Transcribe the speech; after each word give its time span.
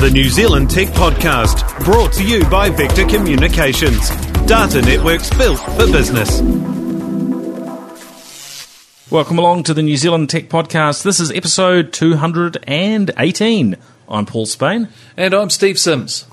the 0.00 0.10
New 0.10 0.30
Zealand 0.30 0.70
Tech 0.70 0.88
Podcast, 0.88 1.84
brought 1.84 2.14
to 2.14 2.24
you 2.24 2.42
by 2.46 2.70
Vector 2.70 3.04
Communications. 3.04 4.08
Data 4.46 4.80
networks 4.80 5.28
built 5.36 5.58
for 5.58 5.86
business. 5.92 6.40
Welcome 9.10 9.38
along 9.38 9.64
to 9.64 9.74
the 9.74 9.82
New 9.82 9.98
Zealand 9.98 10.30
Tech 10.30 10.48
Podcast. 10.48 11.02
This 11.02 11.20
is 11.20 11.30
episode 11.30 11.92
218. 11.92 13.76
I'm 14.08 14.24
Paul 14.24 14.46
Spain. 14.46 14.88
And 15.18 15.34
I'm 15.34 15.50
Steve 15.50 15.78
Sims. 15.78 16.24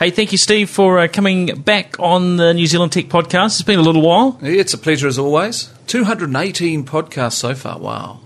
Hey, 0.00 0.10
thank 0.10 0.32
you, 0.32 0.38
Steve, 0.38 0.68
for 0.68 0.98
uh, 0.98 1.06
coming 1.06 1.62
back 1.62 2.00
on 2.00 2.38
the 2.38 2.52
New 2.52 2.66
Zealand 2.66 2.90
Tech 2.90 3.04
Podcast. 3.04 3.50
It's 3.50 3.62
been 3.62 3.78
a 3.78 3.82
little 3.82 4.02
while. 4.02 4.36
It's 4.42 4.74
a 4.74 4.78
pleasure 4.78 5.06
as 5.06 5.16
always. 5.20 5.72
218 5.86 6.84
podcasts 6.84 7.34
so 7.34 7.54
far. 7.54 7.78
Wow. 7.78 8.18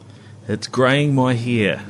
It's 0.48 0.68
greying 0.68 1.14
my 1.14 1.34
hair. 1.34 1.82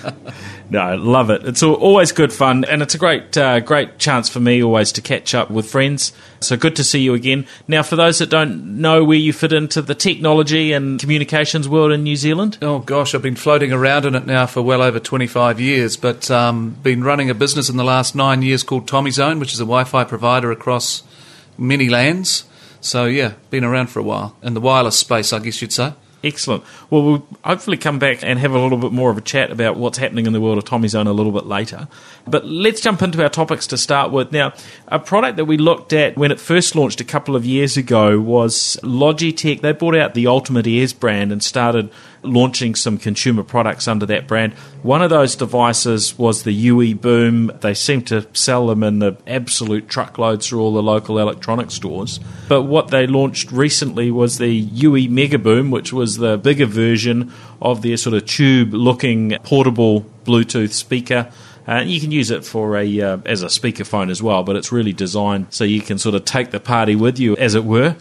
no, 0.70 0.96
love 0.96 1.28
it. 1.28 1.44
It's 1.44 1.62
always 1.62 2.10
good 2.10 2.32
fun, 2.32 2.64
and 2.64 2.80
it's 2.80 2.94
a 2.94 2.98
great, 2.98 3.36
uh, 3.36 3.60
great 3.60 3.98
chance 3.98 4.30
for 4.30 4.40
me 4.40 4.62
always 4.62 4.92
to 4.92 5.02
catch 5.02 5.34
up 5.34 5.50
with 5.50 5.70
friends. 5.70 6.12
So 6.40 6.56
good 6.56 6.74
to 6.76 6.84
see 6.84 7.00
you 7.00 7.12
again. 7.12 7.46
Now, 7.66 7.82
for 7.82 7.96
those 7.96 8.18
that 8.18 8.30
don't 8.30 8.80
know 8.80 9.04
where 9.04 9.18
you 9.18 9.34
fit 9.34 9.52
into 9.52 9.82
the 9.82 9.94
technology 9.94 10.72
and 10.72 10.98
communications 10.98 11.68
world 11.68 11.92
in 11.92 12.02
New 12.02 12.16
Zealand, 12.16 12.56
Oh 12.62 12.78
gosh, 12.78 13.14
I've 13.14 13.22
been 13.22 13.36
floating 13.36 13.72
around 13.72 14.06
in 14.06 14.14
it 14.14 14.24
now 14.24 14.46
for 14.46 14.62
well 14.62 14.80
over 14.80 14.98
25 14.98 15.60
years, 15.60 15.98
but 15.98 16.30
um, 16.30 16.70
been 16.82 17.04
running 17.04 17.28
a 17.28 17.34
business 17.34 17.68
in 17.68 17.76
the 17.76 17.84
last 17.84 18.14
nine 18.14 18.40
years 18.40 18.62
called 18.62 18.86
Tomizone, 18.86 19.38
which 19.38 19.52
is 19.52 19.60
a 19.60 19.64
Wi-Fi 19.64 20.04
provider 20.04 20.50
across 20.50 21.02
many 21.58 21.90
lands. 21.90 22.44
So 22.80 23.04
yeah, 23.04 23.34
been 23.50 23.64
around 23.64 23.88
for 23.88 24.00
a 24.00 24.04
while 24.04 24.36
in 24.42 24.54
the 24.54 24.60
wireless 24.60 24.98
space, 24.98 25.32
I 25.32 25.40
guess 25.40 25.60
you'd 25.60 25.72
say. 25.72 25.92
Excellent. 26.24 26.64
Well, 26.90 27.02
we'll 27.04 27.26
hopefully 27.44 27.76
come 27.76 28.00
back 28.00 28.24
and 28.24 28.40
have 28.40 28.52
a 28.52 28.58
little 28.58 28.78
bit 28.78 28.90
more 28.90 29.10
of 29.10 29.18
a 29.18 29.20
chat 29.20 29.52
about 29.52 29.76
what's 29.76 29.98
happening 29.98 30.26
in 30.26 30.32
the 30.32 30.40
world 30.40 30.58
of 30.58 30.64
Tomizone 30.64 31.06
a 31.06 31.12
little 31.12 31.30
bit 31.30 31.46
later. 31.46 31.86
But 32.26 32.44
let's 32.44 32.80
jump 32.80 33.02
into 33.02 33.22
our 33.22 33.28
topics 33.28 33.68
to 33.68 33.78
start 33.78 34.10
with. 34.10 34.32
Now, 34.32 34.52
a 34.88 34.98
product 34.98 35.36
that 35.36 35.44
we 35.44 35.58
looked 35.58 35.92
at 35.92 36.16
when 36.16 36.32
it 36.32 36.40
first 36.40 36.74
launched 36.74 37.00
a 37.00 37.04
couple 37.04 37.36
of 37.36 37.46
years 37.46 37.76
ago 37.76 38.18
was 38.18 38.78
Logitech. 38.82 39.60
They 39.60 39.70
brought 39.70 39.96
out 39.96 40.14
the 40.14 40.26
Ultimate 40.26 40.66
Ears 40.66 40.92
brand 40.92 41.30
and 41.30 41.40
started 41.40 41.88
launching 42.22 42.74
some 42.74 42.98
consumer 42.98 43.42
products 43.42 43.88
under 43.88 44.06
that 44.06 44.26
brand. 44.26 44.52
One 44.82 45.02
of 45.02 45.10
those 45.10 45.36
devices 45.36 46.18
was 46.18 46.42
the 46.42 46.52
UE 46.52 46.94
Boom. 46.94 47.50
They 47.60 47.74
seem 47.74 48.02
to 48.04 48.26
sell 48.32 48.66
them 48.66 48.82
in 48.82 48.98
the 48.98 49.16
absolute 49.26 49.88
truckloads 49.88 50.48
through 50.48 50.60
all 50.60 50.72
the 50.72 50.82
local 50.82 51.18
electronic 51.18 51.70
stores. 51.70 52.20
But 52.48 52.62
what 52.62 52.88
they 52.88 53.06
launched 53.06 53.52
recently 53.52 54.10
was 54.10 54.38
the 54.38 54.52
UE 54.52 55.08
Mega 55.08 55.38
Boom, 55.38 55.70
which 55.70 55.92
was 55.92 56.16
the 56.16 56.38
bigger 56.38 56.66
version 56.66 57.32
of 57.60 57.82
their 57.82 57.96
sort 57.96 58.14
of 58.14 58.26
tube 58.26 58.72
looking 58.74 59.36
portable 59.42 60.06
Bluetooth 60.24 60.72
speaker. 60.72 61.30
Uh, 61.66 61.82
you 61.84 62.00
can 62.00 62.10
use 62.10 62.30
it 62.30 62.46
for 62.46 62.78
a 62.78 63.00
uh, 63.00 63.18
as 63.26 63.42
a 63.42 63.46
speakerphone 63.46 64.10
as 64.10 64.22
well, 64.22 64.42
but 64.42 64.56
it's 64.56 64.72
really 64.72 64.94
designed 64.94 65.46
so 65.50 65.64
you 65.64 65.82
can 65.82 65.98
sort 65.98 66.14
of 66.14 66.24
take 66.24 66.50
the 66.50 66.60
party 66.60 66.96
with 66.96 67.18
you, 67.18 67.36
as 67.36 67.54
it 67.54 67.64
were. 67.64 67.94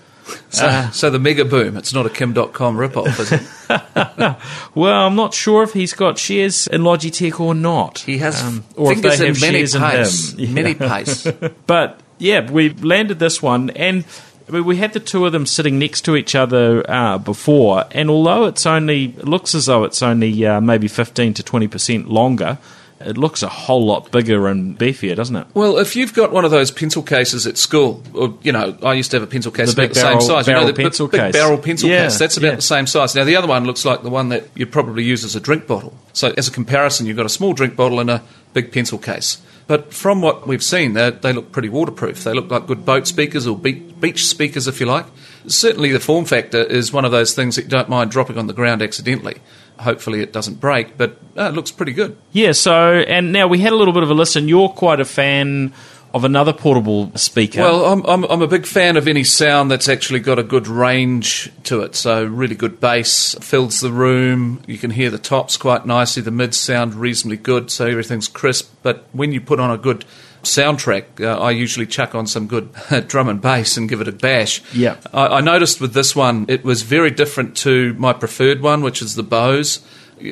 So, 0.49 0.89
so 0.91 1.09
the 1.09 1.19
mega 1.19 1.45
boom, 1.45 1.77
it's 1.77 1.93
not 1.93 2.05
a 2.05 2.09
Kim 2.09 2.33
Dotcom 2.33 2.75
ripoff, 2.75 3.19
is 3.19 3.31
it? 3.31 3.41
Well, 4.75 5.07
I'm 5.07 5.15
not 5.15 5.33
sure 5.33 5.63
if 5.63 5.73
he's 5.73 5.93
got 5.93 6.17
shares 6.17 6.67
in 6.67 6.81
Logitech 6.81 7.39
or 7.39 7.55
not. 7.55 7.99
He 7.99 8.19
has 8.19 8.41
Um, 8.43 8.63
or 8.75 8.91
if 8.91 8.99
fingers 8.99 9.19
they 9.19 9.27
in 9.27 9.33
have 9.33 9.41
many 9.41 9.65
shares 9.65 10.33
in 10.33 10.45
him. 10.45 10.53
Many 10.53 10.73
pace. 10.75 11.27
But 11.67 11.99
yeah, 12.19 12.49
we 12.49 12.69
landed 12.69 13.19
this 13.19 13.41
one, 13.41 13.69
and 13.71 14.05
I 14.47 14.51
mean, 14.51 14.65
we 14.65 14.77
had 14.77 14.93
the 14.93 14.99
two 14.99 15.25
of 15.25 15.31
them 15.31 15.45
sitting 15.45 15.77
next 15.79 16.01
to 16.01 16.15
each 16.15 16.35
other 16.35 16.89
uh, 16.89 17.17
before. 17.17 17.85
And 17.91 18.09
although 18.09 18.45
it's 18.45 18.65
only 18.65 19.05
it 19.17 19.27
looks 19.27 19.53
as 19.55 19.65
though 19.65 19.83
it's 19.83 20.01
only 20.01 20.45
uh, 20.45 20.61
maybe 20.61 20.87
15 20.87 21.33
to 21.35 21.43
20 21.43 21.67
percent 21.67 22.09
longer, 22.09 22.57
it 22.99 23.17
looks 23.17 23.43
a 23.43 23.47
whole 23.49 23.85
lot 23.85 24.11
bigger 24.11 24.47
and 24.47 24.77
beefier, 24.77 25.15
doesn't 25.15 25.35
it? 25.35 25.47
Well, 25.53 25.77
if 25.77 25.95
you've 25.95 26.13
got 26.13 26.31
one 26.31 26.45
of 26.45 26.51
those 26.51 26.71
pencil 26.71 27.03
cases 27.03 27.45
at 27.45 27.57
school, 27.57 28.01
or 28.13 28.37
you 28.41 28.51
know, 28.51 28.77
I 28.83 28.93
used 28.93 29.11
to 29.11 29.17
have 29.19 29.23
a 29.23 29.31
pencil 29.31 29.51
case 29.51 29.73
The 29.73 29.81
about 29.81 29.89
big 29.89 29.93
the 29.95 30.01
barrel- 30.01 30.21
same 30.21 30.27
size. 30.29 30.45
barrel 30.45 30.61
you 30.61 30.67
know, 30.67 30.73
the 30.73 30.81
pencil 30.83 31.07
big 31.07 31.19
case. 31.21 31.33
barrel 31.33 31.57
pencil 31.57 31.89
Yeah, 31.89 32.03
case. 32.05 32.17
That's 32.19 32.37
about 32.37 32.47
yeah. 32.49 32.55
the 32.55 32.61
same 32.61 32.87
size. 32.87 33.15
Now, 33.15 33.23
the 33.23 33.35
other 33.35 33.47
one 33.47 33.65
looks 33.65 33.85
like 33.85 34.03
the 34.03 34.09
one 34.09 34.29
that 34.29 34.45
you'd 34.55 34.71
probably 34.71 35.03
use 35.03 35.23
as 35.23 35.35
a 35.35 35.39
drink 35.39 35.67
bottle. 35.67 35.93
So, 36.13 36.33
as 36.37 36.47
a 36.47 36.51
comparison, 36.51 37.05
you've 37.05 37.17
got 37.17 37.25
a 37.25 37.29
small 37.29 37.53
drink 37.53 37.75
bottle 37.75 37.99
and 37.99 38.09
a 38.09 38.23
big 38.53 38.71
pencil 38.71 38.97
case. 38.97 39.37
But 39.67 39.93
from 39.93 40.21
what 40.21 40.47
we've 40.47 40.63
seen, 40.63 40.93
they 40.93 41.11
look 41.33 41.51
pretty 41.51 41.67
waterproof. 41.67 42.23
They 42.23 42.33
look 42.33 42.49
like 42.49 42.67
good 42.67 42.85
boat 42.85 43.05
speakers 43.05 43.45
or 43.45 43.57
beach 43.57 44.25
speakers, 44.25 44.65
if 44.65 44.79
you 44.79 44.85
like. 44.85 45.05
Certainly, 45.45 45.91
the 45.91 45.99
form 45.99 46.23
factor 46.25 46.63
is 46.63 46.93
one 46.93 47.03
of 47.05 47.11
those 47.11 47.33
things 47.33 47.57
that 47.57 47.63
you 47.63 47.67
don't 47.69 47.89
mind 47.89 48.09
dropping 48.11 48.37
on 48.37 48.47
the 48.47 48.53
ground 48.53 48.81
accidentally. 48.81 49.37
Hopefully, 49.79 50.21
it 50.21 50.33
doesn't 50.33 50.59
break, 50.59 50.97
but 50.97 51.17
uh, 51.37 51.43
it 51.43 51.53
looks 51.53 51.71
pretty 51.71 51.93
good. 51.93 52.17
Yeah. 52.31 52.51
So, 52.53 52.93
and 53.07 53.31
now 53.31 53.47
we 53.47 53.59
had 53.59 53.73
a 53.73 53.75
little 53.75 53.93
bit 53.93 54.03
of 54.03 54.09
a 54.09 54.13
listen. 54.13 54.47
You're 54.47 54.69
quite 54.69 54.99
a 54.99 55.05
fan 55.05 55.73
of 56.13 56.23
another 56.23 56.53
portable 56.53 57.11
speaker. 57.15 57.61
Well, 57.61 57.85
I'm, 57.85 58.03
I'm, 58.05 58.23
I'm 58.25 58.41
a 58.41 58.47
big 58.47 58.65
fan 58.65 58.97
of 58.97 59.07
any 59.07 59.23
sound 59.23 59.69
that's 59.69 59.89
actually 59.89 60.19
got 60.19 60.39
a 60.39 60.43
good 60.43 60.67
range 60.67 61.51
to 61.63 61.81
it. 61.81 61.95
So, 61.95 62.25
really 62.25 62.55
good 62.55 62.79
bass 62.79 63.35
fills 63.41 63.81
the 63.81 63.91
room. 63.91 64.63
You 64.67 64.77
can 64.77 64.91
hear 64.91 65.09
the 65.09 65.19
tops 65.19 65.57
quite 65.57 65.85
nicely. 65.85 66.23
The 66.23 66.31
mids 66.31 66.57
sound 66.57 66.95
reasonably 66.95 67.37
good, 67.37 67.69
so 67.69 67.85
everything's 67.85 68.27
crisp. 68.27 68.73
But 68.83 69.05
when 69.11 69.31
you 69.31 69.41
put 69.41 69.59
on 69.59 69.69
a 69.69 69.77
good 69.77 70.05
soundtrack, 70.47 71.21
uh, 71.21 71.39
I 71.39 71.51
usually 71.51 71.85
chuck 71.85 72.15
on 72.15 72.27
some 72.27 72.47
good 72.47 72.73
drum 73.07 73.29
and 73.29 73.41
bass 73.41 73.77
and 73.77 73.87
give 73.87 74.01
it 74.01 74.07
a 74.07 74.11
bash. 74.11 74.61
Yeah. 74.73 74.97
I, 75.13 75.27
I 75.27 75.41
noticed 75.41 75.79
with 75.81 75.93
this 75.93 76.15
one, 76.15 76.45
it 76.47 76.63
was 76.63 76.81
very 76.81 77.11
different 77.11 77.55
to 77.57 77.93
my 77.95 78.13
preferred 78.13 78.61
one, 78.61 78.81
which 78.81 79.01
is 79.01 79.15
the 79.15 79.23
Bose. 79.23 79.85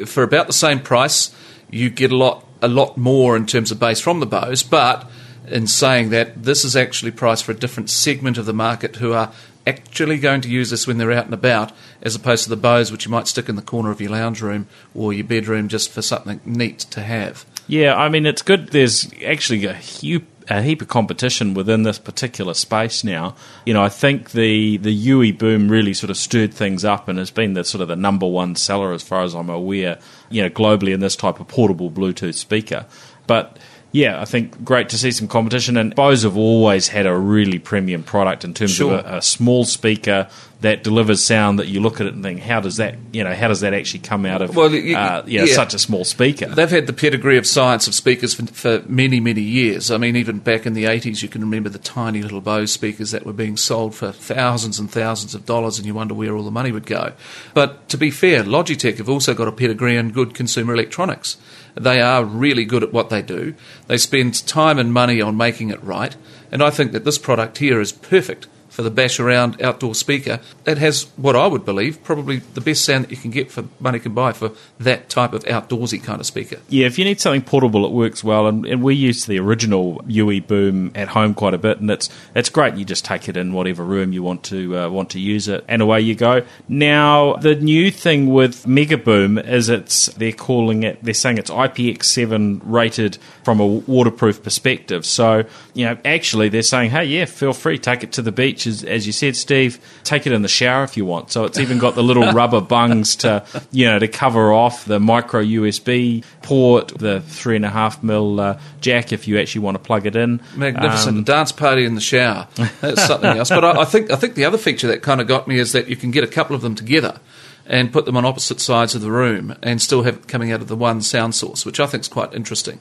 For 0.05 0.23
about 0.23 0.47
the 0.47 0.53
same 0.53 0.79
price, 0.79 1.33
you 1.69 1.89
get 1.89 2.11
a 2.11 2.17
lot 2.17 2.43
a 2.61 2.67
lot 2.67 2.97
more 2.97 3.35
in 3.35 3.45
terms 3.45 3.69
of 3.71 3.79
bass 3.79 3.99
from 3.99 4.19
the 4.19 4.25
Bose, 4.25 4.63
but 4.63 5.07
in 5.47 5.67
saying 5.67 6.09
that, 6.09 6.43
this 6.43 6.65
is 6.65 6.75
actually 6.75 7.11
priced 7.11 7.43
for 7.43 7.51
a 7.51 7.55
different 7.55 7.89
segment 7.89 8.37
of 8.37 8.45
the 8.45 8.53
market 8.53 8.95
who 8.95 9.13
are 9.13 9.31
actually 9.67 10.17
going 10.17 10.41
to 10.41 10.49
use 10.49 10.69
this 10.69 10.87
when 10.87 10.97
they're 10.97 11.11
out 11.11 11.25
and 11.25 11.33
about, 11.33 11.71
as 12.01 12.15
opposed 12.15 12.43
to 12.43 12.49
the 12.49 12.55
Bose, 12.55 12.91
which 12.91 13.05
you 13.05 13.11
might 13.11 13.27
stick 13.27 13.49
in 13.49 13.55
the 13.55 13.61
corner 13.61 13.91
of 13.91 14.01
your 14.01 14.11
lounge 14.11 14.41
room 14.41 14.67
or 14.93 15.13
your 15.13 15.25
bedroom 15.25 15.67
just 15.67 15.91
for 15.91 16.01
something 16.01 16.39
neat 16.45 16.79
to 16.79 17.01
have. 17.01 17.45
Yeah, 17.67 17.95
I 17.95 18.09
mean, 18.09 18.25
it's 18.25 18.41
good. 18.41 18.69
There's 18.69 19.11
actually 19.25 19.65
a 19.65 19.73
heap, 19.73 20.27
a 20.49 20.61
heap 20.61 20.81
of 20.81 20.87
competition 20.87 21.53
within 21.55 21.83
this 21.83 21.97
particular 21.97 22.53
space 22.53 23.03
now. 23.03 23.35
You 23.65 23.73
know, 23.73 23.81
I 23.83 23.89
think 23.89 24.31
the 24.31 24.77
the 24.77 24.93
UE 24.93 25.33
boom 25.33 25.69
really 25.69 25.93
sort 25.93 26.09
of 26.11 26.17
stirred 26.17 26.53
things 26.53 26.85
up 26.85 27.07
and 27.07 27.17
has 27.17 27.31
been 27.31 27.53
the 27.53 27.63
sort 27.63 27.81
of 27.81 27.87
the 27.87 27.95
number 27.95 28.27
one 28.27 28.55
seller 28.55 28.93
as 28.93 29.01
far 29.01 29.23
as 29.23 29.33
I'm 29.33 29.49
aware. 29.49 29.97
You 30.29 30.43
know, 30.43 30.49
globally 30.49 30.93
in 30.93 30.99
this 30.99 31.15
type 31.15 31.39
of 31.39 31.47
portable 31.47 31.89
Bluetooth 31.91 32.35
speaker, 32.35 32.85
but. 33.27 33.57
Yeah, 33.91 34.19
I 34.19 34.25
think 34.25 34.65
great 34.65 34.89
to 34.89 34.97
see 34.97 35.11
some 35.11 35.29
competition, 35.29 35.77
and 35.77 35.95
Bose 35.95 36.23
have 36.23 36.35
always 36.35 36.89
had 36.89 37.05
a 37.05 37.15
really 37.15 37.59
premium 37.59 38.03
product 38.03 38.43
in 38.43 38.53
terms 38.53 38.71
Sure. 38.71 38.95
of 38.95 39.05
a, 39.05 39.17
a 39.19 39.21
small 39.21 39.63
speaker 39.63 40.27
that 40.65 40.83
delivers 40.83 41.23
sound 41.23 41.59
that 41.59 41.67
you 41.67 41.79
look 41.79 42.01
at 42.01 42.07
it 42.07 42.13
and 42.13 42.23
think, 42.23 42.39
how 42.39 42.59
does 42.59 42.77
that, 42.77 42.95
you 43.11 43.23
know, 43.23 43.33
how 43.33 43.47
does 43.47 43.59
that 43.61 43.73
actually 43.73 43.99
come 43.99 44.25
out 44.25 44.41
of, 44.41 44.55
Well, 44.55 44.71
you- 44.73 44.95
uh, 44.97 45.23
you 45.25 45.39
know, 45.39 45.45
yeah. 45.45 45.53
such 45.55 45.73
a 45.73 45.79
small 45.79 46.03
speaker? 46.03 46.47
They've 46.47 46.69
had 46.69 46.87
the 46.87 46.93
pedigree 46.93 47.37
of 47.37 47.45
science 47.45 47.87
of 47.87 47.93
speakers 47.93 48.33
for, 48.33 48.45
for 48.47 48.83
many, 48.87 49.19
many 49.19 49.41
years. 49.41 49.91
I 49.91 49.97
mean, 49.97 50.15
even 50.15 50.39
back 50.39 50.65
in 50.65 50.73
the 50.73 50.85
80s, 50.85 51.21
you 51.21 51.29
can 51.29 51.41
remember 51.41 51.69
the 51.69 51.77
tiny 51.79 52.21
little 52.21 52.41
Bose 52.41 52.71
speakers 52.71 53.11
that 53.11 53.25
were 53.25 53.33
being 53.33 53.57
sold 53.57 53.95
for 53.95 54.11
thousands 54.11 54.79
and 54.79 54.89
thousands 54.89 55.35
of 55.35 55.45
dollars, 55.45 55.77
and 55.77 55.85
you 55.85 55.93
wonder 55.93 56.13
where 56.13 56.35
all 56.35 56.43
the 56.43 56.51
money 56.51 56.71
would 56.71 56.85
go. 56.85 57.13
But 57.53 57.87
to 57.89 57.97
be 57.97 58.09
fair, 58.11 58.43
Logitech 58.43 58.97
have 58.97 59.09
also 59.09 59.33
got 59.33 59.47
a 59.47 59.51
pedigree 59.51 59.95
in 59.97 60.11
good 60.11 60.33
consumer 60.33 60.73
electronics. 60.73 61.37
They 61.75 62.01
are 62.01 62.23
really 62.25 62.65
good 62.65 62.81
at 62.83 62.91
what 62.93 63.09
they 63.09 63.21
do. 63.21 63.53
They 63.87 63.97
spend 63.97 64.45
time 64.47 64.79
and 64.79 64.91
money 64.91 65.21
on 65.21 65.37
making 65.37 65.69
it 65.69 65.83
right, 65.83 66.15
and 66.51 66.63
I 66.63 66.69
think 66.71 66.91
that 66.93 67.05
this 67.05 67.17
product 67.17 67.59
here 67.59 67.79
is 67.79 67.91
perfect 67.91 68.47
for 68.75 68.83
the 68.83 68.91
bash 68.91 69.21
around 69.21 69.61
outdoor 69.61 69.95
speaker. 69.95 70.41
It 70.65 70.77
has 70.79 71.03
what 71.15 71.33
I 71.33 71.47
would 71.47 71.63
believe 71.63 72.03
probably 72.03 72.37
the 72.37 72.59
best 72.59 72.83
sound 72.83 73.05
that 73.05 73.11
you 73.11 73.15
can 73.15 73.31
get 73.31 73.49
for 73.49 73.63
money 73.79 73.99
can 73.99 74.13
buy 74.13 74.33
for 74.33 74.51
that 74.79 75.07
type 75.09 75.31
of 75.31 75.45
outdoorsy 75.45 76.03
kind 76.03 76.19
of 76.19 76.25
speaker. 76.25 76.57
Yeah, 76.67 76.85
if 76.85 76.99
you 76.99 77.05
need 77.05 77.21
something 77.21 77.41
portable, 77.41 77.85
it 77.85 77.93
works 77.93 78.21
well. 78.21 78.47
And, 78.47 78.65
and 78.65 78.83
we 78.83 78.93
use 78.93 79.27
the 79.27 79.39
original 79.39 80.03
UE 80.07 80.41
Boom 80.41 80.91
at 80.93 81.07
home 81.07 81.33
quite 81.33 81.53
a 81.53 81.57
bit, 81.57 81.79
and 81.79 81.89
it's 81.89 82.09
it's 82.35 82.49
great. 82.49 82.75
You 82.75 82.83
just 82.83 83.05
take 83.05 83.29
it 83.29 83.37
in 83.37 83.53
whatever 83.53 83.83
room 83.83 84.11
you 84.11 84.21
want 84.21 84.43
to 84.45 84.77
uh, 84.77 84.89
want 84.89 85.11
to 85.11 85.19
use 85.21 85.47
it, 85.47 85.63
and 85.69 85.81
away 85.81 86.01
you 86.01 86.13
go. 86.13 86.41
Now, 86.67 87.35
the 87.37 87.55
new 87.55 87.91
thing 87.91 88.33
with 88.33 88.67
Mega 88.67 88.97
Boom 88.97 89.37
is 89.37 89.69
it's 89.69 90.07
they're 90.07 90.33
calling 90.33 90.83
it 90.83 91.01
they're 91.01 91.13
saying 91.13 91.37
it's 91.37 91.49
IPX7 91.49 92.61
rated 92.65 93.17
from 93.43 93.61
a 93.61 93.65
waterproof 93.65 94.43
perspective. 94.43 95.05
So 95.05 95.45
you 95.73 95.85
know, 95.85 95.97
actually, 96.03 96.49
they're 96.49 96.61
saying, 96.61 96.91
hey, 96.91 97.05
yeah, 97.05 97.25
feel 97.25 97.53
free, 97.53 97.77
take 97.77 98.03
it 98.03 98.11
to 98.13 98.21
the 98.21 98.31
beach, 98.31 98.64
as, 98.67 98.83
as 98.83 99.05
you 99.07 99.13
said, 99.13 99.35
Steve. 99.35 99.79
Take 100.03 100.25
it 100.27 100.33
in 100.33 100.41
the 100.41 100.47
shower 100.47 100.83
if 100.83 100.97
you 100.97 101.05
want. 101.05 101.31
So 101.31 101.43
it's 101.45 101.59
even 101.59 101.77
got 101.77 101.95
the 101.95 102.03
little 102.03 102.31
rubber 102.33 102.61
bungs 102.61 103.15
to 103.17 103.45
you 103.71 103.85
know 103.85 103.99
to 103.99 104.07
cover 104.07 104.51
off 104.53 104.85
the 104.85 104.99
micro 104.99 105.43
USB 105.43 106.23
port, 106.41 106.89
the 106.89 107.21
three 107.21 107.55
and 107.55 107.65
a 107.65 107.69
half 107.69 108.03
mil 108.03 108.39
uh, 108.39 108.59
jack 108.81 109.11
if 109.11 109.27
you 109.27 109.39
actually 109.39 109.61
want 109.61 109.75
to 109.75 109.83
plug 109.83 110.05
it 110.05 110.15
in. 110.15 110.41
Magnificent 110.55 111.17
Um, 111.17 111.23
dance 111.23 111.51
party 111.51 111.85
in 111.85 111.95
the 111.95 112.01
shower. 112.01 112.47
That's 112.81 113.05
something 113.05 113.37
else. 113.37 113.49
But 113.49 113.63
I, 113.65 113.81
I 113.81 113.85
think 113.85 114.11
I 114.11 114.15
think 114.15 114.35
the 114.35 114.45
other 114.45 114.57
feature 114.57 114.87
that 114.87 115.01
kind 115.01 115.21
of 115.21 115.27
got 115.27 115.47
me 115.47 115.59
is 115.59 115.71
that 115.73 115.87
you 115.87 115.95
can 115.95 116.11
get 116.11 116.23
a 116.23 116.27
couple 116.27 116.55
of 116.55 116.61
them 116.61 116.75
together 116.75 117.19
and 117.67 117.91
put 117.91 118.05
them 118.05 118.15
on 118.15 118.25
opposite 118.25 118.59
sides 118.59 118.93
of 118.93 119.01
the 119.01 119.11
room 119.11 119.55
and 119.63 119.81
still 119.81 120.03
have 120.03 120.17
it 120.17 120.27
coming 120.27 120.51
out 120.51 120.61
of 120.61 120.67
the 120.67 120.75
one 120.75 121.01
sound 121.01 121.33
source, 121.33 121.65
which 121.65 121.79
I 121.79 121.87
think 121.87 122.01
is 122.01 122.07
quite 122.07 122.33
interesting. 122.33 122.77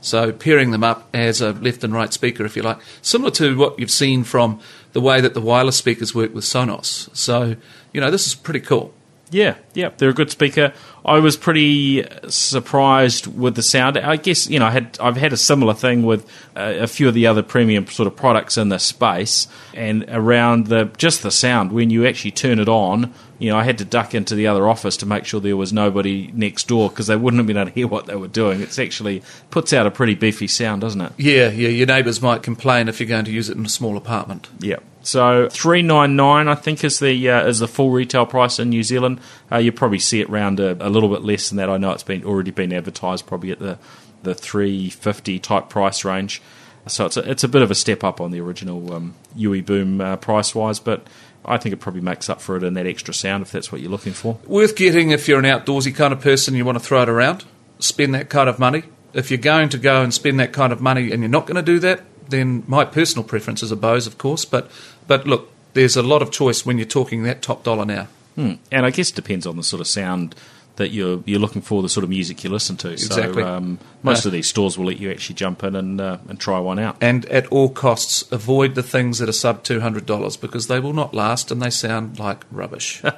So 0.00 0.32
pairing 0.32 0.72
them 0.72 0.82
up 0.82 1.08
as 1.14 1.40
a 1.40 1.52
left 1.52 1.84
and 1.84 1.92
right 1.94 2.12
speaker, 2.12 2.44
if 2.44 2.56
you 2.56 2.62
like, 2.62 2.78
similar 3.02 3.30
to 3.32 3.56
what 3.56 3.78
you've 3.78 3.90
seen 3.90 4.24
from 4.24 4.60
the 4.92 5.00
way 5.00 5.20
that 5.20 5.34
the 5.34 5.40
wireless 5.40 5.76
speakers 5.76 6.14
work 6.14 6.34
with 6.34 6.44
Sonos. 6.44 7.14
So, 7.16 7.56
you 7.92 8.00
know, 8.00 8.10
this 8.10 8.26
is 8.26 8.34
pretty 8.34 8.60
cool. 8.60 8.92
Yeah, 9.32 9.54
yeah, 9.72 9.90
they're 9.96 10.10
a 10.10 10.14
good 10.14 10.30
speaker. 10.30 10.74
I 11.06 11.18
was 11.18 11.38
pretty 11.38 12.06
surprised 12.28 13.26
with 13.26 13.54
the 13.54 13.62
sound. 13.62 13.96
I 13.96 14.16
guess 14.16 14.46
you 14.48 14.58
know 14.58 14.66
I 14.66 14.70
had 14.70 14.98
I've 15.00 15.16
had 15.16 15.32
a 15.32 15.38
similar 15.38 15.72
thing 15.72 16.02
with 16.02 16.28
a, 16.54 16.80
a 16.80 16.86
few 16.86 17.08
of 17.08 17.14
the 17.14 17.26
other 17.26 17.42
premium 17.42 17.86
sort 17.86 18.06
of 18.06 18.14
products 18.14 18.58
in 18.58 18.68
this 18.68 18.84
space, 18.84 19.48
and 19.72 20.04
around 20.08 20.66
the 20.66 20.90
just 20.98 21.22
the 21.22 21.30
sound 21.30 21.72
when 21.72 21.88
you 21.88 22.06
actually 22.06 22.32
turn 22.32 22.58
it 22.58 22.68
on. 22.68 23.12
You 23.42 23.50
know, 23.50 23.58
I 23.58 23.64
had 23.64 23.78
to 23.78 23.84
duck 23.84 24.14
into 24.14 24.36
the 24.36 24.46
other 24.46 24.68
office 24.68 24.96
to 24.98 25.06
make 25.06 25.24
sure 25.24 25.40
there 25.40 25.56
was 25.56 25.72
nobody 25.72 26.30
next 26.32 26.68
door 26.68 26.88
because 26.88 27.08
they 27.08 27.16
wouldn't 27.16 27.38
have 27.40 27.46
been 27.48 27.56
able 27.56 27.70
to 27.70 27.74
hear 27.74 27.88
what 27.88 28.06
they 28.06 28.14
were 28.14 28.28
doing. 28.28 28.60
It's 28.60 28.78
actually 28.78 29.24
puts 29.50 29.72
out 29.72 29.84
a 29.84 29.90
pretty 29.90 30.14
beefy 30.14 30.46
sound, 30.46 30.82
doesn't 30.82 31.00
it? 31.00 31.12
Yeah, 31.16 31.48
yeah. 31.48 31.68
Your 31.68 31.88
neighbours 31.88 32.22
might 32.22 32.44
complain 32.44 32.88
if 32.88 33.00
you're 33.00 33.08
going 33.08 33.24
to 33.24 33.32
use 33.32 33.50
it 33.50 33.56
in 33.56 33.66
a 33.66 33.68
small 33.68 33.96
apartment. 33.96 34.48
Yeah. 34.60 34.76
So 35.02 35.48
three 35.48 35.82
nine 35.82 36.14
nine, 36.14 36.46
I 36.46 36.54
think, 36.54 36.84
is 36.84 37.00
the 37.00 37.30
uh, 37.30 37.44
is 37.48 37.58
the 37.58 37.66
full 37.66 37.90
retail 37.90 38.26
price 38.26 38.60
in 38.60 38.68
New 38.68 38.84
Zealand. 38.84 39.18
Uh, 39.50 39.56
you 39.56 39.72
probably 39.72 39.98
see 39.98 40.20
it 40.20 40.28
around 40.28 40.60
a, 40.60 40.76
a, 40.78 40.88
little 40.88 41.08
bit 41.08 41.22
less 41.22 41.48
than 41.48 41.56
that. 41.56 41.68
I 41.68 41.78
know 41.78 41.90
it's 41.90 42.04
been 42.04 42.24
already 42.24 42.52
been 42.52 42.72
advertised 42.72 43.26
probably 43.26 43.50
at 43.50 43.58
the 43.58 43.76
the 44.22 44.36
three 44.36 44.88
fifty 44.88 45.40
type 45.40 45.68
price 45.68 46.04
range. 46.04 46.40
So 46.86 47.06
it's 47.06 47.16
a, 47.16 47.28
it's 47.28 47.42
a 47.44 47.48
bit 47.48 47.62
of 47.62 47.72
a 47.72 47.74
step 47.74 48.04
up 48.04 48.20
on 48.20 48.30
the 48.30 48.40
original 48.40 48.92
um, 48.92 49.14
UE 49.34 49.62
Boom 49.62 50.00
uh, 50.00 50.16
price 50.16 50.54
wise, 50.54 50.78
but 50.78 51.06
I 51.44 51.58
think 51.58 51.72
it 51.72 51.78
probably 51.78 52.00
makes 52.00 52.28
up 52.30 52.40
for 52.40 52.56
it 52.56 52.62
in 52.62 52.74
that 52.74 52.86
extra 52.86 53.12
sound 53.12 53.42
if 53.42 53.50
that's 53.50 53.72
what 53.72 53.80
you're 53.80 53.90
looking 53.90 54.12
for. 54.12 54.38
Worth 54.46 54.76
getting 54.76 55.10
if 55.10 55.26
you're 55.28 55.38
an 55.38 55.44
outdoorsy 55.44 55.94
kind 55.94 56.12
of 56.12 56.20
person, 56.20 56.54
you 56.54 56.64
want 56.64 56.78
to 56.78 56.84
throw 56.84 57.02
it 57.02 57.08
around, 57.08 57.44
spend 57.78 58.14
that 58.14 58.28
kind 58.28 58.48
of 58.48 58.58
money. 58.58 58.84
If 59.12 59.30
you're 59.30 59.38
going 59.38 59.68
to 59.70 59.78
go 59.78 60.02
and 60.02 60.14
spend 60.14 60.40
that 60.40 60.52
kind 60.52 60.72
of 60.72 60.80
money 60.80 61.12
and 61.12 61.22
you're 61.22 61.28
not 61.28 61.46
going 61.46 61.56
to 61.56 61.62
do 61.62 61.78
that, 61.80 62.02
then 62.28 62.62
my 62.66 62.84
personal 62.84 63.24
preference 63.24 63.62
is 63.62 63.72
a 63.72 63.76
Bose, 63.76 64.06
of 64.06 64.18
course. 64.18 64.44
But 64.44 64.70
but 65.06 65.26
look, 65.26 65.50
there's 65.74 65.96
a 65.96 66.02
lot 66.02 66.22
of 66.22 66.30
choice 66.30 66.64
when 66.64 66.78
you're 66.78 66.86
talking 66.86 67.24
that 67.24 67.42
top 67.42 67.64
dollar 67.64 67.84
now. 67.84 68.08
Hmm. 68.36 68.54
And 68.70 68.86
I 68.86 68.90
guess 68.90 69.10
it 69.10 69.16
depends 69.16 69.46
on 69.46 69.56
the 69.56 69.62
sort 69.62 69.80
of 69.80 69.86
sound 69.86 70.34
that 70.76 70.90
you're 70.90 71.22
you're 71.26 71.40
looking 71.40 71.62
for, 71.62 71.82
the 71.82 71.88
sort 71.88 72.04
of 72.04 72.10
music 72.10 72.42
you 72.44 72.50
listen 72.50 72.76
to. 72.78 72.90
Exactly. 72.90 73.42
So 73.42 73.48
um, 73.48 73.78
most 74.02 74.24
uh, 74.24 74.28
of 74.28 74.32
these 74.32 74.48
stores 74.48 74.78
will 74.78 74.86
let 74.86 74.98
you 74.98 75.10
actually 75.10 75.34
jump 75.34 75.62
in 75.64 75.76
and 75.76 76.00
uh, 76.00 76.18
and 76.28 76.40
try 76.40 76.58
one 76.58 76.78
out. 76.78 76.96
And 77.00 77.24
at 77.26 77.46
all 77.48 77.68
costs, 77.68 78.30
avoid 78.32 78.74
the 78.74 78.82
things 78.82 79.18
that 79.18 79.28
are 79.28 79.32
sub 79.32 79.62
two 79.62 79.80
hundred 79.80 80.06
dollars 80.06 80.36
because 80.36 80.66
they 80.66 80.80
will 80.80 80.92
not 80.92 81.14
last 81.14 81.50
and 81.50 81.60
they 81.60 81.70
sound 81.70 82.18
like 82.18 82.44
rubbish. 82.50 83.02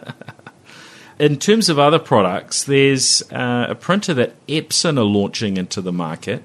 In 1.17 1.39
terms 1.39 1.69
of 1.69 1.79
other 1.79 2.01
products, 2.01 2.65
there's 2.65 3.23
uh, 3.31 3.67
a 3.69 3.75
printer 3.77 4.15
that 4.15 4.47
Epson 4.49 4.99
are 4.99 5.05
launching 5.05 5.56
into 5.56 5.81
the 5.81 5.93
market, 5.93 6.43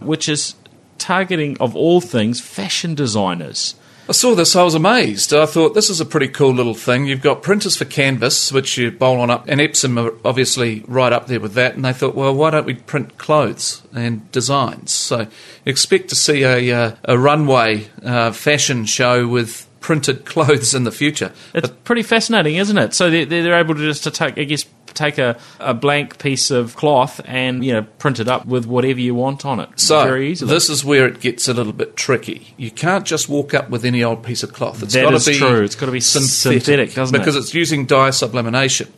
which 0.00 0.28
is 0.28 0.56
targeting, 0.98 1.56
of 1.58 1.76
all 1.76 2.00
things, 2.00 2.40
fashion 2.40 2.96
designers. 2.96 3.76
I 4.08 4.12
saw 4.12 4.34
this, 4.34 4.56
I 4.56 4.62
was 4.62 4.74
amazed. 4.74 5.34
I 5.34 5.44
thought 5.44 5.74
this 5.74 5.90
is 5.90 6.00
a 6.00 6.06
pretty 6.06 6.28
cool 6.28 6.54
little 6.54 6.72
thing. 6.72 7.06
You've 7.06 7.20
got 7.20 7.42
printers 7.42 7.76
for 7.76 7.84
canvas, 7.84 8.50
which 8.50 8.78
you 8.78 8.90
bowl 8.90 9.20
on 9.20 9.28
up, 9.28 9.44
and 9.46 9.60
Epson 9.60 10.02
are 10.02 10.16
obviously 10.26 10.82
right 10.88 11.12
up 11.12 11.26
there 11.26 11.40
with 11.40 11.52
that. 11.54 11.74
And 11.74 11.84
they 11.84 11.92
thought, 11.92 12.14
well, 12.14 12.34
why 12.34 12.48
don't 12.48 12.64
we 12.64 12.72
print 12.72 13.18
clothes 13.18 13.82
and 13.92 14.32
designs? 14.32 14.92
So 14.92 15.26
expect 15.66 16.08
to 16.08 16.14
see 16.14 16.42
a, 16.42 16.74
uh, 16.74 16.96
a 17.04 17.18
runway 17.18 17.88
uh, 18.02 18.32
fashion 18.32 18.86
show 18.86 19.28
with 19.28 19.67
printed 19.88 20.22
clothes 20.26 20.74
in 20.74 20.84
the 20.84 20.92
future. 20.92 21.32
It's 21.54 21.66
but, 21.66 21.82
pretty 21.84 22.02
fascinating, 22.02 22.56
isn't 22.56 22.76
it? 22.76 22.92
So 22.92 23.08
they're, 23.08 23.24
they're 23.24 23.58
able 23.58 23.74
to 23.74 23.80
just 23.80 24.04
to 24.04 24.10
take, 24.10 24.36
I 24.36 24.44
guess, 24.44 24.66
take 24.92 25.16
a, 25.16 25.38
a 25.60 25.72
blank 25.72 26.18
piece 26.18 26.50
of 26.50 26.76
cloth 26.76 27.22
and 27.24 27.64
you 27.64 27.72
know 27.72 27.82
print 27.98 28.20
it 28.20 28.28
up 28.28 28.44
with 28.44 28.66
whatever 28.66 29.00
you 29.00 29.14
want 29.14 29.46
on 29.46 29.60
it. 29.60 29.70
So 29.76 30.04
very 30.04 30.30
easily. 30.30 30.52
this 30.52 30.68
is 30.68 30.84
where 30.84 31.06
it 31.06 31.20
gets 31.20 31.48
a 31.48 31.54
little 31.54 31.72
bit 31.72 31.96
tricky. 31.96 32.52
You 32.58 32.70
can't 32.70 33.06
just 33.06 33.30
walk 33.30 33.54
up 33.54 33.70
with 33.70 33.86
any 33.86 34.04
old 34.04 34.22
piece 34.22 34.42
of 34.42 34.52
cloth. 34.52 34.82
It's 34.82 34.94
got 34.94 35.18
to 35.18 35.30
be 35.30 35.38
true. 35.38 35.62
It's 35.62 35.74
got 35.74 35.86
to 35.86 35.92
be 35.92 36.00
synthetic, 36.00 36.64
synthetic 36.64 36.94
doesn't 36.94 37.18
because 37.18 37.34
it? 37.34 37.38
Because 37.38 37.46
it's 37.46 37.54
using 37.54 37.86
dye 37.86 38.10
sublimation, 38.10 38.88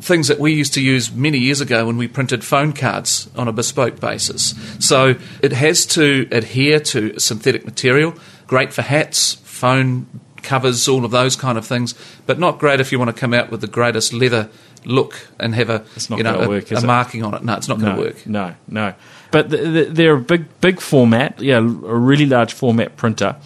things 0.00 0.26
that 0.26 0.40
we 0.40 0.52
used 0.52 0.74
to 0.74 0.82
use 0.82 1.12
many 1.12 1.38
years 1.38 1.60
ago 1.60 1.86
when 1.86 1.96
we 1.96 2.08
printed 2.08 2.42
phone 2.42 2.72
cards 2.72 3.30
on 3.36 3.46
a 3.46 3.52
bespoke 3.52 4.00
basis. 4.00 4.54
So 4.84 5.14
it 5.42 5.52
has 5.52 5.86
to 5.86 6.26
adhere 6.32 6.80
to 6.80 7.20
synthetic 7.20 7.64
material. 7.64 8.14
Great 8.48 8.72
for 8.72 8.82
hats, 8.82 9.34
phone 9.44 10.08
covers, 10.42 10.88
all 10.88 11.04
of 11.04 11.10
those 11.10 11.36
kind 11.36 11.56
of 11.58 11.66
things, 11.66 11.94
but 12.26 12.38
not 12.38 12.58
great 12.58 12.80
if 12.80 12.92
you 12.92 12.98
want 12.98 13.14
to 13.14 13.18
come 13.18 13.34
out 13.34 13.50
with 13.50 13.60
the 13.60 13.66
greatest 13.66 14.12
leather 14.12 14.48
look 14.84 15.28
and 15.38 15.54
have 15.54 15.68
a 15.68 15.84
you 16.08 16.22
know 16.22 16.40
a, 16.40 16.48
work, 16.48 16.70
a 16.70 16.80
marking 16.80 17.22
on 17.22 17.34
it. 17.34 17.44
No, 17.44 17.54
it's 17.54 17.68
not 17.68 17.80
going 17.80 17.96
to 17.96 18.00
work. 18.00 18.26
No, 18.26 18.54
no. 18.68 18.94
But 19.30 19.50
the, 19.50 19.56
the, 19.58 19.84
they're 19.84 20.14
a 20.14 20.20
big 20.20 20.60
big 20.60 20.80
format, 20.80 21.40
yeah, 21.40 21.58
a 21.58 21.62
really 21.62 22.26
large 22.26 22.52
format 22.52 22.96
printer, 22.96 23.36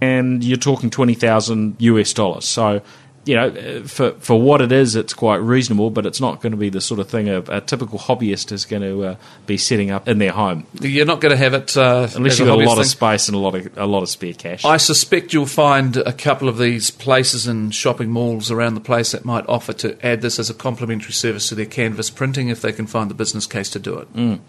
and 0.00 0.42
you're 0.42 0.56
talking 0.56 0.90
twenty 0.90 1.14
thousand 1.14 1.76
US 1.78 2.12
dollars. 2.12 2.46
So 2.46 2.82
you 3.28 3.36
know, 3.36 3.82
for 3.84 4.12
for 4.12 4.40
what 4.40 4.62
it 4.62 4.72
is, 4.72 4.96
it's 4.96 5.12
quite 5.12 5.36
reasonable, 5.36 5.90
but 5.90 6.06
it's 6.06 6.18
not 6.18 6.40
going 6.40 6.52
to 6.52 6.56
be 6.56 6.70
the 6.70 6.80
sort 6.80 6.98
of 6.98 7.10
thing 7.10 7.28
a, 7.28 7.40
a 7.48 7.60
typical 7.60 7.98
hobbyist 7.98 8.52
is 8.52 8.64
going 8.64 8.80
to 8.80 9.04
uh, 9.04 9.16
be 9.44 9.58
setting 9.58 9.90
up 9.90 10.08
in 10.08 10.16
their 10.16 10.32
home. 10.32 10.66
You're 10.80 11.04
not 11.04 11.20
going 11.20 11.32
to 11.32 11.36
have 11.36 11.52
it 11.52 11.76
uh, 11.76 12.08
unless 12.16 12.38
you've 12.38 12.48
got 12.48 12.58
a 12.58 12.64
lot 12.64 12.76
thing. 12.76 12.80
of 12.80 12.86
space 12.86 13.28
and 13.28 13.36
a 13.36 13.38
lot 13.38 13.54
of 13.54 13.76
a 13.76 13.84
lot 13.84 14.02
of 14.02 14.08
spare 14.08 14.32
cash. 14.32 14.64
I 14.64 14.78
suspect 14.78 15.34
you'll 15.34 15.44
find 15.44 15.98
a 15.98 16.12
couple 16.12 16.48
of 16.48 16.56
these 16.56 16.90
places 16.90 17.46
and 17.46 17.74
shopping 17.74 18.08
malls 18.08 18.50
around 18.50 18.76
the 18.76 18.80
place 18.80 19.12
that 19.12 19.26
might 19.26 19.46
offer 19.46 19.74
to 19.74 20.06
add 20.06 20.22
this 20.22 20.38
as 20.38 20.48
a 20.48 20.54
complimentary 20.54 21.12
service 21.12 21.50
to 21.50 21.54
their 21.54 21.66
canvas 21.66 22.08
printing 22.08 22.48
if 22.48 22.62
they 22.62 22.72
can 22.72 22.86
find 22.86 23.10
the 23.10 23.14
business 23.14 23.46
case 23.46 23.68
to 23.70 23.78
do 23.78 23.98
it. 23.98 24.10
Mm. 24.14 24.40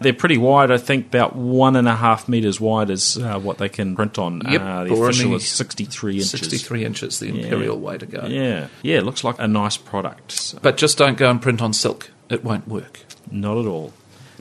They're 0.00 0.14
pretty 0.14 0.38
wide. 0.38 0.70
I 0.70 0.78
think 0.78 1.06
about 1.06 1.36
one 1.36 1.76
and 1.76 1.86
a 1.86 1.94
half 1.94 2.28
meters 2.28 2.58
wide 2.58 2.88
is 2.88 3.18
uh, 3.18 3.38
what 3.38 3.58
they 3.58 3.68
can 3.68 3.94
print 3.94 4.18
on. 4.18 4.40
Yep, 4.50 4.60
uh, 4.60 4.84
the 4.84 4.94
official 4.94 5.34
is 5.34 5.46
sixty-three 5.46 6.14
inches. 6.14 6.30
Sixty-three 6.30 6.84
inches, 6.84 7.18
the 7.18 7.26
yeah. 7.26 7.44
imperial 7.44 7.78
way 7.78 7.98
to 7.98 8.06
go. 8.06 8.26
Yeah, 8.26 8.68
yeah. 8.82 8.98
It 8.98 9.04
looks 9.04 9.24
like 9.24 9.38
a 9.38 9.46
nice 9.46 9.76
product. 9.76 10.32
So. 10.32 10.58
But 10.62 10.78
just 10.78 10.96
don't 10.96 11.18
go 11.18 11.30
and 11.30 11.40
print 11.40 11.60
on 11.60 11.72
silk. 11.72 12.10
It 12.30 12.42
won't 12.42 12.66
work. 12.66 13.00
Not 13.30 13.58
at 13.58 13.66
all. 13.66 13.92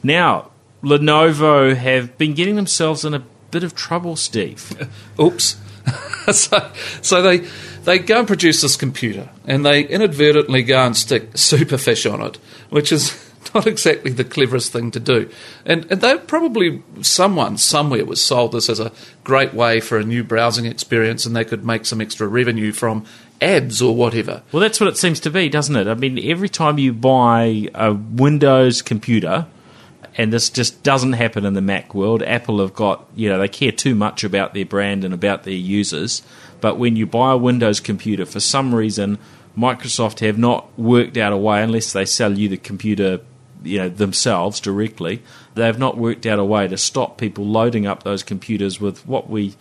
Now, 0.02 0.52
Lenovo 0.82 1.76
have 1.76 2.18
been 2.18 2.34
getting 2.34 2.56
themselves 2.56 3.04
in 3.04 3.14
a 3.14 3.24
bit 3.52 3.64
of 3.64 3.76
trouble, 3.76 4.16
Steve. 4.16 4.90
Oops. 5.20 5.58
so, 6.32 6.72
so 7.02 7.22
they 7.22 7.40
they 7.84 8.00
go 8.00 8.20
and 8.20 8.28
produce 8.28 8.62
this 8.62 8.76
computer, 8.76 9.30
and 9.46 9.66
they 9.66 9.84
inadvertently 9.84 10.64
go 10.64 10.80
and 10.80 10.96
stick 10.96 11.34
Superfish 11.34 12.12
on 12.12 12.22
it, 12.22 12.38
which 12.70 12.92
is 12.92 13.29
not 13.56 13.68
exactly 13.68 14.12
the 14.12 14.24
cleverest 14.24 14.72
thing 14.72 14.92
to 14.92 15.00
do. 15.00 15.30
And, 15.66 15.90
and 15.92 16.02
they 16.02 16.18
probably, 16.18 16.84
someone 17.02 17.58
somewhere 17.58 18.06
was 18.06 18.24
sold 18.24 18.52
this 18.52 18.70
as 18.70 18.80
a 18.80 18.92
great 19.24 19.54
way 19.54 19.80
for 19.80 19.98
a 19.98 20.04
new 20.04 20.24
browsing 20.24 20.66
experience 20.66 21.26
and 21.26 21.36
they 21.36 21.46
could 21.46 21.66
make 21.66 21.86
some 21.86 22.02
extra 22.02 22.28
revenue 22.28 22.72
from 22.72 23.06
ads 23.42 23.82
or 23.82 23.96
whatever. 23.96 24.44
Well, 24.52 24.62
that's 24.62 24.80
what 24.80 24.90
it 24.90 24.98
seems 24.98 25.20
to 25.22 25.30
be, 25.30 25.50
doesn't 25.50 25.76
it? 25.76 25.88
I 25.88 25.94
mean, 25.94 26.20
every 26.30 26.50
time 26.50 26.78
you 26.78 26.94
buy 26.94 27.70
a 27.74 27.94
Windows 27.94 28.82
computer, 28.82 29.48
and 30.18 30.34
this 30.34 30.50
just 30.50 30.84
doesn't 30.84 31.14
happen 31.14 31.46
in 31.46 31.54
the 31.54 31.62
Mac 31.62 31.94
world. 31.94 32.22
Apple 32.24 32.60
have 32.60 32.74
got, 32.74 33.08
you 33.16 33.30
know, 33.30 33.40
they 33.40 33.48
care 33.48 33.72
too 33.72 33.96
much 33.96 34.24
about 34.24 34.54
their 34.54 34.66
brand 34.66 35.06
and 35.06 35.14
about 35.14 35.44
their 35.44 35.54
users. 35.54 36.24
But 36.60 36.78
when 36.78 36.98
you 36.98 37.06
buy 37.06 37.32
a 37.32 37.38
Windows 37.38 37.80
computer, 37.80 38.26
for 38.26 38.42
some 38.42 38.76
reason, 38.76 39.18
Microsoft 39.58 40.20
have 40.20 40.38
not 40.38 40.78
worked 40.78 41.16
out 41.16 41.32
a 41.32 41.38
way, 41.38 41.64
unless 41.64 41.94
they 41.94 42.06
sell 42.06 42.38
you 42.38 42.50
the 42.50 42.58
computer 42.58 43.22
you 43.64 43.78
know 43.78 43.90
themselves 43.90 44.60
directly. 44.60 45.22
They've 45.56 45.78
not 45.78 45.98
worked 45.98 46.26
out 46.26 46.40
a 46.40 46.44
way 46.44 46.68
to 46.68 46.78
stop 46.78 47.18
people 47.18 47.46
loading 47.46 47.86
up 47.86 48.04
those 48.04 48.24
computers 48.24 48.80
with 48.80 49.06
what 49.08 49.30
we 49.30 49.56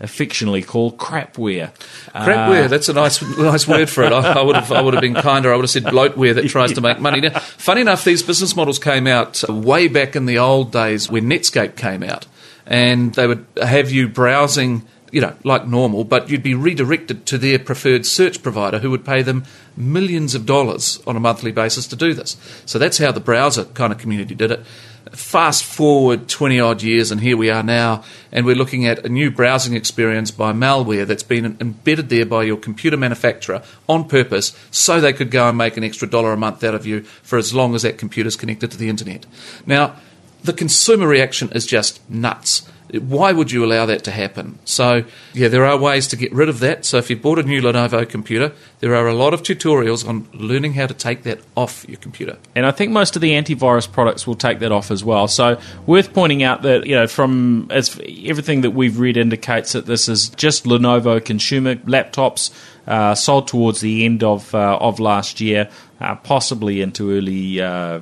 affectionately 0.00 0.62
call 0.62 0.92
crapware. 0.92 1.72
Crapware, 2.14 2.64
uh, 2.64 2.68
that's 2.68 2.88
a 2.88 2.92
nice 2.92 3.22
nice 3.38 3.66
word 3.66 3.88
for 3.88 4.02
it. 4.04 4.12
I, 4.12 4.32
I, 4.32 4.42
would 4.42 4.56
have 4.56 4.72
I 4.72 4.82
would 4.82 4.94
have 4.94 5.00
been 5.00 5.14
kinder. 5.14 5.52
I 5.52 5.56
would 5.56 5.62
have 5.62 5.70
said 5.70 5.84
bloatware 5.84 6.34
that 6.34 6.48
tries 6.48 6.72
to 6.72 6.80
make 6.80 6.98
money. 6.98 7.20
Now, 7.20 7.38
funny 7.38 7.82
enough, 7.82 8.04
these 8.04 8.22
business 8.22 8.56
models 8.56 8.78
came 8.78 9.06
out 9.06 9.42
way 9.48 9.88
back 9.88 10.16
in 10.16 10.26
the 10.26 10.38
old 10.38 10.72
days 10.72 11.10
when 11.10 11.24
Netscape 11.24 11.76
came 11.76 12.02
out, 12.02 12.26
and 12.66 13.14
they 13.14 13.26
would 13.26 13.46
have 13.62 13.90
you 13.90 14.08
browsing 14.08 14.86
you 15.12 15.20
know, 15.20 15.36
like 15.44 15.66
normal, 15.66 16.04
but 16.04 16.30
you'd 16.30 16.42
be 16.42 16.54
redirected 16.54 17.26
to 17.26 17.38
their 17.38 17.58
preferred 17.58 18.06
search 18.06 18.42
provider 18.42 18.78
who 18.78 18.90
would 18.90 19.04
pay 19.04 19.20
them 19.22 19.44
millions 19.76 20.34
of 20.34 20.46
dollars 20.46 21.00
on 21.06 21.16
a 21.16 21.20
monthly 21.20 21.52
basis 21.52 21.86
to 21.86 21.96
do 21.96 22.14
this. 22.14 22.36
So 22.64 22.78
that's 22.78 22.98
how 22.98 23.12
the 23.12 23.20
browser 23.20 23.66
kind 23.66 23.92
of 23.92 23.98
community 23.98 24.34
did 24.34 24.50
it. 24.50 24.64
Fast 25.12 25.64
forward 25.64 26.28
20 26.28 26.58
odd 26.60 26.82
years, 26.82 27.10
and 27.10 27.20
here 27.20 27.36
we 27.36 27.50
are 27.50 27.62
now, 27.62 28.02
and 28.32 28.46
we're 28.46 28.56
looking 28.56 28.86
at 28.86 29.04
a 29.04 29.10
new 29.10 29.30
browsing 29.30 29.74
experience 29.74 30.30
by 30.30 30.52
malware 30.52 31.06
that's 31.06 31.22
been 31.22 31.58
embedded 31.60 32.08
there 32.08 32.24
by 32.24 32.44
your 32.44 32.56
computer 32.56 32.96
manufacturer 32.96 33.62
on 33.88 34.08
purpose 34.08 34.56
so 34.70 34.98
they 34.98 35.12
could 35.12 35.30
go 35.30 35.46
and 35.46 35.58
make 35.58 35.76
an 35.76 35.84
extra 35.84 36.08
dollar 36.08 36.32
a 36.32 36.38
month 36.38 36.64
out 36.64 36.74
of 36.74 36.86
you 36.86 37.02
for 37.02 37.36
as 37.36 37.52
long 37.52 37.74
as 37.74 37.82
that 37.82 37.98
computer's 37.98 38.36
connected 38.36 38.70
to 38.70 38.78
the 38.78 38.88
internet. 38.88 39.26
Now, 39.66 39.96
the 40.42 40.54
consumer 40.54 41.06
reaction 41.06 41.50
is 41.52 41.66
just 41.66 42.00
nuts. 42.08 42.66
Why 42.92 43.32
would 43.32 43.50
you 43.50 43.64
allow 43.64 43.86
that 43.86 44.04
to 44.04 44.10
happen? 44.10 44.58
So, 44.64 45.04
yeah, 45.32 45.48
there 45.48 45.64
are 45.64 45.78
ways 45.78 46.06
to 46.08 46.16
get 46.16 46.32
rid 46.32 46.48
of 46.48 46.60
that. 46.60 46.84
So, 46.84 46.98
if 46.98 47.08
you 47.08 47.16
bought 47.16 47.38
a 47.38 47.42
new 47.42 47.62
Lenovo 47.62 48.08
computer, 48.08 48.52
there 48.80 48.94
are 48.94 49.08
a 49.08 49.14
lot 49.14 49.32
of 49.32 49.42
tutorials 49.42 50.06
on 50.06 50.28
learning 50.34 50.74
how 50.74 50.86
to 50.86 50.94
take 50.94 51.22
that 51.22 51.40
off 51.56 51.86
your 51.88 51.98
computer. 51.98 52.36
And 52.54 52.66
I 52.66 52.70
think 52.70 52.92
most 52.92 53.16
of 53.16 53.22
the 53.22 53.30
antivirus 53.32 53.90
products 53.90 54.26
will 54.26 54.34
take 54.34 54.58
that 54.58 54.72
off 54.72 54.90
as 54.90 55.02
well. 55.02 55.26
So, 55.28 55.58
worth 55.86 56.12
pointing 56.12 56.42
out 56.42 56.62
that 56.62 56.86
you 56.86 56.94
know, 56.94 57.06
from 57.06 57.68
as 57.70 57.98
everything 58.24 58.60
that 58.60 58.72
we've 58.72 58.98
read 58.98 59.16
indicates 59.16 59.72
that 59.72 59.86
this 59.86 60.08
is 60.08 60.28
just 60.30 60.64
Lenovo 60.64 61.24
consumer 61.24 61.76
laptops 61.76 62.50
uh, 62.86 63.14
sold 63.14 63.48
towards 63.48 63.80
the 63.80 64.04
end 64.04 64.22
of 64.22 64.54
uh, 64.54 64.76
of 64.80 65.00
last 65.00 65.40
year, 65.40 65.70
uh, 66.00 66.14
possibly 66.16 66.80
into 66.80 67.16
early 67.16 67.60
uh, 67.60 68.00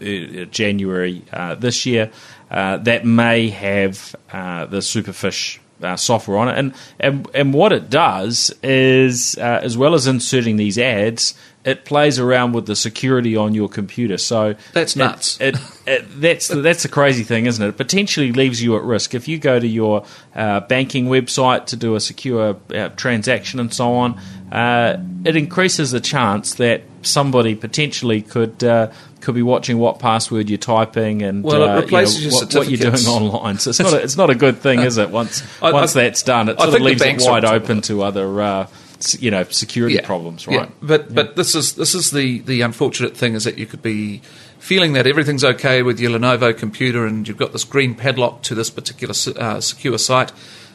January 0.00 1.22
uh, 1.32 1.54
this 1.54 1.84
year. 1.84 2.10
Uh, 2.50 2.78
that 2.78 3.04
may 3.04 3.48
have 3.48 4.16
uh, 4.32 4.66
the 4.66 4.78
Superfish 4.78 5.60
uh, 5.82 5.96
software 5.96 6.36
on 6.36 6.48
it. 6.48 6.58
And, 6.58 6.74
and 6.98 7.28
and 7.32 7.54
what 7.54 7.72
it 7.72 7.88
does 7.88 8.52
is, 8.62 9.38
uh, 9.38 9.60
as 9.62 9.78
well 9.78 9.94
as 9.94 10.06
inserting 10.06 10.56
these 10.56 10.76
ads, 10.76 11.34
it 11.64 11.84
plays 11.84 12.18
around 12.18 12.52
with 12.52 12.66
the 12.66 12.74
security 12.74 13.36
on 13.36 13.54
your 13.54 13.68
computer. 13.68 14.18
So 14.18 14.56
that's 14.72 14.96
nuts. 14.96 15.40
It, 15.40 15.54
it, 15.54 15.60
it, 15.86 16.20
that's 16.20 16.48
the, 16.48 16.56
that's 16.56 16.82
the 16.82 16.88
crazy 16.88 17.22
thing, 17.22 17.46
isn't 17.46 17.64
it? 17.64 17.68
It 17.68 17.76
potentially 17.76 18.32
leaves 18.32 18.62
you 18.62 18.76
at 18.76 18.82
risk 18.82 19.14
if 19.14 19.28
you 19.28 19.38
go 19.38 19.60
to 19.60 19.66
your 19.66 20.04
uh, 20.34 20.60
banking 20.60 21.06
website 21.06 21.66
to 21.66 21.76
do 21.76 21.94
a 21.94 22.00
secure 22.00 22.56
uh, 22.74 22.88
transaction 22.90 23.60
and 23.60 23.72
so 23.72 23.94
on. 23.94 24.20
it 25.24 25.36
increases 25.36 25.92
the 25.92 26.00
chance 26.00 26.54
that 26.54 26.82
somebody 27.02 27.54
potentially 27.54 28.22
could 28.22 28.62
could 29.20 29.34
be 29.34 29.42
watching 29.42 29.78
what 29.78 29.98
password 29.98 30.48
you're 30.48 30.58
typing 30.58 31.22
and 31.22 31.44
well, 31.44 31.62
it 31.62 31.80
replaces 31.82 32.24
you 32.24 32.30
know, 32.30 32.36
what, 32.36 32.54
what, 32.54 32.68
you're 32.68 32.90
doing 32.90 33.06
online. 33.06 33.58
So 33.58 33.70
it's 33.70 33.80
not 33.80 33.92
a, 33.92 34.02
it's 34.02 34.16
not 34.16 34.30
a 34.30 34.34
good 34.34 34.58
thing, 34.58 34.80
is 34.80 34.98
it? 34.98 35.10
Once 35.10 35.42
I, 35.62 35.72
once 35.72 35.96
I, 35.96 36.04
that's 36.04 36.22
done, 36.22 36.48
it 36.48 36.58
sort 36.58 36.74
of 36.74 36.80
leaves 36.80 37.02
it 37.02 37.20
wide 37.20 37.44
open 37.44 37.80
to 37.82 38.02
other 38.02 38.42
uh, 38.42 38.66
you 39.18 39.30
know 39.30 39.44
security 39.44 39.96
yeah, 39.96 40.06
problems, 40.06 40.46
right? 40.46 40.60
Yeah. 40.60 40.68
But 40.82 41.14
but 41.14 41.36
this 41.36 41.54
is 41.54 41.74
this 41.74 41.94
is 41.94 42.10
the 42.10 42.40
the 42.40 42.62
unfortunate 42.62 43.16
thing 43.16 43.34
is 43.34 43.44
that 43.44 43.58
you 43.58 43.66
could 43.66 43.82
be 43.82 44.22
feeling 44.58 44.92
that 44.92 45.06
everything's 45.06 45.44
okay 45.44 45.82
with 45.82 45.98
your 45.98 46.10
Lenovo 46.10 46.56
computer 46.56 47.06
and 47.06 47.26
you've 47.26 47.38
got 47.38 47.52
this 47.52 47.64
green 47.64 47.94
padlock 47.94 48.42
to 48.42 48.54
this 48.54 48.70
particular 48.70 49.14
uh, 49.36 49.60
secure 49.60 49.98
site, 49.98 50.32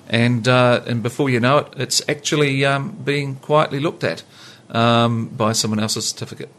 and 0.10 0.48
uh, 0.48 0.82
and 0.88 1.04
before 1.04 1.30
you 1.30 1.40
know 1.40 1.60
it, 1.60 1.74
it's 1.78 2.02
actually 2.10 2.66
um, 2.66 2.92
being 3.04 3.36
quietly 3.36 3.80
looked 3.80 4.04
at 4.04 4.24
um, 4.70 5.28
by 5.28 5.52
someone 5.52 5.80
else's 5.80 6.08
certificate. 6.08 6.50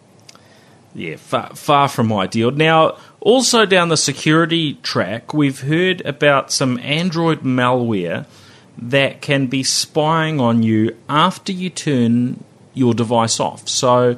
Yeah, 0.97 1.17
far, 1.17 1.55
far 1.55 1.88
from 1.88 2.11
ideal. 2.11 2.53
Now, 2.53 2.97
also 3.21 3.67
down 3.67 3.91
the 3.91 3.99
security 3.99 4.75
track, 4.83 5.35
we've 5.35 5.61
heard 5.61 6.00
about 6.07 6.50
some 6.50 6.79
Android 6.79 7.43
malware 7.43 8.25
that 8.79 9.21
can 9.21 9.47
be 9.47 9.62
spying 9.62 10.41
on 10.41 10.62
you 10.62 10.97
after 11.07 11.53
you 11.53 11.69
turn 11.69 12.43
your 12.73 12.95
device 12.95 13.38
off. 13.41 13.69
So 13.69 14.17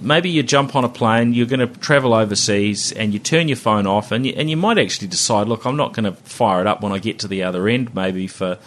maybe 0.00 0.30
you 0.30 0.42
jump 0.42 0.74
on 0.74 0.82
a 0.82 0.88
plane, 0.88 1.34
you're 1.34 1.46
going 1.46 1.60
to 1.60 1.66
travel 1.66 2.14
overseas, 2.14 2.90
and 2.90 3.12
you 3.12 3.18
turn 3.18 3.46
your 3.46 3.58
phone 3.58 3.86
off, 3.86 4.10
and 4.10 4.24
you, 4.24 4.32
and 4.34 4.48
you 4.48 4.56
might 4.56 4.78
actually 4.78 5.08
decide, 5.08 5.46
look, 5.46 5.66
I'm 5.66 5.76
not 5.76 5.92
going 5.92 6.04
to 6.04 6.12
fire 6.12 6.62
it 6.62 6.66
up 6.66 6.80
when 6.80 6.92
I 6.92 7.00
get 7.00 7.18
to 7.18 7.28
the 7.28 7.42
other 7.42 7.68
end, 7.68 7.94
maybe 7.94 8.28
for 8.28 8.58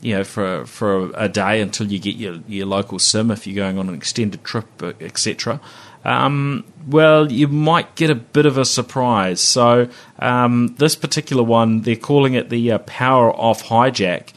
you 0.00 0.14
know 0.14 0.24
for 0.24 0.64
for 0.64 1.10
a 1.14 1.28
day 1.28 1.60
until 1.60 1.86
you 1.88 1.98
get 1.98 2.16
your 2.16 2.38
your 2.48 2.64
local 2.64 2.98
sim 2.98 3.30
if 3.30 3.46
you're 3.46 3.54
going 3.54 3.78
on 3.78 3.86
an 3.88 3.94
extended 3.94 4.42
trip, 4.42 4.82
etc 4.98 5.60
um, 6.04 6.64
well, 6.86 7.30
you 7.30 7.48
might 7.48 7.94
get 7.94 8.10
a 8.10 8.14
bit 8.14 8.46
of 8.46 8.56
a 8.56 8.64
surprise. 8.64 9.40
So, 9.40 9.88
um, 10.18 10.74
this 10.78 10.96
particular 10.96 11.42
one, 11.42 11.82
they're 11.82 11.96
calling 11.96 12.34
it 12.34 12.48
the 12.48 12.72
uh, 12.72 12.78
power 12.78 13.32
off 13.32 13.64
hijack. 13.64 14.32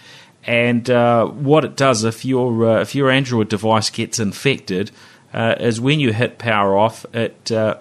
And 0.45 0.89
uh, 0.89 1.27
what 1.27 1.63
it 1.63 1.77
does, 1.77 2.03
if 2.03 2.25
your 2.25 2.65
uh, 2.67 2.81
if 2.81 2.95
your 2.95 3.09
Android 3.09 3.47
device 3.47 3.89
gets 3.89 4.19
infected, 4.19 4.91
uh, 5.33 5.55
is 5.59 5.79
when 5.79 6.01
you 6.01 6.11
hit 6.11 6.37
power 6.37 6.77
off, 6.77 7.05
it 7.13 7.49
uh, 7.49 7.77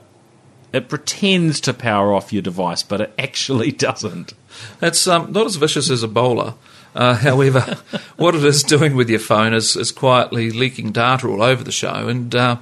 it 0.72 0.88
pretends 0.88 1.60
to 1.62 1.74
power 1.74 2.14
off 2.14 2.32
your 2.32 2.42
device, 2.42 2.82
but 2.82 3.00
it 3.00 3.12
actually 3.18 3.72
doesn't. 3.88 4.34
It's 4.80 5.06
um, 5.06 5.32
not 5.32 5.46
as 5.46 5.56
vicious 5.56 5.90
as 5.90 6.04
Ebola. 6.04 6.54
Uh, 6.94 7.14
however, 7.16 7.78
what 8.16 8.34
it 8.34 8.44
is 8.44 8.62
doing 8.62 8.94
with 8.94 9.10
your 9.10 9.18
phone 9.18 9.54
is, 9.54 9.76
is 9.76 9.90
quietly 9.90 10.50
leaking 10.50 10.92
data 10.92 11.26
all 11.26 11.42
over 11.42 11.64
the 11.64 11.72
show, 11.72 12.08
and 12.08 12.34
uh, 12.34 12.56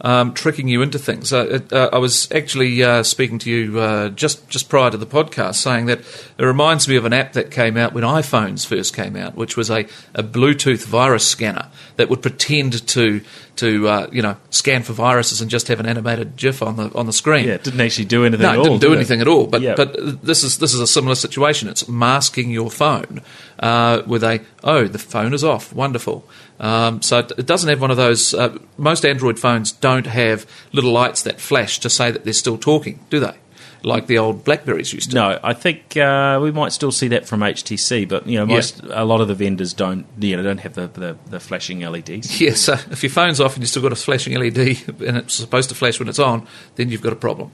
um, 0.00 0.34
tricking 0.34 0.68
you 0.68 0.82
into 0.82 0.98
things. 0.98 1.32
Uh, 1.32 1.60
uh, 1.72 1.88
I 1.92 1.98
was 1.98 2.30
actually 2.32 2.82
uh, 2.82 3.02
speaking 3.02 3.38
to 3.40 3.50
you 3.50 3.78
uh, 3.78 4.08
just 4.10 4.48
just 4.48 4.68
prior 4.68 4.90
to 4.90 4.96
the 4.96 5.06
podcast, 5.06 5.56
saying 5.56 5.86
that 5.86 6.00
it 6.38 6.44
reminds 6.44 6.88
me 6.88 6.96
of 6.96 7.04
an 7.04 7.12
app 7.12 7.32
that 7.32 7.50
came 7.50 7.76
out 7.76 7.92
when 7.92 8.04
iPhones 8.04 8.66
first 8.66 8.94
came 8.94 9.16
out, 9.16 9.36
which 9.36 9.56
was 9.56 9.70
a, 9.70 9.86
a 10.14 10.22
Bluetooth 10.22 10.84
virus 10.84 11.26
scanner 11.26 11.68
that 11.96 12.08
would 12.10 12.22
pretend 12.22 12.86
to 12.88 13.22
to 13.56 13.88
uh, 13.88 14.08
you 14.12 14.22
know 14.22 14.36
scan 14.50 14.82
for 14.82 14.92
viruses 14.92 15.40
and 15.40 15.50
just 15.50 15.68
have 15.68 15.80
an 15.80 15.86
animated 15.86 16.36
GIF 16.36 16.62
on 16.62 16.76
the 16.76 16.90
on 16.94 17.06
the 17.06 17.12
screen. 17.12 17.46
Yeah, 17.46 17.54
it 17.54 17.64
didn't 17.64 17.80
actually 17.80 18.04
do 18.04 18.24
anything. 18.24 18.46
No, 18.46 18.60
it 18.60 18.64
didn't 18.64 18.80
do 18.80 18.88
did 18.90 18.96
anything 18.96 19.20
it? 19.20 19.22
at 19.22 19.28
all. 19.28 19.46
But 19.46 19.62
yeah. 19.62 19.74
but 19.74 20.22
this 20.22 20.44
is 20.44 20.58
this 20.58 20.74
is 20.74 20.80
a 20.80 20.86
similar 20.86 21.14
situation. 21.14 21.68
It's 21.68 21.88
masking 21.88 22.50
your 22.50 22.70
phone 22.70 23.22
uh, 23.58 24.02
with 24.06 24.22
a 24.22 24.40
oh 24.62 24.86
the 24.86 24.98
phone 24.98 25.34
is 25.34 25.42
off. 25.42 25.72
Wonderful. 25.72 26.24
Um, 26.58 27.02
so 27.02 27.18
it, 27.18 27.32
it 27.38 27.46
doesn't 27.46 27.68
have 27.68 27.80
one 27.80 27.90
of 27.90 27.96
those. 27.96 28.34
Uh, 28.34 28.58
most 28.76 29.04
Android 29.04 29.38
phones 29.38 29.72
don't 29.72 30.06
have 30.06 30.46
little 30.72 30.92
lights 30.92 31.22
that 31.22 31.40
flash 31.40 31.78
to 31.80 31.90
say 31.90 32.10
that 32.10 32.24
they're 32.24 32.32
still 32.32 32.58
talking, 32.58 33.00
do 33.10 33.20
they? 33.20 33.34
Like 33.82 34.06
the 34.06 34.18
old 34.18 34.42
Blackberries 34.42 34.92
used 34.92 35.10
to. 35.10 35.16
No, 35.16 35.38
I 35.44 35.52
think 35.52 35.96
uh, 35.96 36.40
we 36.42 36.50
might 36.50 36.72
still 36.72 36.90
see 36.90 37.08
that 37.08 37.28
from 37.28 37.40
HTC, 37.40 38.08
but 38.08 38.26
you 38.26 38.38
know, 38.38 38.46
most 38.46 38.82
a 38.82 39.04
lot 39.04 39.20
of 39.20 39.28
the 39.28 39.34
vendors 39.34 39.74
don't 39.74 40.06
you 40.18 40.36
know 40.36 40.42
don't 40.42 40.58
have 40.58 40.74
the, 40.74 40.88
the, 40.88 41.16
the 41.26 41.40
flashing 41.40 41.80
LEDs. 41.80 42.40
Yeah, 42.46 42.54
so 42.54 42.72
if 42.90 43.02
your 43.02 43.10
phone's 43.10 43.40
off 43.40 43.54
and 43.54 43.62
you've 43.62 43.70
still 43.70 43.82
got 43.82 43.92
a 43.92 43.96
flashing 43.96 44.34
LED 44.36 44.56
and 45.06 45.18
it's 45.18 45.34
supposed 45.34 45.68
to 45.68 45.74
flash 45.74 46.00
when 46.00 46.08
it's 46.08 46.18
on, 46.18 46.48
then 46.76 46.90
you've 46.90 47.02
got 47.02 47.12
a 47.12 47.16
problem. 47.16 47.52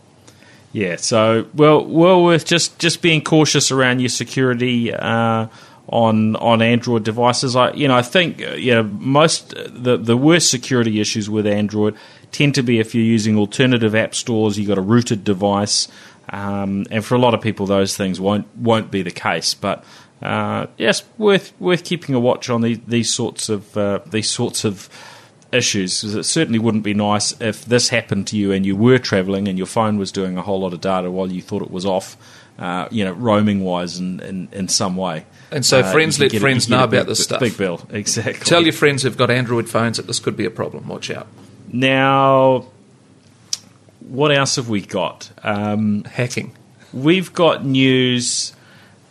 Yeah, 0.73 0.97
so 0.97 1.47
well, 1.55 1.85
well 1.85 2.25
worth 2.25 2.47
just 2.47 2.79
just 2.79 3.03
being 3.03 3.23
cautious 3.23 3.71
around 3.71 4.01
your 4.01 4.09
security 4.09 4.93
uh, 4.95 5.49
on 5.89 6.37
on 6.37 6.63
Android 6.63 7.05
devices. 7.05 7.57
I 7.57 7.73
you 7.73 7.89
know 7.89 7.97
I 7.97 8.03
think 8.03 8.43
uh, 8.43 8.53
you 8.53 8.75
know 8.75 8.85
most 8.85 9.55
the 9.57 9.97
the 9.97 10.17
worst 10.17 10.51
security 10.51 11.01
issues 11.01 11.29
with 11.29 11.47
Android 11.47 11.97
tend 12.31 12.55
to 12.55 12.63
be 12.63 12.79
if 12.79 12.95
you're 12.95 13.05
using 13.05 13.37
alternative 13.37 13.95
app 13.95 14.15
stores. 14.15 14.59
You've 14.59 14.69
got 14.69 14.79
a 14.79 14.83
rooted 14.83 15.25
device, 15.25 15.89
um, 16.31 16.87
and 16.91 17.05
for 17.05 17.15
a 17.15 17.19
lot 17.19 17.35
of 17.35 17.41
people, 17.41 17.67
those 17.67 17.97
things 17.97 18.21
won't 18.21 18.47
won't 18.57 18.91
be 18.91 19.03
the 19.03 19.11
case. 19.11 19.55
But 19.55 19.85
uh, 20.23 20.67
yes, 20.79 21.03
worth 21.19 21.53
worth 21.61 21.85
keeping 21.85 22.15
a 22.15 22.21
watch 22.21 22.49
on 22.49 22.61
the, 22.63 22.75
these 22.87 23.13
sorts 23.13 23.49
of 23.49 23.77
uh, 23.77 24.01
these 24.07 24.31
sorts 24.31 24.65
of 24.65 24.89
issues. 25.53 26.03
It 26.03 26.25
certainly 26.25 26.59
wouldn't 26.59 26.85
be 26.85 26.95
nice 26.95 27.39
if 27.41 27.65
this 27.67 27.91
happened 27.91 28.27
to 28.29 28.37
you 28.37 28.53
and 28.53 28.65
you 28.65 28.75
were 28.75 28.99
travelling 28.99 29.49
and 29.49 29.59
your 29.59 29.67
phone 29.67 29.99
was 29.99 30.11
doing 30.11 30.39
a 30.39 30.43
whole 30.43 30.61
lot 30.61 30.73
of 30.73 30.81
data 30.81 31.11
while 31.11 31.31
you 31.31 31.43
thought 31.43 31.63
it 31.63 31.71
was 31.71 31.85
off. 31.85 32.17
Uh, 32.59 32.87
you 32.91 33.05
know, 33.05 33.13
roaming 33.13 33.61
wise, 33.65 33.99
in, 33.99 34.21
in, 34.21 34.49
in 34.53 34.69
some 34.69 34.95
way. 34.97 35.25
And 35.51 35.65
so 35.67 35.81
Uh, 35.81 35.91
friends 35.91 36.21
let 36.21 36.33
a- 36.33 36.39
friends 36.39 36.69
know 36.69 36.85
a 36.85 36.87
big- 36.87 37.01
about 37.01 37.09
this 37.09 37.25
stuff. 37.25 37.41
Big 37.41 37.57
bill, 37.57 37.81
exactly. 37.91 38.45
Tell 38.45 38.63
your 38.63 38.73
friends 38.75 39.03
who've 39.03 39.17
got 39.17 39.31
Android 39.31 39.69
phones 39.69 39.97
that 39.97 40.07
this 40.07 40.21
could 40.21 40.37
be 40.37 40.45
a 40.45 40.51
problem. 40.51 40.87
Watch 40.87 41.11
out. 41.11 41.27
now. 41.73 42.67
What 44.01 44.31
else 44.37 44.57
have 44.57 44.69
we 44.69 44.81
got? 44.83 45.31
Um, 45.43 46.05
Hacking. 46.05 46.53
we've 46.93 47.33
got 47.33 47.65
news 47.65 48.53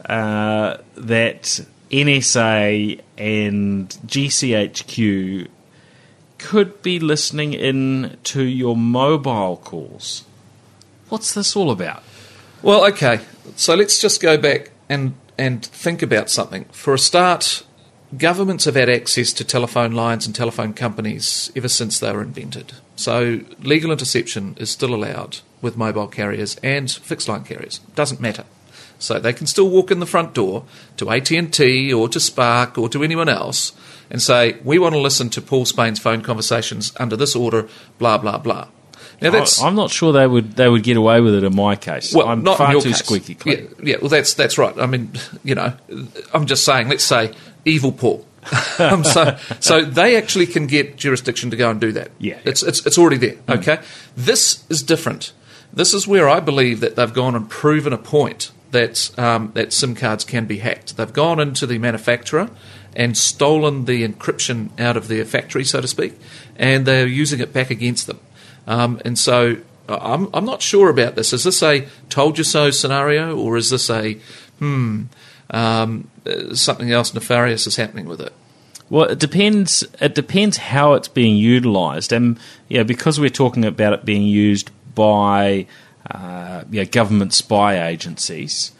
uh, 0.06 0.78
that 0.96 1.62
NSA 1.90 3.00
and 3.18 3.90
GCHQ 4.06 5.48
could 6.38 6.82
be 6.84 7.00
listening 7.00 7.54
in 7.54 8.18
to 8.26 8.44
your 8.44 8.76
mobile 8.78 9.58
calls. 9.58 10.24
What's 11.10 11.34
this 11.34 11.56
all 11.56 11.72
about? 11.72 12.04
Well, 12.62 12.86
okay. 12.92 13.22
So 13.56 13.76
let's 13.76 14.00
just 14.00 14.22
go 14.22 14.38
back 14.38 14.72
and 14.90 15.14
and 15.38 15.66
think 15.66 16.02
about 16.02 16.30
something. 16.30 16.66
For 16.66 16.94
a 16.94 17.00
start, 17.00 17.64
governments 18.18 18.66
have 18.66 18.76
had 18.76 18.90
access 18.90 19.34
to 19.34 19.44
telephone 19.44 19.92
lines 19.92 20.26
and 20.26 20.36
telephone 20.36 20.74
companies 20.74 21.52
ever 21.56 21.68
since 21.68 22.00
they 22.00 22.12
were 22.12 22.22
invented. 22.22 22.74
So 22.96 23.42
legal 23.60 23.92
interception 23.92 24.56
is 24.60 24.70
still 24.70 24.94
allowed 24.94 25.40
with 25.62 25.78
mobile 25.78 26.08
carriers 26.08 26.58
and 26.62 26.92
fixed 26.92 27.28
line 27.28 27.44
carriers. 27.44 27.80
Doesn't 27.96 28.22
matter. 28.22 28.46
So 29.00 29.20
they 29.20 29.34
can 29.34 29.48
still 29.48 29.70
walk 29.70 29.90
in 29.90 30.00
the 30.00 30.06
front 30.06 30.36
door 30.36 30.64
to 30.98 31.10
AT&T 31.10 31.92
or 31.92 32.08
to 32.10 32.20
Spark 32.20 32.78
or 32.78 32.88
to 32.90 33.04
anyone 33.04 33.30
else 33.30 33.72
and 34.12 34.22
say, 34.22 34.58
"We 34.64 34.78
want 34.78 34.94
to 34.94 35.02
listen 35.02 35.30
to 35.32 35.42
Paul 35.42 35.66
Spain's 35.66 35.98
phone 36.00 36.22
conversations 36.22 36.94
under 36.98 37.16
this 37.16 37.36
order, 37.36 37.68
blah 37.98 38.20
blah 38.20 38.38
blah." 38.38 38.68
Now 39.22 39.32
that's 39.32 39.62
I, 39.62 39.68
am 39.68 39.75
not 39.75 39.92
sure 39.92 40.12
they 40.12 40.25
would 40.25 40.56
they 40.56 40.68
would 40.68 40.84
get 40.84 40.98
away 40.98 41.22
with 41.22 41.36
it 41.36 41.44
in 41.44 41.56
my 41.56 41.75
case. 41.75 42.13
well, 42.13 42.28
I'm 42.28 42.44
not 42.44 42.58
far 42.58 42.68
in 42.68 42.72
your 42.74 42.82
too 42.82 42.90
case. 42.90 43.00
squeaky 43.00 43.36
clean. 43.36 43.70
Yeah, 43.80 43.92
yeah, 43.92 43.96
well, 44.01 44.10
that's 44.10 44.34
that's 44.34 44.58
right. 44.58 44.78
I 44.80 44.88
mean, 44.88 45.12
you 45.44 45.56
know, 45.56 45.74
I'm 46.34 46.46
just 46.48 46.66
saying. 46.66 46.90
Let's 46.90 47.04
say 47.04 47.34
evil 47.66 47.92
Paul. 47.92 48.25
um, 48.80 49.04
so, 49.04 49.38
so 49.60 49.86
they 49.86 50.16
actually 50.16 50.48
can 50.48 50.66
get 50.66 50.98
jurisdiction 50.98 51.51
to 51.51 51.56
go 51.56 51.70
and 51.70 51.80
do 51.80 51.92
that. 51.92 52.10
Yeah. 52.18 52.40
it's 52.44 52.63
it's 52.63 52.86
it's 52.86 52.98
already 52.98 53.18
there. 53.18 53.38
Okay, 53.48 53.80
this 54.18 54.66
is 54.70 54.82
different. 54.82 55.34
This 55.72 55.94
is 55.94 56.08
where 56.08 56.28
I 56.28 56.40
believe 56.40 56.80
that 56.80 56.96
they've 56.96 57.13
gone 57.13 57.36
and 57.36 57.50
proven 57.50 57.94
a 57.94 57.98
point 57.98 58.51
that 58.72 59.18
um, 59.20 59.51
that 59.54 59.72
SIM 59.72 59.96
cards 59.96 60.25
can 60.25 60.46
be 60.46 60.58
hacked. 60.58 60.98
They've 60.98 61.13
gone 61.13 61.40
into 61.40 61.68
the 61.68 61.78
manufacturer 61.78 62.50
and 62.96 63.16
stolen 63.16 63.86
the 63.86 64.06
encryption 64.08 64.78
out 64.80 64.98
of 64.98 65.08
their 65.08 65.24
factory, 65.24 65.63
so 65.63 65.80
to 65.80 65.88
speak, 65.88 66.13
and 66.58 66.86
they're 66.86 67.08
using 67.08 67.40
it 67.40 67.54
back 67.54 67.70
against 67.70 68.08
them. 68.08 68.20
Um, 68.68 69.01
and 69.03 69.18
so 69.18 69.58
I'm, 69.88 70.30
I'm 70.34 70.46
not 70.46 70.62
sure 70.62 70.89
about 70.89 71.15
this. 71.15 71.34
Is 71.34 71.44
this 71.44 71.62
a 71.63 71.88
told 72.10 72.38
you 72.38 72.44
so 72.44 72.72
scenario, 72.72 73.38
or 73.38 73.58
is 73.58 73.70
this 73.70 73.89
a 73.89 74.13
hmm, 74.60 75.03
um, 75.50 76.10
uh, 76.25 76.53
something 76.53 76.91
else 76.91 77.13
nefarious 77.13 77.68
is 77.68 77.75
happening 77.75 78.06
with 78.06 78.22
it? 78.22 78.34
Well, 78.89 79.06
it 79.06 79.20
depends. 79.20 79.84
It 80.00 80.15
depends 80.15 80.58
how 80.58 80.94
it's 80.94 81.08
being 81.08 81.38
utilised, 81.38 82.12
and 82.12 82.39
yeah, 82.68 82.84
because 82.84 83.20
we're 83.20 83.30
talking 83.30 83.65
about 83.65 83.94
it 83.94 84.06
being 84.06 84.24
used 84.24 84.72
by 84.94 85.65
uh, 86.10 86.63
yeah, 86.70 86.84
government 86.84 87.34
spy 87.34 87.88
agencies 87.88 88.72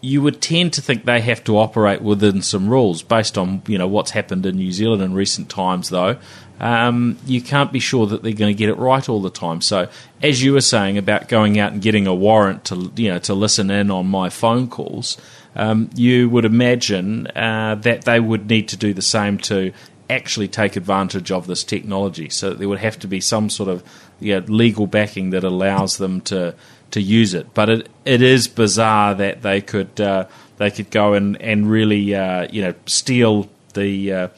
you 0.00 0.22
would 0.22 0.40
tend 0.40 0.72
to 0.72 0.80
think 0.80 1.04
they 1.04 1.20
have 1.20 1.44
to 1.44 1.58
operate 1.58 2.00
within 2.00 2.40
some 2.42 2.68
rules 2.68 3.02
based 3.02 3.36
on 3.36 3.62
you 3.66 3.76
know 3.76 3.88
what's 3.88 4.12
happened 4.12 4.46
in 4.46 4.56
New 4.56 4.72
Zealand 4.72 5.02
in 5.02 5.12
recent 5.12 5.48
times. 5.48 5.90
Though 5.90 6.18
um, 6.60 7.16
you 7.24 7.40
can't 7.40 7.72
be 7.72 7.80
sure 7.80 8.06
that 8.06 8.22
they're 8.22 8.34
going 8.34 8.54
to 8.54 8.58
get 8.58 8.68
it 8.68 8.76
right 8.76 9.08
all 9.08 9.22
the 9.22 9.30
time. 9.30 9.62
So 9.62 9.88
as 10.22 10.42
you 10.42 10.52
were 10.52 10.60
saying 10.60 10.98
about 10.98 11.28
going 11.28 11.58
out 11.58 11.72
and 11.72 11.80
getting 11.80 12.06
a 12.06 12.14
warrant 12.14 12.66
to 12.66 12.92
you 12.96 13.08
know 13.08 13.18
to 13.20 13.34
listen 13.34 13.70
in 13.70 13.90
on 13.90 14.06
my 14.06 14.28
phone 14.28 14.68
calls, 14.68 15.16
um, 15.56 15.90
you 15.94 16.28
would 16.28 16.44
imagine 16.44 17.26
uh, 17.28 17.76
that 17.76 18.04
they 18.04 18.20
would 18.20 18.48
need 18.48 18.68
to 18.68 18.76
do 18.76 18.92
the 18.92 19.02
same 19.02 19.38
to 19.38 19.72
actually 20.10 20.48
take 20.48 20.76
advantage 20.76 21.30
of 21.30 21.46
this 21.46 21.64
technology. 21.64 22.28
So 22.28 22.52
there 22.52 22.68
would 22.68 22.80
have 22.80 22.98
to 22.98 23.06
be 23.06 23.20
some 23.20 23.48
sort 23.48 23.68
of 23.68 23.82
you 24.18 24.38
know, 24.38 24.46
legal 24.46 24.86
backing 24.86 25.30
that 25.30 25.44
allows 25.44 25.96
them 25.96 26.20
to 26.22 26.54
to 26.90 27.00
use 27.00 27.32
it. 27.32 27.54
But 27.54 27.70
it 27.70 27.88
it 28.04 28.20
is 28.20 28.48
bizarre 28.48 29.14
that 29.14 29.40
they 29.40 29.62
could 29.62 29.98
uh, 29.98 30.26
they 30.58 30.70
could 30.70 30.90
go 30.90 31.14
and 31.14 31.40
and 31.40 31.70
really 31.70 32.14
uh, 32.14 32.48
you 32.50 32.60
know 32.60 32.74
steal 32.84 33.48
the 33.72 34.12
uh, 34.12 34.28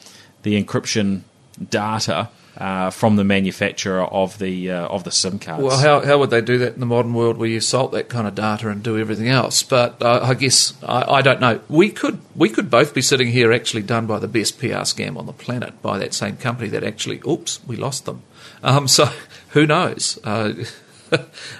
the 0.43 0.63
encryption 0.63 1.23
data. 1.69 2.29
Uh, 2.55 2.91
from 2.91 3.15
the 3.15 3.23
manufacturer 3.23 4.03
of 4.03 4.37
the 4.37 4.69
uh, 4.69 4.85
of 4.85 5.03
the 5.03 5.09
SIM 5.09 5.39
cards. 5.39 5.63
Well, 5.63 5.79
how, 5.79 6.05
how 6.05 6.19
would 6.19 6.29
they 6.29 6.39
do 6.39 6.59
that 6.59 6.75
in 6.75 6.79
the 6.81 6.85
modern 6.85 7.15
world 7.15 7.37
where 7.37 7.49
you 7.49 7.59
salt 7.59 7.93
that 7.93 8.09
kind 8.09 8.27
of 8.27 8.35
data 8.35 8.69
and 8.69 8.83
do 8.83 8.95
everything 8.95 9.27
else? 9.27 9.63
But 9.63 9.99
uh, 10.03 10.19
I 10.21 10.35
guess 10.35 10.75
I, 10.83 11.13
I, 11.13 11.21
don't 11.23 11.41
know. 11.41 11.61
We 11.67 11.89
could 11.89 12.19
we 12.35 12.49
could 12.49 12.69
both 12.69 12.93
be 12.93 13.01
sitting 13.01 13.29
here 13.29 13.51
actually 13.51 13.81
done 13.81 14.05
by 14.05 14.19
the 14.19 14.27
best 14.27 14.59
PR 14.59 14.85
scam 14.85 15.17
on 15.17 15.25
the 15.25 15.33
planet 15.33 15.81
by 15.81 15.97
that 15.97 16.13
same 16.13 16.37
company 16.37 16.69
that 16.69 16.83
actually, 16.83 17.21
oops, 17.27 17.59
we 17.65 17.75
lost 17.75 18.05
them. 18.05 18.21
Um, 18.61 18.87
so 18.87 19.05
who 19.49 19.65
knows? 19.65 20.19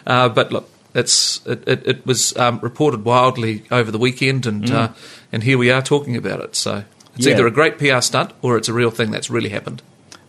Uh, 0.07 0.29
but 0.29 0.51
look, 0.51 0.67
it's 0.95 1.45
it, 1.45 1.67
it, 1.67 1.87
it 1.87 2.05
was 2.05 2.35
um, 2.37 2.59
reported 2.61 3.03
wildly 3.03 3.63
over 3.71 3.91
the 3.91 3.97
weekend, 3.97 4.45
and 4.45 4.63
mm. 4.63 4.73
uh, 4.73 4.93
and 5.31 5.43
here 5.43 5.57
we 5.57 5.71
are 5.71 5.81
talking 5.81 6.15
about 6.15 6.39
it. 6.39 6.55
So 6.55 6.83
it's 7.15 7.25
yeah. 7.25 7.33
either 7.33 7.47
a 7.47 7.51
great 7.51 7.77
PR 7.77 8.01
stunt 8.01 8.33
or 8.41 8.57
it's 8.57 8.67
a 8.67 8.73
real 8.73 8.91
thing 8.91 9.11
that's 9.11 9.29
really 9.29 9.49
happened. 9.49 9.81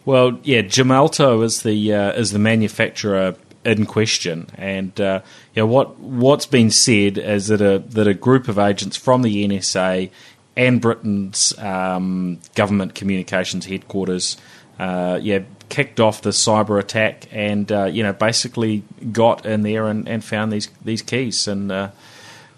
Well, 0.04 0.38
yeah, 0.42 0.62
Gemalto 0.62 1.42
is 1.42 1.62
the 1.62 1.94
uh, 1.94 2.12
is 2.12 2.32
the 2.32 2.38
manufacturer 2.38 3.36
in 3.64 3.86
question, 3.86 4.48
and 4.56 4.98
uh, 5.00 5.22
you 5.54 5.62
know, 5.62 5.66
what 5.66 5.98
what's 5.98 6.46
been 6.46 6.70
said 6.70 7.16
is 7.16 7.48
that 7.48 7.62
a 7.62 7.78
that 7.78 8.06
a 8.06 8.14
group 8.14 8.48
of 8.48 8.58
agents 8.58 8.96
from 8.96 9.22
the 9.22 9.48
NSA 9.48 10.10
and 10.56 10.80
Britain's 10.80 11.58
um, 11.58 12.38
government 12.54 12.94
communications 12.94 13.64
headquarters, 13.64 14.36
uh, 14.78 15.18
yeah, 15.22 15.40
kicked 15.68 16.00
off 16.00 16.22
the 16.22 16.30
cyber 16.30 16.78
attack 16.78 17.26
and 17.32 17.70
uh, 17.72 17.84
you 17.84 18.02
know 18.02 18.12
basically 18.12 18.82
got 19.10 19.46
in 19.46 19.62
there 19.62 19.86
and, 19.86 20.08
and 20.08 20.24
found 20.24 20.52
these 20.52 20.68
these 20.84 21.02
keys 21.02 21.48
and 21.48 21.72
uh, 21.72 21.90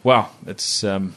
well 0.02 0.30
it's 0.46 0.84
um, 0.84 1.14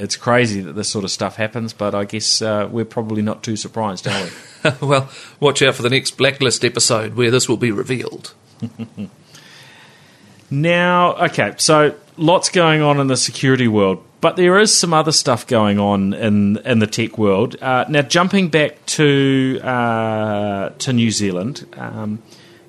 it's 0.00 0.16
crazy 0.16 0.60
that 0.60 0.72
this 0.72 0.88
sort 0.88 1.04
of 1.04 1.10
stuff 1.10 1.36
happens 1.36 1.72
but 1.72 1.94
I 1.94 2.04
guess 2.04 2.42
uh, 2.42 2.68
we're 2.70 2.84
probably 2.84 3.22
not 3.22 3.42
too 3.42 3.56
surprised 3.56 4.08
are 4.08 4.24
we 4.24 4.70
well 4.86 5.10
watch 5.38 5.62
out 5.62 5.74
for 5.74 5.82
the 5.82 5.90
next 5.90 6.16
blacklist 6.16 6.64
episode 6.64 7.14
where 7.14 7.30
this 7.30 7.48
will 7.48 7.56
be 7.56 7.70
revealed 7.70 8.34
now 10.50 11.14
okay 11.16 11.54
so 11.56 11.94
lots 12.16 12.48
going 12.48 12.82
on 12.82 13.00
in 13.00 13.06
the 13.06 13.16
security 13.16 13.68
world 13.68 14.04
but 14.20 14.36
there 14.36 14.58
is 14.58 14.76
some 14.76 14.92
other 14.92 15.12
stuff 15.12 15.46
going 15.46 15.78
on 15.78 16.12
in 16.12 16.58
in 16.58 16.78
the 16.78 16.86
tech 16.86 17.16
world. 17.16 17.56
Uh, 17.60 17.84
now, 17.88 18.02
jumping 18.02 18.48
back 18.48 18.84
to 18.86 19.58
uh, 19.62 20.70
to 20.70 20.92
New 20.92 21.10
Zealand, 21.10 21.66
a 21.72 21.84
um, 21.84 22.22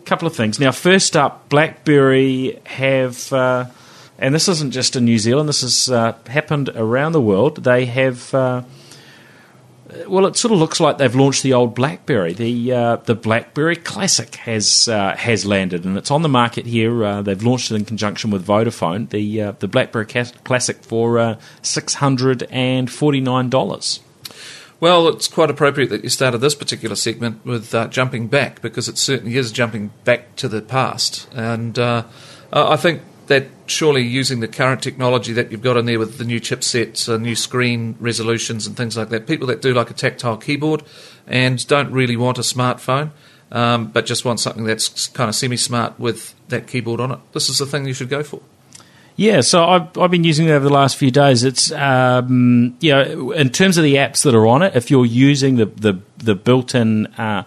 couple 0.05 0.27
of 0.27 0.35
things. 0.35 0.59
Now, 0.59 0.71
first 0.71 1.17
up, 1.17 1.49
BlackBerry 1.49 2.59
have, 2.65 3.31
uh, 3.33 3.65
and 4.21 4.33
this 4.33 4.47
isn't 4.47 4.71
just 4.71 4.95
in 4.95 5.03
New 5.03 5.19
Zealand. 5.19 5.49
This 5.49 5.61
has 5.61 5.89
uh, 5.89 6.13
happened 6.27 6.69
around 6.69 7.11
the 7.11 7.21
world. 7.21 7.63
They 7.63 7.85
have 7.85 8.33
uh, 8.33 8.63
well, 10.07 10.25
it 10.25 10.37
sort 10.37 10.53
of 10.53 10.59
looks 10.59 10.79
like 10.79 10.97
they've 10.97 11.15
launched 11.15 11.43
the 11.43 11.53
old 11.53 11.75
BlackBerry. 11.75 12.33
The 12.33 12.71
uh, 12.71 12.95
the 12.97 13.15
BlackBerry 13.15 13.75
Classic 13.75 14.35
has 14.35 14.87
uh, 14.87 15.15
has 15.17 15.45
landed, 15.45 15.85
and 15.85 15.97
it's 15.97 16.11
on 16.11 16.21
the 16.21 16.29
market 16.29 16.65
here. 16.65 17.03
Uh, 17.03 17.21
they've 17.21 17.41
launched 17.41 17.71
it 17.71 17.75
in 17.75 17.85
conjunction 17.85 18.31
with 18.31 18.45
Vodafone. 18.45 19.09
The 19.09 19.41
uh, 19.41 19.51
the 19.53 19.67
BlackBerry 19.67 20.05
Classic 20.05 20.77
for 20.83 21.19
uh, 21.19 21.39
six 21.61 21.95
hundred 21.95 22.43
and 22.51 22.89
forty 22.89 23.19
nine 23.19 23.49
dollars. 23.49 23.99
Well, 24.79 25.07
it's 25.09 25.27
quite 25.27 25.51
appropriate 25.51 25.89
that 25.89 26.03
you 26.03 26.09
started 26.09 26.39
this 26.39 26.55
particular 26.55 26.95
segment 26.95 27.45
with 27.45 27.75
uh, 27.75 27.87
jumping 27.87 28.27
back 28.27 28.61
because 28.61 28.87
it 28.87 28.97
certainly 28.97 29.35
is 29.35 29.51
jumping 29.51 29.91
back 30.05 30.35
to 30.37 30.47
the 30.47 30.61
past, 30.61 31.27
and 31.33 31.77
I 31.77 32.75
think 32.77 33.01
that 33.31 33.47
surely 33.65 34.01
using 34.01 34.41
the 34.41 34.47
current 34.47 34.83
technology 34.83 35.31
that 35.31 35.51
you've 35.51 35.61
got 35.61 35.77
in 35.77 35.85
there 35.85 35.97
with 35.97 36.17
the 36.17 36.25
new 36.25 36.41
chipsets, 36.41 37.07
uh, 37.07 37.15
new 37.15 37.33
screen 37.35 37.95
resolutions, 37.99 38.67
and 38.67 38.75
things 38.75 38.97
like 38.97 39.07
that, 39.07 39.25
people 39.25 39.47
that 39.47 39.61
do 39.61 39.73
like 39.73 39.89
a 39.89 39.93
tactile 39.93 40.35
keyboard 40.35 40.83
and 41.27 41.65
don't 41.67 41.91
really 41.91 42.17
want 42.17 42.37
a 42.37 42.41
smartphone, 42.41 43.11
um, 43.53 43.87
but 43.87 44.05
just 44.05 44.25
want 44.25 44.41
something 44.41 44.65
that's 44.65 45.07
kind 45.07 45.29
of 45.29 45.35
semi-smart 45.35 45.97
with 45.97 46.35
that 46.49 46.67
keyboard 46.67 46.99
on 46.99 47.11
it, 47.11 47.19
this 47.31 47.49
is 47.49 47.57
the 47.57 47.65
thing 47.65 47.87
you 47.87 47.93
should 47.93 48.09
go 48.09 48.21
for. 48.21 48.41
Yeah, 49.15 49.41
so 49.41 49.63
I've, 49.63 49.97
I've 49.97 50.11
been 50.11 50.25
using 50.25 50.47
it 50.47 50.51
over 50.51 50.65
the 50.65 50.73
last 50.73 50.97
few 50.97 51.11
days. 51.11 51.45
It's 51.45 51.71
um, 51.71 52.75
you 52.81 52.91
know, 52.91 53.31
in 53.31 53.49
terms 53.49 53.77
of 53.77 53.85
the 53.85 53.95
apps 53.95 54.23
that 54.23 54.35
are 54.35 54.47
on 54.47 54.61
it, 54.61 54.75
if 54.75 54.91
you're 54.91 55.05
using 55.05 55.55
the 55.55 55.67
the, 55.67 56.01
the 56.17 56.35
built-in 56.35 57.07
uh, 57.17 57.43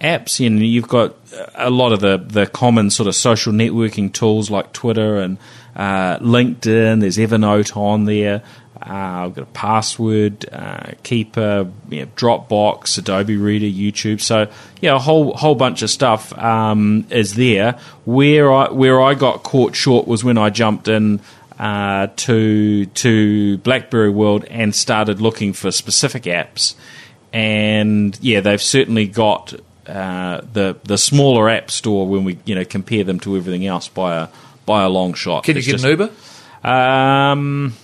apps, 0.00 0.40
you 0.40 0.50
know, 0.50 0.62
you've 0.62 0.88
got 0.88 1.16
a 1.54 1.70
lot 1.70 1.92
of 1.92 2.00
the, 2.00 2.18
the 2.18 2.46
common 2.46 2.90
sort 2.90 3.06
of 3.06 3.14
social 3.14 3.52
networking 3.52 4.12
tools 4.12 4.50
like 4.50 4.72
Twitter 4.72 5.18
and 5.18 5.38
uh, 5.76 6.18
LinkedIn. 6.18 7.00
There's 7.00 7.18
Evernote 7.18 7.76
on 7.76 8.04
there. 8.04 8.42
Uh, 8.80 9.26
I've 9.26 9.34
got 9.34 9.42
a 9.42 9.52
password 9.52 10.46
uh, 10.50 10.92
keeper, 11.02 11.70
you 11.90 12.00
know, 12.00 12.06
Dropbox, 12.16 12.96
Adobe 12.96 13.36
Reader, 13.36 13.66
YouTube. 13.66 14.22
So 14.22 14.50
yeah, 14.80 14.96
a 14.96 14.98
whole 14.98 15.34
whole 15.36 15.54
bunch 15.54 15.82
of 15.82 15.90
stuff 15.90 16.36
um, 16.38 17.06
is 17.10 17.34
there. 17.34 17.78
Where 18.06 18.50
I 18.50 18.70
where 18.70 19.02
I 19.02 19.12
got 19.12 19.42
caught 19.42 19.76
short 19.76 20.08
was 20.08 20.24
when 20.24 20.38
I 20.38 20.48
jumped 20.48 20.88
in 20.88 21.20
uh, 21.58 22.06
to 22.16 22.86
to 22.86 23.58
BlackBerry 23.58 24.08
World 24.08 24.46
and 24.46 24.74
started 24.74 25.20
looking 25.20 25.52
for 25.52 25.70
specific 25.70 26.22
apps. 26.22 26.74
And 27.34 28.18
yeah, 28.22 28.40
they've 28.40 28.62
certainly 28.62 29.06
got 29.06 29.52
uh, 29.90 30.40
the 30.52 30.76
the 30.84 30.96
smaller 30.96 31.48
app 31.48 31.70
store 31.70 32.06
when 32.06 32.24
we 32.24 32.38
you 32.44 32.54
know 32.54 32.64
compare 32.64 33.04
them 33.04 33.20
to 33.20 33.36
everything 33.36 33.66
else 33.66 33.88
by 33.88 34.16
a 34.16 34.28
by 34.66 34.82
a 34.82 34.88
long 34.88 35.14
shot. 35.14 35.44
Can 35.44 35.56
you 35.56 35.62
get 35.62 35.72
just, 35.72 35.84
an 35.84 35.90
Uber? 35.90 36.10
Um, 36.62 37.74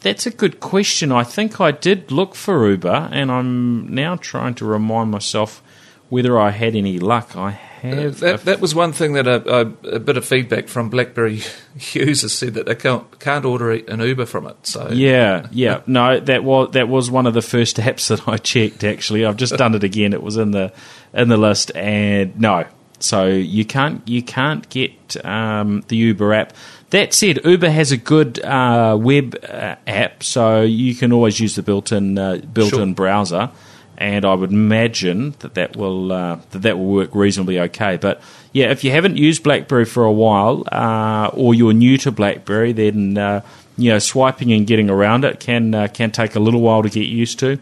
that's 0.00 0.26
a 0.26 0.30
good 0.30 0.60
question. 0.60 1.10
I 1.12 1.24
think 1.24 1.60
I 1.60 1.70
did 1.70 2.10
look 2.10 2.34
for 2.34 2.68
Uber, 2.68 3.08
and 3.10 3.32
I'm 3.32 3.94
now 3.94 4.16
trying 4.16 4.54
to 4.56 4.64
remind 4.64 5.10
myself 5.10 5.62
whether 6.10 6.38
I 6.38 6.50
had 6.50 6.76
any 6.76 6.98
luck. 6.98 7.36
I 7.36 7.58
have. 7.84 8.20
That, 8.20 8.44
that 8.44 8.60
was 8.60 8.74
one 8.74 8.92
thing 8.92 9.14
that 9.14 9.26
a, 9.26 9.60
a, 9.60 9.60
a, 9.96 10.00
bit 10.00 10.16
of 10.16 10.24
feedback 10.24 10.68
from 10.68 10.90
BlackBerry 10.90 11.42
users 11.92 12.32
said 12.32 12.54
that 12.54 12.66
they 12.66 12.74
can't, 12.74 13.18
can't 13.20 13.44
order 13.44 13.70
an 13.72 14.00
Uber 14.00 14.26
from 14.26 14.46
it. 14.46 14.66
So 14.66 14.90
yeah, 14.90 15.48
yeah, 15.50 15.82
no, 15.86 16.20
that 16.20 16.44
was 16.44 16.72
that 16.72 16.88
was 16.88 17.10
one 17.10 17.26
of 17.26 17.34
the 17.34 17.42
first 17.42 17.76
apps 17.78 18.08
that 18.08 18.26
I 18.28 18.36
checked. 18.36 18.84
Actually, 18.84 19.24
I've 19.24 19.36
just 19.36 19.56
done 19.56 19.74
it 19.74 19.84
again. 19.84 20.12
It 20.12 20.22
was 20.22 20.36
in 20.36 20.50
the 20.50 20.72
in 21.12 21.28
the 21.28 21.36
list, 21.36 21.74
and 21.74 22.38
no, 22.38 22.66
so 23.00 23.26
you 23.26 23.64
can't 23.64 24.06
you 24.08 24.22
can't 24.22 24.68
get 24.68 25.24
um, 25.24 25.84
the 25.88 25.96
Uber 25.96 26.32
app. 26.32 26.52
That 26.90 27.12
said, 27.12 27.40
Uber 27.44 27.70
has 27.70 27.90
a 27.90 27.96
good 27.96 28.38
uh, 28.44 28.96
web 29.00 29.36
uh, 29.42 29.74
app, 29.86 30.22
so 30.22 30.62
you 30.62 30.94
can 30.94 31.12
always 31.12 31.40
use 31.40 31.56
the 31.56 31.62
built-in 31.62 32.18
uh, 32.18 32.36
built-in 32.52 32.78
sure. 32.78 32.94
browser 32.94 33.50
and 33.96 34.24
I 34.24 34.34
would 34.34 34.50
imagine 34.50 35.34
that 35.40 35.54
that 35.54 35.76
will 35.76 36.12
uh, 36.12 36.38
that 36.50 36.62
that 36.62 36.78
will 36.78 36.86
work 36.86 37.14
reasonably 37.14 37.58
okay. 37.60 37.96
But 37.96 38.20
yeah, 38.52 38.70
if 38.70 38.84
you 38.84 38.90
haven't 38.90 39.16
used 39.16 39.42
BlackBerry 39.42 39.84
for 39.84 40.04
a 40.04 40.12
while, 40.12 40.64
uh, 40.70 41.30
or 41.32 41.54
you're 41.54 41.72
new 41.72 41.96
to 41.98 42.10
BlackBerry, 42.12 42.72
then 42.72 43.16
uh, 43.18 43.42
you 43.76 43.90
know 43.90 43.98
swiping 43.98 44.52
and 44.52 44.66
getting 44.66 44.90
around 44.90 45.24
it 45.24 45.40
can 45.40 45.74
uh, 45.74 45.88
can 45.88 46.10
take 46.10 46.34
a 46.34 46.40
little 46.40 46.60
while 46.60 46.82
to 46.82 46.90
get 46.90 47.06
used 47.06 47.38
to. 47.40 47.58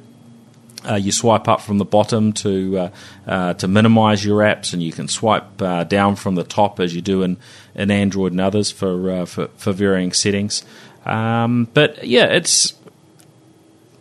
Uh, 0.88 0.96
you 0.96 1.12
swipe 1.12 1.46
up 1.46 1.60
from 1.60 1.78
the 1.78 1.84
bottom 1.84 2.32
to 2.32 2.90
uh, 3.26 3.54
to 3.54 3.68
minimise 3.68 4.24
your 4.24 4.40
apps, 4.40 4.72
and 4.72 4.82
you 4.82 4.92
can 4.92 5.06
swipe 5.06 5.58
down 5.88 6.16
from 6.16 6.34
the 6.34 6.42
top 6.42 6.80
as 6.80 6.94
you 6.94 7.00
do 7.00 7.22
in, 7.22 7.36
in 7.74 7.90
Android 7.90 8.32
and 8.32 8.40
others 8.40 8.70
for 8.70 9.26
for, 9.26 9.46
for 9.56 9.72
varying 9.72 10.12
settings. 10.12 10.64
Um, 11.04 11.68
but 11.74 12.04
yeah, 12.04 12.26
it's 12.26 12.74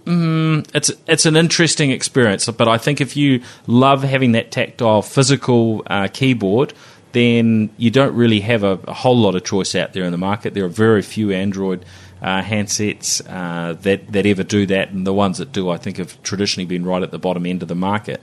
mm, 0.05 0.75
it's 0.75 0.91
it's 1.07 1.25
an 1.25 1.35
interesting 1.35 1.91
experience. 1.91 2.47
But 2.49 2.67
I 2.67 2.77
think 2.77 3.01
if 3.01 3.15
you 3.15 3.41
love 3.67 4.03
having 4.03 4.33
that 4.33 4.51
tactile, 4.51 5.01
physical 5.01 5.83
uh, 5.87 6.07
keyboard, 6.11 6.73
then 7.11 7.69
you 7.77 7.91
don't 7.91 8.15
really 8.15 8.39
have 8.41 8.63
a, 8.63 8.79
a, 8.87 8.93
whole 8.93 9.17
lot 9.17 9.35
of 9.35 9.43
choice 9.43 9.75
out 9.75 9.93
there 9.93 10.03
in 10.03 10.11
the 10.11 10.17
market. 10.17 10.53
There 10.53 10.65
are 10.65 10.69
very 10.69 11.01
few 11.01 11.31
Android 11.31 11.85
uh, 12.21 12.41
handsets 12.41 13.21
uh, 13.27 13.73
that 13.81 14.11
that 14.11 14.25
ever 14.25 14.43
do 14.43 14.65
that, 14.67 14.91
and 14.91 15.05
the 15.05 15.13
ones 15.13 15.37
that 15.39 15.51
do, 15.51 15.69
I 15.69 15.77
think, 15.77 15.97
have 15.97 16.21
traditionally 16.23 16.65
been 16.65 16.85
right 16.85 17.03
at 17.03 17.11
the 17.11 17.19
bottom 17.19 17.45
end 17.45 17.61
of 17.61 17.67
the 17.67 17.75
market. 17.75 18.21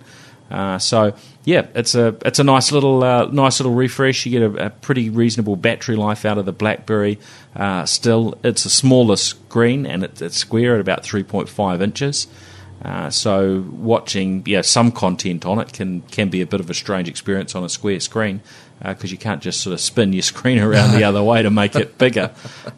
Uh, 0.51 0.79
so 0.79 1.15
yeah, 1.45 1.67
it's 1.75 1.95
a 1.95 2.17
it's 2.25 2.39
a 2.39 2.45
nice 2.45 2.73
little 2.73 3.05
uh, 3.05 3.27
nice 3.27 3.61
little 3.61 3.75
refresh. 3.75 4.25
You 4.25 4.33
get 4.33 4.43
a, 4.43 4.67
a, 4.67 4.71
pretty 4.71 5.11
reasonable 5.11 5.57
battery 5.57 5.97
life 5.97 6.25
out 6.25 6.39
of 6.39 6.47
the 6.47 6.53
BlackBerry. 6.53 7.19
Uh, 7.55 7.85
still, 7.85 8.39
it's 8.43 8.65
a 8.65 8.71
smaller 8.71 9.17
screen 9.17 9.85
and 9.85 10.05
it, 10.05 10.23
it's 10.23 10.37
square 10.37 10.75
at 10.75 10.81
about 10.81 11.05
three 11.05 11.23
point 11.23 11.49
five 11.49 11.83
inches. 11.83 12.27
Uh, 12.83 13.11
so 13.11 13.65
watching 13.73 14.43
yeah 14.47 14.61
some 14.61 14.93
content 14.93 15.45
on 15.45 15.59
it 15.59 15.73
can 15.73 16.01
can 16.03 16.29
be 16.29 16.41
a 16.41 16.47
bit 16.47 16.61
of 16.61 16.71
a 16.71 16.75
strange 16.75 17.09
experience 17.09 17.55
on 17.55 17.65
a 17.65 17.69
square 17.69 17.99
screen 17.99 18.41
because 18.79 19.11
uh, 19.11 19.13
you 19.13 19.19
can't 19.19 19.43
just 19.43 19.61
sort 19.61 19.75
of 19.75 19.81
spin 19.81 20.13
your 20.13 20.23
screen 20.35 20.59
around 20.61 20.97
the 20.97 21.05
other 21.05 21.23
way 21.23 21.43
to 21.43 21.51
make 21.51 21.75
it 21.75 21.99
bigger. 21.99 22.33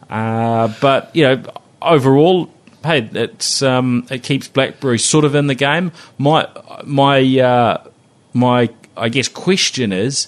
Uh, 0.09 0.73
but 0.81 1.15
you 1.15 1.23
know 1.23 1.43
overall 1.81 2.51
hey, 2.83 3.09
it's 3.13 3.61
um, 3.61 4.07
it 4.09 4.23
keeps 4.23 4.47
BlackBerry 4.47 4.99
sort 4.99 5.25
of 5.25 5.35
in 5.35 5.47
the 5.47 5.55
game. 5.55 5.91
My 6.17 6.47
my 6.83 7.39
uh, 7.39 7.87
my 8.33 8.69
I 8.97 9.09
guess 9.09 9.27
question 9.27 9.91
is. 9.91 10.27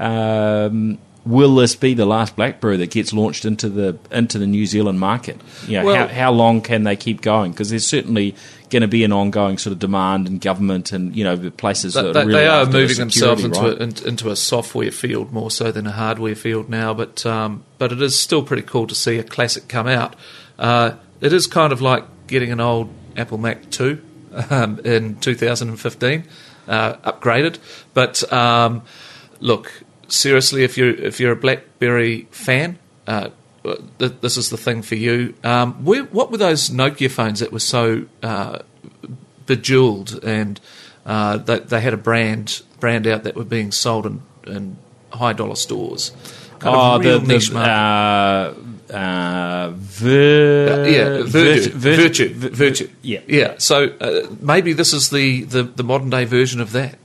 Um, 0.00 0.98
will 1.24 1.54
this 1.54 1.76
be 1.76 1.94
the 1.94 2.06
last 2.06 2.36
BlackBerry 2.36 2.76
that 2.78 2.90
gets 2.90 3.12
launched 3.12 3.44
into 3.44 3.68
the 3.68 3.98
into 4.10 4.38
the 4.38 4.46
New 4.46 4.66
Zealand 4.66 5.00
market? 5.00 5.40
You 5.66 5.78
know, 5.78 5.86
well, 5.86 6.08
how, 6.08 6.14
how 6.14 6.32
long 6.32 6.60
can 6.60 6.84
they 6.84 6.96
keep 6.96 7.20
going? 7.20 7.52
Because 7.52 7.70
there's 7.70 7.86
certainly 7.86 8.34
going 8.70 8.82
to 8.82 8.88
be 8.88 9.04
an 9.04 9.12
ongoing 9.12 9.58
sort 9.58 9.72
of 9.72 9.78
demand 9.78 10.26
in 10.26 10.38
government 10.38 10.92
and 10.92 11.14
you 11.14 11.24
know 11.24 11.50
places 11.50 11.94
that, 11.94 12.14
that 12.14 12.26
really 12.26 12.40
they 12.40 12.46
are 12.46 12.64
moving 12.66 12.96
themselves 12.96 13.44
into 13.44 13.60
right? 13.60 14.02
a, 14.02 14.08
into 14.08 14.30
a 14.30 14.36
software 14.36 14.90
field 14.90 15.32
more 15.32 15.50
so 15.50 15.70
than 15.70 15.86
a 15.86 15.92
hardware 15.92 16.34
field 16.34 16.68
now. 16.68 16.94
But 16.94 17.24
um, 17.26 17.64
but 17.78 17.92
it 17.92 18.02
is 18.02 18.18
still 18.18 18.42
pretty 18.42 18.62
cool 18.62 18.86
to 18.86 18.94
see 18.94 19.18
a 19.18 19.24
classic 19.24 19.68
come 19.68 19.86
out. 19.86 20.16
Uh, 20.58 20.92
it 21.22 21.32
is 21.32 21.46
kind 21.46 21.72
of 21.72 21.80
like 21.80 22.04
getting 22.26 22.52
an 22.52 22.60
old 22.60 22.92
Apple 23.16 23.38
Mac 23.38 23.70
2 23.70 24.02
um, 24.50 24.80
in 24.80 25.18
2015, 25.20 26.24
uh, 26.68 26.94
upgraded. 26.96 27.58
But 27.94 28.30
um, 28.32 28.82
look, 29.40 29.84
seriously, 30.08 30.64
if 30.64 30.76
you're 30.76 30.90
if 30.94 31.20
you're 31.20 31.32
a 31.32 31.36
BlackBerry 31.36 32.28
fan, 32.30 32.78
uh, 33.06 33.30
th- 33.98 34.14
this 34.20 34.36
is 34.36 34.50
the 34.50 34.56
thing 34.56 34.82
for 34.82 34.96
you. 34.96 35.34
Um, 35.44 35.84
where, 35.84 36.04
what 36.04 36.30
were 36.30 36.38
those 36.38 36.70
Nokia 36.70 37.10
phones 37.10 37.40
that 37.40 37.52
were 37.52 37.60
so 37.60 38.06
uh, 38.22 38.60
bejeweled 39.46 40.22
and 40.24 40.60
uh, 41.06 41.38
they, 41.38 41.58
they, 41.60 41.80
had 41.80 41.94
a 41.94 41.96
brand 41.96 42.62
brand 42.78 43.06
out 43.06 43.24
that 43.24 43.34
were 43.34 43.44
being 43.44 43.72
sold 43.72 44.06
in, 44.06 44.22
in 44.46 44.76
high 45.12 45.32
dollar 45.32 45.56
stores? 45.56 46.12
Kind 46.58 46.76
oh, 46.76 46.98
the, 46.98 47.18
the 47.18 48.54
uh, 48.92 48.96
uh, 48.96 49.72
ver- 49.74 50.88
yeah, 50.88 51.22
Vertu, 51.24 51.70
Vertu, 51.70 52.28
Vertu, 52.28 52.50
Vertu. 52.50 52.90
Yeah, 53.02 53.20
yeah. 53.26 53.54
So 53.58 53.86
uh, 54.00 54.26
maybe 54.40 54.72
this 54.72 54.92
is 54.92 55.10
the, 55.10 55.44
the, 55.44 55.62
the 55.62 55.84
modern 55.84 56.10
day 56.10 56.24
version 56.24 56.60
of 56.60 56.72
that. 56.72 56.98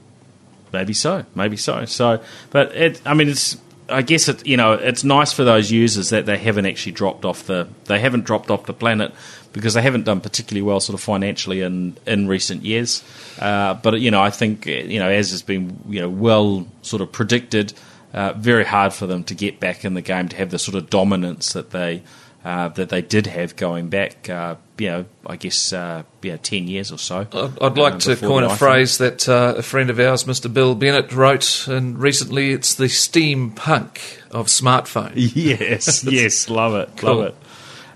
Maybe 0.74 0.94
so, 0.94 1.26
maybe 1.34 1.58
so. 1.58 1.86
So, 1.86 2.22
but 2.52 2.76
it, 2.76 3.02
I 3.06 3.14
mean, 3.14 3.30
it's. 3.30 3.58
I 3.90 4.02
guess 4.02 4.28
it, 4.28 4.46
you 4.46 4.58
know, 4.58 4.74
it's 4.74 5.06
nice 5.06 5.32
for 5.32 5.46
those 5.46 5.72
users 5.72 6.10
that 6.10 6.26
they 6.26 6.38
haven't 6.38 6.66
actually 6.66 6.92
dropped 6.92 7.24
off 7.24 7.46
the, 7.46 7.70
they 7.86 8.00
haven't 8.00 8.26
dropped 8.26 8.52
off 8.52 8.66
the 8.66 8.74
planet 8.74 9.14
because 9.54 9.76
they 9.76 9.82
haven't 9.82 10.04
done 10.04 10.20
particularly 10.20 10.62
well, 10.62 10.82
sort 10.82 10.94
of 10.94 11.02
financially 11.02 11.62
in 11.62 11.96
in 12.06 12.28
recent 12.28 12.64
years. 12.64 13.02
Uh, 13.40 13.76
but 13.76 14.02
you 14.02 14.12
know, 14.12 14.22
I 14.22 14.30
think 14.30 14.66
you 14.66 15.00
know, 15.00 15.08
as 15.10 15.32
has 15.32 15.42
been 15.42 15.80
you 15.88 16.02
know 16.02 16.10
well 16.10 16.68
sort 16.82 17.02
of 17.02 17.14
predicted 17.14 17.74
uh, 18.14 18.34
very 18.34 18.66
hard 18.66 18.94
for 18.94 19.08
them 19.08 19.24
to 19.26 19.36
get 19.36 19.60
back 19.60 19.86
in 19.86 19.94
the 19.94 20.02
game 20.02 20.30
to 20.30 20.36
have 20.38 20.50
the 20.50 20.60
sort 20.60 20.76
of 20.76 20.90
dominance 20.90 21.54
that 21.54 21.72
they 21.72 22.04
uh, 22.48 22.70
that 22.70 22.88
they 22.88 23.02
did 23.02 23.28
have 23.28 23.58
going 23.58 23.90
back, 23.90 24.30
uh, 24.30 24.56
you 24.78 24.88
know, 24.88 25.06
I 25.26 25.36
guess, 25.36 25.74
uh, 25.74 26.04
yeah, 26.22 26.38
10 26.38 26.70
years 26.70 26.94
or 26.94 26.98
so. 26.98 27.28
I'd, 27.34 27.62
I'd 27.62 27.78
like 27.78 28.00
to 28.00 28.16
coin 28.16 28.44
a 28.46 28.56
phrase 28.56 29.00
that 29.00 29.28
uh, 29.28 29.56
a 29.58 29.62
friend 29.62 29.90
of 29.90 30.00
ours, 30.00 30.24
Mr. 30.24 30.54
Bill 30.54 30.74
Bennett, 30.74 31.12
wrote, 31.12 31.68
and 31.68 32.00
recently 32.00 32.52
it's 32.54 32.76
the 32.76 32.86
steampunk 32.86 34.22
of 34.32 34.48
smartphone. 34.48 35.12
Yes, 35.36 36.06
yes, 36.06 36.50
love 36.50 36.76
it, 36.76 36.90
cool. 36.96 37.16
love 37.16 37.26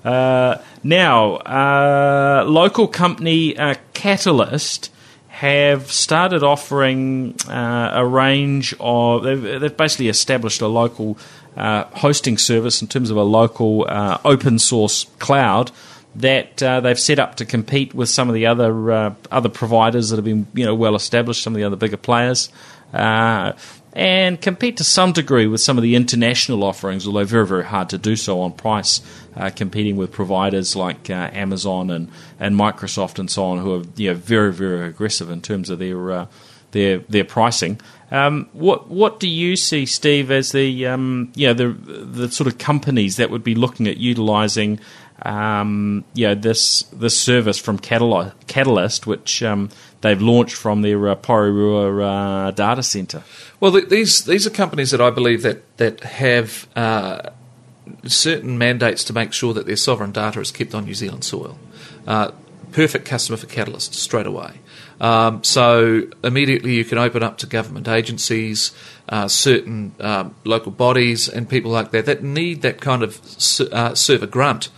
it. 0.04 0.06
Uh, 0.06 0.62
now, 0.84 1.36
uh, 1.36 2.44
local 2.46 2.90
company 2.90 3.56
Catalyst 3.94 4.92
have 5.42 5.92
started 5.92 6.44
offering 6.44 7.36
uh, 7.50 7.94
a 7.96 8.06
range 8.06 8.76
of. 8.80 9.24
They've, 9.24 9.60
they've, 9.60 9.76
basically 9.76 10.08
established 10.08 10.62
a 10.62 10.68
local 10.68 11.18
uh, 11.58 11.86
hosting 11.86 12.38
service 12.38 12.80
in 12.80 12.88
terms 12.88 13.10
of 13.10 13.18
a 13.18 13.24
local 13.24 13.88
uh, 13.90 14.20
open 14.24 14.60
source 14.60 15.08
cloud 15.18 15.72
that 16.16 16.62
uh, 16.62 16.80
they've 16.82 17.00
set 17.00 17.20
up 17.20 17.36
to 17.36 17.46
compete 17.46 17.94
with 17.94 18.10
some 18.10 18.28
of 18.28 18.36
the 18.36 18.46
other 18.46 18.92
uh, 18.92 19.14
other 19.32 19.50
providers 19.50 20.10
that 20.10 20.18
have 20.18 20.26
been 20.26 20.48
you 20.54 20.66
know 20.66 20.76
well 20.76 20.96
established, 20.96 21.44
some 21.44 21.54
of 21.54 21.58
the 21.58 21.64
other 21.64 21.76
bigger 21.76 21.98
players. 21.98 22.50
Uh, 22.94 23.54
and 23.94 24.40
compete 24.40 24.78
to 24.78 24.84
some 24.84 25.12
degree 25.12 25.48
with 25.48 25.60
some 25.60 25.78
of 25.78 25.82
the 25.82 25.96
international 25.96 26.64
offerings, 26.64 27.06
although 27.06 27.26
very, 27.26 27.46
very 27.46 27.66
hard 27.66 27.90
to 27.90 27.98
do 27.98 28.16
so 28.16 28.40
on 28.40 28.54
price, 28.54 29.02
uh, 29.36 29.50
competing 29.54 29.98
with 29.98 30.12
providers 30.12 30.76
like 30.76 31.10
uh, 31.10 31.30
Amazon 31.34 31.90
and, 31.90 32.10
and 32.40 32.56
Microsoft 32.56 33.20
and 33.20 33.30
so 33.30 33.44
on, 33.44 33.60
who 33.60 33.82
are 33.82 33.84
you 33.96 34.10
know, 34.10 34.16
very, 34.16 34.54
very 34.54 34.88
aggressive 34.88 35.30
in 35.30 35.42
terms 35.42 35.70
of 35.70 35.80
their 35.80 36.12
uh, 36.12 36.26
their 36.72 37.00
their 37.00 37.26
pricing. 37.26 37.82
Um, 38.12 38.50
what 38.54 38.90
what 38.90 39.20
do 39.20 39.28
you 39.28 39.58
see, 39.58 39.86
Steve, 39.86 40.32
as 40.32 40.54
the 40.54 40.88
um, 40.88 41.32
you 41.36 41.48
know, 41.48 41.54
the 41.54 41.68
the 41.74 42.32
sort 42.32 42.48
of 42.48 42.58
companies 42.58 43.18
that 43.18 43.30
would 43.30 43.44
be 43.44 43.56
looking 43.56 43.88
at 43.88 43.98
utilising 43.98 44.80
um, 45.24 46.04
you 46.14 46.28
know, 46.28 46.36
this 46.36 46.84
this 46.94 47.18
service 47.18 47.58
from 47.58 47.78
Catalyst, 47.78 49.06
which 49.08 49.44
um, 49.44 49.70
they've 50.02 50.22
launched 50.22 50.56
from 50.56 50.82
their 50.82 51.10
uh, 51.10 51.16
Porirua 51.16 52.48
uh, 52.48 52.52
data 52.52 52.84
center. 52.84 53.24
Well, 53.60 53.72
these 53.72 54.26
these 54.26 54.48
are 54.48 54.52
companies 54.52 54.92
that 54.92 55.02
I 55.02 55.10
believe 55.10 55.44
that 55.44 55.78
that 55.78 56.02
have 56.02 56.68
uh, 56.76 57.30
certain 58.06 58.58
mandates 58.58 59.04
to 59.06 59.14
make 59.14 59.34
sure 59.34 59.54
that 59.54 59.66
their 59.66 59.76
sovereign 59.76 60.12
data 60.12 60.40
is 60.40 60.52
kept 60.52 60.74
on 60.74 60.86
New 60.86 60.96
Zealand 60.96 61.24
soil. 61.24 61.58
Uh, 62.08 62.32
perfect 62.72 63.06
customer 63.06 63.38
for 63.38 63.48
Catalyst 63.48 63.94
straight 63.94 64.26
away. 64.26 64.60
Um, 65.00 65.44
so 65.44 66.04
immediately 66.24 66.76
you 66.76 66.86
can 66.86 67.00
open 67.00 67.24
up 67.24 67.40
to 67.40 67.48
government 67.48 67.88
agencies, 67.88 68.72
uh, 69.10 69.28
certain 69.28 69.94
um, 70.00 70.36
local 70.46 70.72
bodies, 70.72 71.28
and 71.28 71.50
people 71.50 71.72
like 71.72 71.92
that 71.92 72.06
that 72.06 72.24
need 72.24 72.62
that 72.62 72.80
kind 72.82 73.04
of 73.04 73.20
uh, 73.72 73.96
server 73.96 74.28
grunt 74.28 74.70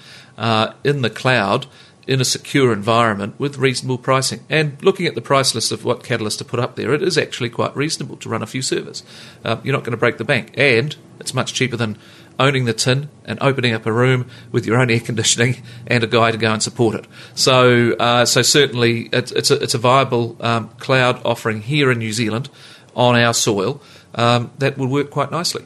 uh, 0.44 0.74
in 0.84 1.02
the 1.02 1.10
cloud 1.10 1.66
in 2.06 2.20
a 2.20 2.26
secure 2.26 2.74
environment 2.74 3.34
with 3.40 3.58
reasonable 3.58 3.98
pricing. 3.98 4.42
And 4.50 4.78
looking 4.84 5.08
at 5.08 5.16
the 5.16 5.22
price 5.22 5.56
list 5.56 5.72
of 5.72 5.86
what 5.86 6.04
Catalyst 6.04 6.40
to 6.40 6.46
put 6.46 6.60
up 6.60 6.76
there, 6.76 6.94
it 6.94 7.02
is 7.02 7.18
actually 7.18 7.50
quite 7.50 7.74
reasonable 7.78 8.18
to 8.18 8.28
run 8.28 8.44
a 8.44 8.46
few 8.46 8.62
servers. 8.62 9.04
Uh, 9.46 9.62
you're 9.64 9.74
not 9.74 9.86
going 9.86 9.92
to 9.92 9.98
break 9.98 10.18
the 10.18 10.26
bank, 10.26 10.54
and 10.58 10.98
it's 11.18 11.34
much 11.34 11.54
cheaper 11.54 11.78
than 11.78 11.98
owning 12.38 12.66
the 12.66 12.74
tin 12.74 13.08
and 13.24 13.40
opening 13.42 13.74
up 13.74 13.86
a 13.86 13.92
room 13.94 14.28
with 14.52 14.66
your 14.66 14.78
own 14.78 14.90
air 14.92 15.00
conditioning 15.12 15.64
and 15.88 16.04
a 16.04 16.08
guy 16.08 16.30
to 16.32 16.38
go 16.38 16.52
and 16.52 16.62
support 16.62 16.96
it. 16.96 17.08
So, 17.36 17.94
uh, 17.94 18.26
so 18.26 18.42
certainly 18.42 19.08
it's, 19.14 19.32
it's, 19.32 19.50
a, 19.50 19.64
it's 19.64 19.74
a 19.74 19.78
viable 19.78 20.36
um, 20.42 20.70
cloud 20.80 21.22
offering 21.24 21.62
here 21.62 21.90
in 21.90 22.00
New 22.00 22.12
Zealand 22.12 22.50
on 22.98 23.16
our 23.16 23.34
soil 23.34 23.82
um, 24.14 24.52
that 24.58 24.78
will 24.78 24.88
work 24.88 25.10
quite 25.10 25.32
nicely. 25.32 25.64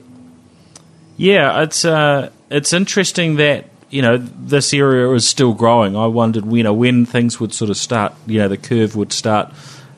Yeah, 1.17 1.63
it's 1.63 1.83
uh, 1.83 2.29
it's 2.51 2.73
interesting 2.73 3.37
that 3.37 3.65
you 3.89 4.01
know, 4.01 4.17
this 4.17 4.73
area 4.73 5.11
is 5.11 5.27
still 5.27 5.53
growing. 5.53 5.95
I 5.95 6.07
wondered, 6.07 6.51
you 6.51 6.63
know, 6.63 6.73
when 6.73 7.05
things 7.05 7.39
would 7.39 7.53
sort 7.53 7.69
of 7.69 7.77
start, 7.77 8.13
you 8.25 8.39
know, 8.39 8.47
the 8.47 8.57
curve 8.57 8.95
would 8.95 9.13
start, 9.13 9.53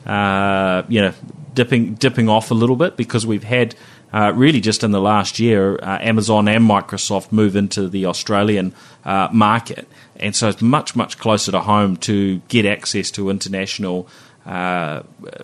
uh, 0.06 0.82
you 0.88 1.00
know, 1.00 1.12
dipping 1.54 1.94
dipping 1.94 2.28
off 2.28 2.50
a 2.50 2.54
little 2.54 2.76
bit 2.76 2.96
because 2.96 3.26
we've 3.26 3.44
had 3.44 3.74
uh, 4.12 4.32
really 4.34 4.60
just 4.60 4.82
in 4.82 4.90
the 4.90 5.00
last 5.00 5.38
year, 5.38 5.76
uh, 5.82 5.98
Amazon 6.00 6.48
and 6.48 6.64
Microsoft 6.64 7.32
move 7.32 7.56
into 7.56 7.88
the 7.88 8.06
Australian 8.06 8.74
uh, 9.04 9.28
market, 9.32 9.88
and 10.16 10.34
so 10.34 10.48
it's 10.48 10.62
much 10.62 10.96
much 10.96 11.18
closer 11.18 11.52
to 11.52 11.60
home 11.60 11.96
to 11.96 12.38
get 12.48 12.66
access 12.66 13.10
to 13.12 13.30
international 13.30 14.08
uh, 14.46 15.02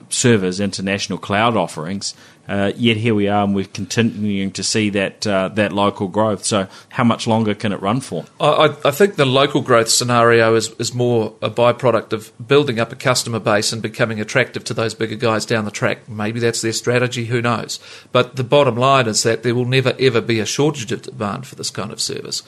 servers, 0.09 0.59
international 0.59 1.19
cloud 1.19 1.57
offerings, 1.57 2.15
Uh, 2.49 2.73
yet 2.77 2.97
here 2.97 3.15
we 3.15 3.29
are, 3.29 3.45
and 3.45 3.55
we're 3.55 3.67
continuing 3.67 4.51
to 4.53 4.63
see 4.63 4.91
that 4.91 5.27
uh, 5.27 5.49
that 5.49 5.73
local 5.73 6.09
growth. 6.09 6.45
So, 6.45 6.69
how 6.91 7.05
much 7.05 7.27
longer 7.27 7.55
can 7.55 7.73
it 7.73 7.81
run 7.81 8.01
for? 8.01 8.25
I, 8.41 8.75
I 8.85 8.91
think 8.91 9.17
the 9.17 9.27
local 9.27 9.61
growth 9.61 9.89
scenario 9.89 10.55
is, 10.55 10.71
is 10.79 10.95
more 10.95 11.35
a 11.43 11.51
byproduct 11.51 12.13
of 12.13 12.33
building 12.47 12.79
up 12.79 12.93
a 12.93 12.97
customer 12.97 13.41
base 13.41 13.73
and 13.73 13.83
becoming 13.83 14.21
attractive 14.21 14.65
to 14.65 14.75
those 14.75 14.95
bigger 14.95 15.17
guys 15.17 15.45
down 15.45 15.65
the 15.65 15.71
track. 15.71 16.09
Maybe 16.09 16.39
that's 16.41 16.61
their 16.63 16.73
strategy, 16.73 17.27
who 17.27 17.43
knows? 17.43 17.81
But 18.13 18.37
the 18.37 18.45
bottom 18.45 18.77
line 18.77 19.07
is 19.07 19.23
that 19.25 19.43
there 19.43 19.55
will 19.55 19.65
never 19.65 19.95
ever 19.99 20.21
be 20.21 20.39
a 20.39 20.47
shortage 20.47 20.93
of 20.93 21.03
demand 21.03 21.47
for 21.47 21.57
this 21.57 21.71
kind 21.71 21.91
of 21.91 22.01
service. 22.01 22.43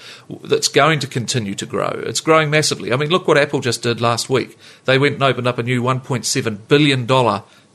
That's 0.45 0.69
going 0.69 1.01
to 1.01 1.07
continue 1.07 1.55
to 1.57 1.67
grow. 1.67 2.03
It's 2.07 2.21
growing 2.21 2.51
massively. 2.51 2.93
I 2.93 2.97
mean, 2.97 3.11
look 3.11 3.27
what 3.27 3.39
Apple 3.39 3.61
just 3.61 3.83
did 3.83 4.01
last 4.01 4.31
week. 4.31 4.57
They 4.85 4.99
went 4.99 5.15
and 5.15 5.23
opened 5.23 5.47
up 5.47 5.59
a 5.59 5.63
new 5.63 5.83
$1.7 5.83 6.69
billion 6.69 7.07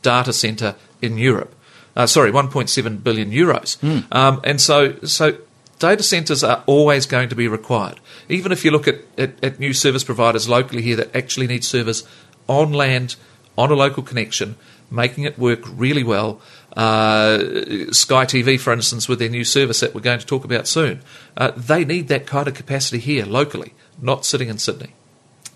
data 0.02 0.34
center 0.34 0.76
in 1.02 1.18
Europe. 1.18 1.54
Uh, 1.96 2.08
sorry, 2.08 2.32
1.7 2.32 3.04
billion 3.04 3.32
euros. 3.32 3.78
Mm. 3.80 4.14
Um, 4.16 4.42
and 4.44 4.60
so, 4.60 4.98
so 5.04 5.38
data 5.80 6.04
centers 6.04 6.44
are 6.44 6.64
always 6.66 7.06
going 7.06 7.30
to 7.30 7.36
be 7.36 7.48
required. 7.48 8.00
Even 8.30 8.52
if 8.52 8.66
you 8.66 8.72
look 8.72 8.88
at, 8.88 9.02
at, 9.18 9.44
at, 9.44 9.60
new 9.60 9.74
service 9.74 10.04
providers 10.04 10.50
locally 10.50 10.82
here 10.82 10.96
that 10.96 11.16
actually 11.16 11.48
need 11.48 11.64
servers 11.64 12.08
on 12.48 12.74
land, 12.74 13.16
on 13.58 13.70
a 13.70 13.76
local 13.76 14.02
connection, 14.02 14.56
making 14.90 15.24
it 15.24 15.38
work 15.38 15.62
really 15.68 16.04
well. 16.04 16.40
Uh, 16.76 17.40
Sky 17.92 18.26
TV, 18.26 18.60
for 18.60 18.74
instance, 18.74 19.08
with 19.08 19.20
their 19.20 19.30
new 19.30 19.44
service 19.44 19.80
that 19.82 19.94
we're 19.94 20.02
going 20.02 20.20
to 20.20 20.26
talk 20.26 20.44
about 20.46 20.68
soon, 20.68 21.02
uh, 21.38 21.52
they 21.56 21.86
need 21.86 22.08
that 22.08 22.26
kind 22.26 22.48
of 22.48 22.54
capacity 22.54 23.00
here 23.00 23.26
locally, 23.26 23.74
not 24.02 24.26
sitting 24.26 24.50
in 24.50 24.58
Sydney. 24.58 24.94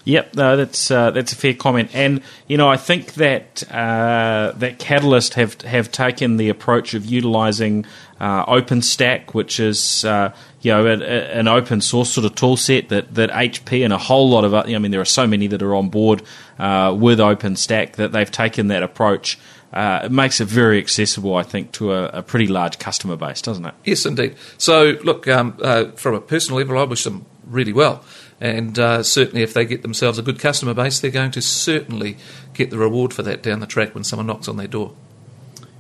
Yep, 0.08 0.36
no, 0.36 0.56
that's 0.56 0.90
uh, 0.90 1.12
that's 1.12 1.34
a 1.34 1.36
fair 1.36 1.54
comment, 1.54 1.90
and 1.94 2.22
you 2.48 2.56
know 2.56 2.70
I 2.70 2.78
think 2.78 3.16
that 3.16 3.62
uh, 3.70 4.54
that 4.56 4.80
Catalyst 4.80 5.34
have 5.34 5.60
have 5.64 5.92
taken 5.92 6.38
the 6.38 6.48
approach 6.48 6.94
of 6.94 7.06
utilising 7.06 7.86
uh, 8.18 8.46
OpenStack, 8.46 9.34
which 9.34 9.60
is 9.60 10.06
uh, 10.06 10.34
you 10.62 10.72
know 10.72 10.86
a, 10.88 10.94
a, 10.94 11.38
an 11.38 11.50
open 11.50 11.82
source 11.82 12.10
sort 12.10 12.24
of 12.24 12.36
tool 12.36 12.56
set 12.56 12.88
that, 12.88 13.16
that 13.16 13.32
HP 13.32 13.84
and 13.84 13.92
a 13.92 13.98
whole 13.98 14.30
lot 14.30 14.46
of 14.46 14.54
I 14.54 14.78
mean 14.78 14.92
there 14.92 15.02
are 15.02 15.06
so 15.06 15.28
many 15.28 15.48
that 15.48 15.62
are 15.62 15.76
on 15.76 15.90
board 15.90 16.24
uh, 16.58 16.96
with 16.98 17.20
OpenStack 17.20 17.98
that 17.98 18.14
they've 18.14 18.32
taken 18.32 18.68
that 18.68 18.84
approach. 18.84 19.38
Uh, 19.74 20.04
it 20.06 20.12
makes 20.14 20.40
it 20.40 20.46
very 20.46 20.78
accessible, 20.78 21.36
I 21.36 21.44
think, 21.44 21.74
to 21.74 21.92
a, 21.92 22.06
a, 22.06 22.24
pretty 22.24 22.48
large 22.48 22.80
customer 22.80 23.18
base, 23.18 23.42
doesn't 23.42 23.66
it? 23.66 23.74
Yes, 23.84 24.06
indeed. 24.06 24.38
So, 24.58 24.98
look, 25.04 25.28
um, 25.28 25.58
from 25.98 26.16
a 26.16 26.22
personal 26.22 26.60
level, 26.60 26.78
I 26.80 26.84
wish 26.86 27.04
them 27.04 27.26
really 27.50 27.74
well. 27.74 28.04
And 28.40 28.78
uh, 28.78 29.02
certainly, 29.02 29.42
if 29.42 29.54
they 29.54 29.66
get 29.66 29.82
themselves 29.82 30.20
a 30.20 30.22
good 30.22 30.40
customer 30.40 30.74
base, 30.74 31.00
they're 31.00 31.10
going 31.10 31.32
to 31.32 31.42
certainly 31.42 32.18
get 32.54 32.70
the 32.70 32.78
reward 32.78 33.14
for 33.14 33.24
that 33.24 33.42
down 33.42 33.60
the 33.60 33.68
track 33.68 33.96
when 33.96 34.04
someone 34.04 34.28
knocks 34.28 34.48
on 34.48 34.58
their 34.58 34.68
door. 34.68 34.94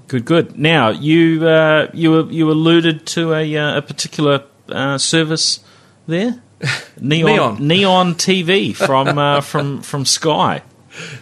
Good, 0.07 0.25
good. 0.25 0.57
Now 0.57 0.89
you 0.89 1.45
uh, 1.45 1.91
you 1.93 2.29
you 2.29 2.49
alluded 2.49 3.05
to 3.07 3.33
a, 3.33 3.57
uh, 3.57 3.77
a 3.77 3.81
particular 3.81 4.45
uh, 4.69 4.97
service 4.97 5.59
there, 6.07 6.41
Neon 7.01 7.31
Neon, 7.31 7.67
Neon 7.67 8.15
TV 8.15 8.75
from 8.75 9.17
uh, 9.17 9.41
from 9.41 9.81
from 9.81 10.05
Sky. 10.05 10.61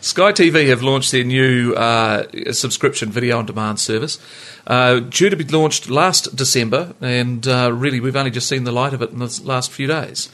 Sky 0.02 0.32
TV 0.32 0.68
have 0.68 0.82
launched 0.82 1.12
their 1.12 1.24
new 1.24 1.74
uh, 1.74 2.26
subscription 2.52 3.12
video 3.12 3.38
on 3.38 3.46
demand 3.46 3.80
service. 3.80 4.20
Uh, 4.68 5.00
due 5.00 5.30
to 5.30 5.36
be 5.36 5.44
launched 5.44 5.90
last 5.90 6.36
December, 6.36 6.96
and 7.02 7.48
uh, 7.48 7.72
really 7.72 8.00
we've 8.00 8.16
only 8.16 8.32
just 8.32 8.48
seen 8.48 8.64
the 8.64 8.72
light 8.72 8.94
of 8.94 9.02
it 9.02 9.12
in 9.12 9.20
the 9.20 9.42
last 9.44 9.72
few 9.72 9.88
days. 9.88 10.30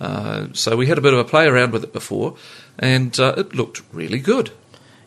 Uh, 0.00 0.48
so 0.52 0.76
we 0.76 0.86
had 0.86 0.98
a 0.98 1.00
bit 1.00 1.12
of 1.12 1.18
a 1.18 1.24
play 1.24 1.46
around 1.46 1.72
with 1.72 1.84
it 1.84 1.92
before, 1.92 2.36
and 2.78 3.18
uh, 3.18 3.34
it 3.36 3.54
looked 3.54 3.82
really 3.92 4.18
good. 4.18 4.50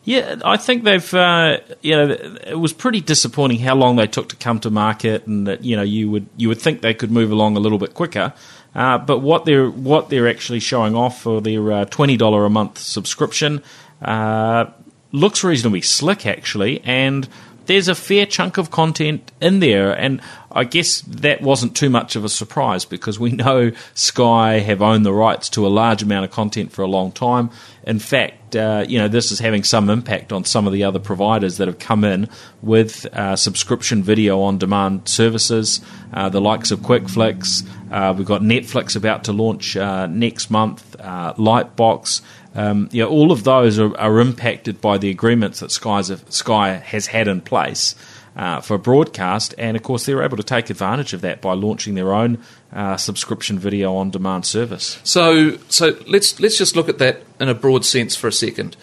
Yeah, 0.05 0.37
I 0.43 0.57
think 0.57 0.85
they've. 0.85 1.13
Uh, 1.13 1.59
you 1.81 1.95
know, 1.95 2.09
it 2.09 2.57
was 2.57 2.73
pretty 2.73 3.01
disappointing 3.01 3.59
how 3.59 3.75
long 3.75 3.97
they 3.97 4.07
took 4.07 4.29
to 4.29 4.35
come 4.35 4.59
to 4.61 4.69
market, 4.69 5.27
and 5.27 5.45
that 5.45 5.63
you 5.63 5.75
know 5.75 5.83
you 5.83 6.09
would 6.09 6.27
you 6.37 6.47
would 6.47 6.59
think 6.59 6.81
they 6.81 6.93
could 6.93 7.11
move 7.11 7.31
along 7.31 7.57
a 7.57 7.59
little 7.59 7.77
bit 7.77 7.93
quicker. 7.93 8.33
Uh, 8.75 8.97
but 8.97 9.19
what 9.19 9.45
they're 9.45 9.69
what 9.69 10.09
they're 10.09 10.27
actually 10.27 10.59
showing 10.59 10.95
off 10.95 11.21
for 11.21 11.41
their 11.41 11.71
uh, 11.71 11.85
twenty 11.85 12.17
dollar 12.17 12.45
a 12.45 12.49
month 12.49 12.77
subscription 12.77 13.63
uh, 14.01 14.65
looks 15.11 15.43
reasonably 15.43 15.81
slick, 15.81 16.25
actually, 16.25 16.81
and 16.83 17.27
there's 17.65 17.87
a 17.87 17.95
fair 17.95 18.25
chunk 18.25 18.57
of 18.57 18.71
content 18.71 19.31
in 19.39 19.59
there, 19.59 19.91
and 19.91 20.21
I 20.51 20.63
guess 20.63 21.01
that 21.01 21.41
wasn't 21.41 21.75
too 21.75 21.89
much 21.89 22.15
of 22.15 22.25
a 22.25 22.29
surprise 22.29 22.83
because 22.83 23.19
we 23.19 23.31
know 23.31 23.71
Sky 23.93 24.59
have 24.59 24.81
owned 24.81 25.05
the 25.05 25.13
rights 25.13 25.49
to 25.49 25.67
a 25.67 25.69
large 25.69 26.01
amount 26.01 26.25
of 26.25 26.31
content 26.31 26.71
for 26.71 26.81
a 26.81 26.87
long 26.87 27.11
time. 27.11 27.51
In 27.83 27.99
fact, 27.99 28.55
uh, 28.55 28.85
you 28.87 28.97
know 28.97 29.07
this 29.07 29.31
is 29.31 29.39
having 29.39 29.63
some 29.63 29.89
impact 29.89 30.31
on 30.31 30.45
some 30.45 30.65
of 30.65 30.73
the 30.73 30.83
other 30.83 30.99
providers 30.99 31.57
that 31.57 31.67
have 31.67 31.77
come 31.77 32.03
in 32.03 32.27
with 32.63 33.05
uh, 33.13 33.35
subscription 33.35 34.01
video 34.01 34.41
on 34.41 34.57
demand 34.57 35.07
services, 35.07 35.79
uh, 36.13 36.29
the 36.29 36.41
likes 36.41 36.71
of 36.71 36.79
QuickFlix. 36.79 37.67
Uh, 37.91 38.13
we've 38.17 38.27
got 38.27 38.41
Netflix 38.41 38.95
about 38.95 39.23
to 39.25 39.33
launch 39.33 39.75
uh, 39.75 40.07
next 40.07 40.49
month, 40.49 40.95
uh, 40.99 41.33
Lightbox. 41.33 42.21
Um, 42.55 42.89
you 42.91 43.03
know, 43.03 43.09
all 43.09 43.31
of 43.31 43.43
those 43.43 43.79
are, 43.79 43.97
are, 43.97 44.19
impacted 44.19 44.81
by 44.81 44.97
the 44.97 45.09
agreements 45.09 45.59
that 45.59 45.71
Sky's, 45.71 46.11
Sky 46.29 46.73
has 46.73 47.07
had 47.07 47.27
in 47.27 47.41
place 47.41 47.95
uh, 48.35 48.61
for 48.61 48.77
broadcast, 48.77 49.53
and 49.57 49.75
of 49.75 49.83
course 49.83 50.05
they're 50.05 50.23
able 50.23 50.37
to 50.37 50.43
take 50.43 50.69
advantage 50.69 51.13
of 51.13 51.21
that 51.21 51.41
by 51.41 51.53
launching 51.53 51.95
their 51.95 52.13
own 52.13 52.43
uh, 52.73 52.97
subscription 52.97 53.59
video 53.59 53.95
on 53.95 54.09
demand 54.09 54.45
service. 54.45 54.99
So, 55.03 55.57
so 55.69 55.97
let's 56.07 56.39
let's 56.39 56.57
just 56.57 56.75
look 56.75 56.89
at 56.89 56.97
that 56.99 57.21
in 57.39 57.49
a 57.49 57.53
broad 57.53 57.85
sense 57.85 58.15
for 58.15 58.27
a 58.27 58.31
second. 58.31 58.77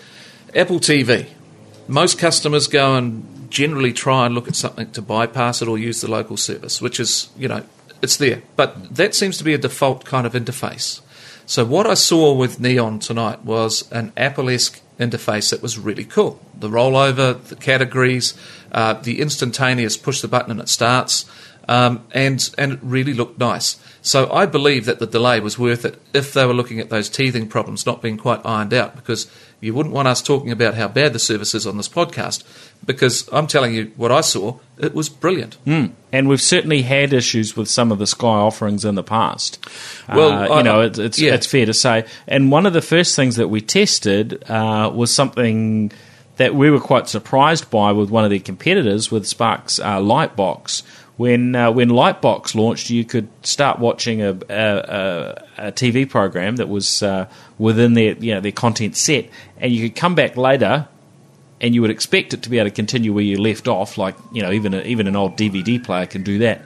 Apple 0.55 0.79
TV, 0.79 1.29
most 1.89 2.19
customers 2.19 2.67
go 2.67 2.97
and 2.97 3.51
generally 3.51 3.93
try 3.93 4.27
and 4.27 4.35
look 4.35 4.49
at 4.49 4.57
something 4.57 4.91
to 4.91 5.03
bypass 5.03 5.63
it 5.63 5.69
or 5.69 5.79
use 5.79 6.01
the 6.01 6.11
local 6.11 6.37
service, 6.37 6.81
which 6.81 7.01
is 7.01 7.31
you 7.37 7.49
know 7.49 7.65
it's 8.03 8.17
there, 8.17 8.43
but 8.57 8.95
that 8.95 9.15
seems 9.15 9.39
to 9.39 9.45
be 9.45 9.55
a 9.55 9.59
default 9.59 10.05
kind 10.05 10.27
of 10.27 10.35
interface. 10.35 11.01
So 11.47 11.65
what 11.65 11.87
I 11.87 11.95
saw 11.95 12.35
with 12.35 12.59
Neon 12.61 12.99
tonight 12.99 13.45
was 13.45 13.91
an 13.93 14.13
Apple-esque 14.17 14.81
interface 14.99 15.51
that 15.51 15.63
was 15.63 15.79
really 15.79 16.05
cool. 16.05 16.41
The 16.59 16.69
rollover, 16.69 17.41
the 17.45 17.57
categories, 17.57 18.35
uh, 18.73 18.95
the 18.95 19.21
instantaneous 19.21 19.97
push 19.97 20.21
the 20.21 20.29
button 20.29 20.51
and 20.51 20.61
it 20.61 20.69
starts, 20.69 21.25
um, 21.69 22.05
and 22.13 22.49
and 22.59 22.73
it 22.73 22.79
really 22.83 23.13
looked 23.13 23.39
nice. 23.39 23.77
So 24.03 24.31
I 24.33 24.47
believe 24.47 24.85
that 24.87 24.99
the 24.99 25.07
delay 25.07 25.41
was 25.41 25.59
worth 25.59 25.85
it 25.85 26.01
if 26.15 26.33
they 26.33 26.47
were 26.47 26.55
looking 26.55 26.81
at 26.81 26.91
those 26.91 27.09
teething 27.09 27.49
problems 27.49 27.87
not 27.87 28.03
being 28.03 28.17
quite 28.17 28.41
ironed 28.45 28.73
out 28.73 28.95
because 28.95 29.31
you 29.61 29.75
wouldn't 29.75 29.95
want 29.95 30.09
us 30.09 30.23
talking 30.23 30.51
about 30.51 30.75
how 30.75 30.89
bad 30.89 31.13
the 31.13 31.19
service 31.19 31.55
is 31.55 31.67
on 31.67 31.77
this 31.77 31.89
podcast 31.89 32.45
because 32.85 33.29
I'm 33.33 33.47
telling 33.47 33.75
you 33.75 33.93
what 33.97 34.13
I 34.13 34.21
saw, 34.21 34.59
it 34.79 34.95
was 34.95 35.09
brilliant. 35.09 35.57
Mm. 35.65 35.93
And 36.13 36.29
we've 36.29 36.41
certainly 36.41 36.83
had 36.83 37.13
issues 37.13 37.57
with 37.57 37.69
some 37.69 37.91
of 37.91 37.99
the 37.99 38.07
Sky 38.07 38.27
offerings 38.27 38.85
in 38.85 38.95
the 38.95 39.03
past. 39.03 39.59
Well, 40.09 40.31
uh, 40.31 40.49
I, 40.49 40.59
you 40.59 40.63
know, 40.65 40.81
it, 40.83 40.99
it's, 40.99 41.19
yeah. 41.19 41.35
it's 41.35 41.47
fair 41.47 41.67
to 41.67 41.75
say. 41.75 42.07
And 42.27 42.51
one 42.51 42.67
of 42.67 42.73
the 42.73 42.83
first 42.83 43.17
things 43.17 43.37
that 43.37 43.49
we 43.49 43.61
tested 43.61 44.49
uh, 44.49 44.91
was 44.95 45.13
something 45.13 45.93
that 46.37 46.55
we 46.55 46.71
were 46.71 46.81
quite 46.81 47.09
surprised 47.09 47.71
by 47.71 47.93
with 47.93 48.11
one 48.11 48.25
of 48.25 48.31
their 48.31 48.41
competitors 48.41 49.11
with 49.11 49.27
Spark's 49.27 49.81
uh, 49.81 49.99
Lightbox 49.99 50.83
when 51.17 51.55
uh, 51.55 51.71
when 51.71 51.89
Lightbox 51.89 52.55
launched, 52.55 52.91
you 52.91 53.05
could 53.05 53.29
start 53.43 53.79
watching 53.79 54.23
a, 54.23 54.39
a, 54.49 55.45
a 55.59 55.73
TV 55.73 56.09
program 56.09 56.57
that 56.57 56.69
was 56.69 57.03
uh, 57.03 57.27
within 57.59 57.95
their 57.95 58.15
you 58.17 58.35
know 58.35 58.41
their 58.41 58.53
content 58.53 58.97
set, 58.97 59.29
and 59.59 59.73
you 59.73 59.89
could 59.89 59.99
come 59.99 60.15
back 60.15 60.37
later, 60.37 60.89
and 61.61 61.75
you 61.75 61.81
would 61.83 61.91
expect 61.91 62.35
it 62.35 62.43
to 62.43 62.51
be 62.51 62.59
able 62.59 62.69
to 62.71 62.75
continue 62.75 63.13
where 63.13 63.25
you 63.25 63.41
left 63.41 63.69
off. 63.69 63.97
Like 63.99 64.17
you 64.33 64.43
know 64.43 64.53
even 64.53 64.75
a, 64.75 64.81
even 64.83 65.07
an 65.07 65.17
old 65.17 65.37
DVD 65.37 65.83
player 65.83 66.07
can 66.07 66.23
do 66.23 66.39
that, 66.41 66.63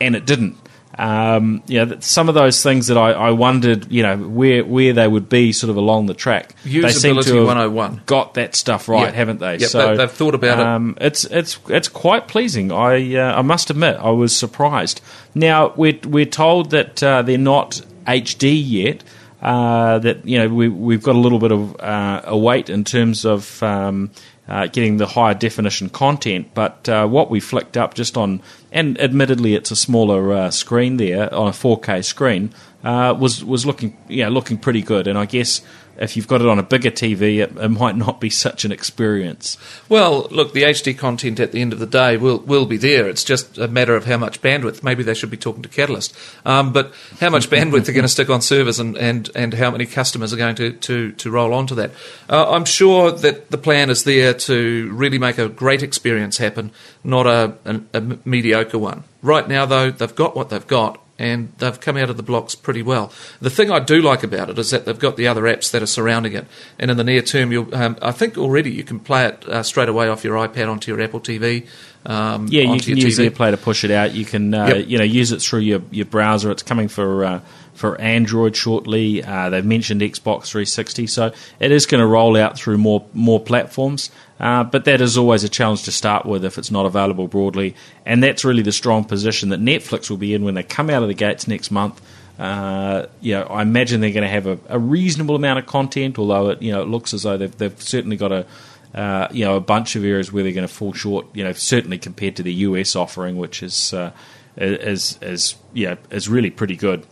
and 0.00 0.14
it 0.16 0.26
didn't. 0.26 0.56
Um, 0.96 1.64
you 1.66 1.84
know, 1.84 1.96
some 1.98 2.28
of 2.28 2.36
those 2.36 2.62
things 2.62 2.86
that 2.86 2.96
I, 2.96 3.10
I, 3.10 3.30
wondered, 3.32 3.90
you 3.90 4.04
know, 4.04 4.16
where 4.16 4.64
where 4.64 4.92
they 4.92 5.08
would 5.08 5.28
be 5.28 5.50
sort 5.50 5.70
of 5.70 5.76
along 5.76 6.06
the 6.06 6.14
track. 6.14 6.54
Usability 6.64 6.82
they 6.82 6.92
seem 6.92 7.16
to 7.22 7.34
have 7.34 7.46
101. 7.48 8.02
Got 8.06 8.34
that 8.34 8.54
stuff 8.54 8.88
right, 8.88 9.06
Yep. 9.06 9.14
haven't 9.14 9.40
they? 9.40 9.56
Yep, 9.56 9.70
so 9.70 9.88
they- 9.88 9.96
they've 9.96 10.10
thought 10.12 10.36
about 10.36 10.60
it. 10.60 10.64
um, 10.66 10.96
It's 11.00 11.24
it's 11.24 11.58
it's 11.68 11.88
quite 11.88 12.28
pleasing. 12.28 12.70
I 12.70 13.16
uh, 13.16 13.38
I 13.38 13.42
must 13.42 13.70
admit, 13.70 13.96
I 13.96 14.10
was 14.10 14.36
surprised. 14.36 15.00
Now 15.34 15.72
we're 15.74 15.98
we're 16.06 16.26
told 16.26 16.70
that 16.70 17.02
uh, 17.02 17.22
they're 17.22 17.38
not 17.38 17.80
HD 18.06 18.52
yet. 18.64 19.02
Uh, 19.42 19.98
that 19.98 20.24
you 20.24 20.38
know 20.38 20.48
we 20.48 20.68
we've 20.68 21.02
got 21.02 21.16
a 21.16 21.18
little 21.18 21.40
bit 21.40 21.50
of 21.50 21.74
uh, 21.80 22.22
a 22.24 22.38
wait 22.38 22.70
in 22.70 22.84
terms 22.84 23.24
of 23.26 23.60
um, 23.64 24.12
uh, 24.48 24.66
getting 24.66 24.98
the 24.98 25.06
higher 25.06 25.34
definition 25.34 25.88
content. 25.88 26.50
But 26.54 26.88
uh, 26.88 27.06
what 27.06 27.30
we 27.30 27.40
flicked 27.40 27.76
up 27.76 27.94
just 27.94 28.16
on 28.16 28.42
and 28.72 29.00
admittedly 29.00 29.54
it's 29.54 29.70
a 29.70 29.76
smaller 29.76 30.32
uh, 30.32 30.50
screen 30.50 30.96
there 30.96 31.32
on 31.32 31.48
a 31.48 31.52
4K 31.52 32.04
screen, 32.04 32.52
uh, 32.82 33.16
was 33.18 33.44
was 33.44 33.64
looking 33.64 33.96
yeah 34.08 34.28
looking 34.28 34.58
pretty 34.58 34.82
good. 34.82 35.06
And 35.06 35.18
I 35.18 35.26
guess 35.26 35.62
if 35.98 36.16
you've 36.16 36.28
got 36.28 36.40
it 36.40 36.48
on 36.48 36.58
a 36.58 36.62
bigger 36.62 36.90
TV, 36.90 37.38
it, 37.42 37.56
it, 37.56 37.68
might 37.68 37.96
not 37.96 38.20
be 38.20 38.30
such 38.30 38.64
an 38.64 38.72
experience. 38.72 39.56
Well, 39.88 40.28
look, 40.30 40.52
the 40.52 40.62
HD 40.62 40.96
content 40.96 41.40
at 41.40 41.52
the 41.52 41.60
end 41.60 41.72
of 41.72 41.78
the 41.78 41.86
day 41.86 42.16
will 42.16 42.38
will 42.38 42.66
be 42.66 42.76
there. 42.76 43.08
It's 43.08 43.24
just 43.24 43.58
a 43.58 43.68
matter 43.68 43.96
of 43.96 44.04
how 44.04 44.16
much 44.16 44.40
bandwidth. 44.40 44.82
Maybe 44.82 45.02
they 45.02 45.14
should 45.14 45.30
be 45.30 45.36
talking 45.36 45.62
to 45.62 45.68
Catalyst, 45.68 46.16
um, 46.44 46.72
but 46.72 46.92
how 47.20 47.30
much 47.30 47.50
bandwidth 47.54 47.86
they're 47.86 47.94
going 47.94 48.02
to 48.02 48.08
stick 48.08 48.30
on 48.30 48.40
servers 48.40 48.78
and, 48.78 48.96
and, 48.96 49.30
and 49.34 49.54
how 49.54 49.70
many 49.70 49.86
customers 49.86 50.32
are 50.32 50.36
going 50.36 50.54
to, 50.56 50.72
to, 50.72 51.12
to 51.12 51.30
roll 51.30 51.52
onto 51.52 51.74
that. 51.74 51.92
Uh, 52.28 52.50
I'm 52.50 52.64
sure 52.64 53.10
that 53.10 53.50
the 53.50 53.58
plan 53.58 53.90
is 53.90 54.04
there 54.04 54.34
to 54.34 54.90
really 54.92 55.18
make 55.18 55.38
a 55.38 55.48
great 55.48 55.82
experience 55.82 56.38
happen, 56.38 56.72
not 57.02 57.26
a, 57.26 57.54
a, 57.64 57.80
a 57.94 58.00
mediocre 58.24 58.78
one. 58.78 59.04
Right 59.22 59.48
now, 59.48 59.66
though, 59.66 59.90
they've 59.90 60.14
got 60.14 60.36
what 60.36 60.50
they've 60.50 60.66
got, 60.66 61.00
and 61.18 61.52
they've 61.58 61.80
come 61.80 61.96
out 61.96 62.10
of 62.10 62.16
the 62.16 62.22
blocks 62.22 62.54
pretty 62.54 62.82
well. 62.82 63.12
The 63.40 63.50
thing 63.50 63.70
I 63.70 63.78
do 63.78 64.00
like 64.00 64.22
about 64.22 64.50
it 64.50 64.58
is 64.58 64.70
that 64.70 64.84
they've 64.84 64.98
got 64.98 65.16
the 65.16 65.28
other 65.28 65.42
apps 65.42 65.70
that 65.70 65.82
are 65.82 65.86
surrounding 65.86 66.32
it, 66.32 66.46
and 66.78 66.90
in 66.90 66.96
the 66.96 67.04
near 67.04 67.22
term, 67.22 67.52
you'll, 67.52 67.72
um, 67.74 67.96
I 68.02 68.12
think 68.12 68.36
already 68.36 68.72
you 68.72 68.84
can 68.84 68.98
play 68.98 69.26
it 69.26 69.44
uh, 69.48 69.62
straight 69.62 69.88
away 69.88 70.08
off 70.08 70.24
your 70.24 70.36
iPad 70.36 70.70
onto 70.70 70.90
your 70.90 71.00
Apple 71.00 71.20
TV. 71.20 71.66
Um, 72.06 72.48
yeah, 72.50 72.62
you 72.62 72.80
can 72.80 72.98
use 72.98 73.18
TV. 73.18 73.30
AirPlay 73.30 73.52
to 73.52 73.56
push 73.56 73.84
it 73.84 73.90
out. 73.90 74.12
You 74.12 74.24
can 74.24 74.52
uh, 74.52 74.66
yep. 74.66 74.88
you 74.88 74.98
know 74.98 75.04
use 75.04 75.32
it 75.32 75.40
through 75.40 75.60
your, 75.60 75.82
your 75.90 76.06
browser. 76.06 76.50
It's 76.50 76.62
coming 76.62 76.88
for 76.88 77.24
uh, 77.24 77.40
for 77.74 78.00
Android 78.00 78.56
shortly. 78.56 79.22
Uh, 79.22 79.50
they've 79.50 79.64
mentioned 79.64 80.00
Xbox 80.00 80.46
360, 80.46 81.06
so 81.06 81.32
it 81.60 81.72
is 81.72 81.86
going 81.86 82.00
to 82.00 82.06
roll 82.06 82.36
out 82.36 82.56
through 82.56 82.78
more 82.78 83.04
more 83.12 83.40
platforms. 83.40 84.10
Uh, 84.40 84.64
but 84.64 84.84
that 84.84 85.00
is 85.00 85.16
always 85.16 85.44
a 85.44 85.48
challenge 85.48 85.84
to 85.84 85.92
start 85.92 86.26
with 86.26 86.44
if 86.44 86.58
it's 86.58 86.70
not 86.70 86.86
available 86.86 87.28
broadly, 87.28 87.74
and 88.04 88.22
that's 88.22 88.44
really 88.44 88.62
the 88.62 88.72
strong 88.72 89.04
position 89.04 89.50
that 89.50 89.60
Netflix 89.60 90.10
will 90.10 90.16
be 90.16 90.34
in 90.34 90.44
when 90.44 90.54
they 90.54 90.62
come 90.62 90.90
out 90.90 91.02
of 91.02 91.08
the 91.08 91.14
gates 91.14 91.46
next 91.46 91.70
month. 91.70 92.00
Uh, 92.38 93.06
you 93.20 93.32
know, 93.32 93.44
I 93.44 93.62
imagine 93.62 94.00
they're 94.00 94.10
going 94.10 94.22
to 94.22 94.28
have 94.28 94.46
a, 94.48 94.58
a, 94.68 94.78
reasonable 94.78 95.36
amount 95.36 95.60
of 95.60 95.66
content, 95.66 96.18
although 96.18 96.50
it 96.50 96.62
you 96.62 96.72
know 96.72 96.82
it 96.82 96.88
looks 96.88 97.14
as 97.14 97.22
though 97.22 97.36
they've, 97.36 97.56
they've 97.58 97.80
certainly 97.80 98.16
got 98.16 98.32
a 98.32 98.46
uh, 98.92 99.28
you 99.30 99.44
know 99.44 99.56
a 99.56 99.60
bunch 99.60 99.94
of 99.94 100.04
areas 100.04 100.32
where 100.32 100.42
they're 100.42 100.52
going 100.52 100.66
to 100.66 100.72
fall 100.72 100.92
short. 100.92 101.26
You 101.32 101.44
know, 101.44 101.52
certainly 101.52 101.98
compared 101.98 102.34
to 102.36 102.42
the 102.42 102.52
US 102.54 102.96
offering, 102.96 103.38
which 103.38 103.62
is 103.62 103.94
uh, 103.94 104.10
is 104.56 105.16
is 105.22 105.54
yeah 105.72 105.94
is 106.10 106.28
really 106.28 106.50
pretty 106.50 106.76
good. 106.76 107.06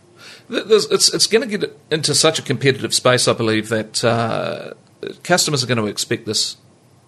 There's, 0.49 0.85
it's 0.85 1.13
it's 1.13 1.27
going 1.27 1.47
to 1.47 1.57
get 1.57 1.77
into 1.91 2.13
such 2.15 2.39
a 2.39 2.41
competitive 2.41 2.93
space, 2.93 3.27
I 3.27 3.33
believe, 3.33 3.69
that 3.69 4.03
uh, 4.03 4.73
customers 5.23 5.63
are 5.63 5.67
going 5.67 5.77
to 5.77 5.87
expect 5.87 6.25
this 6.25 6.57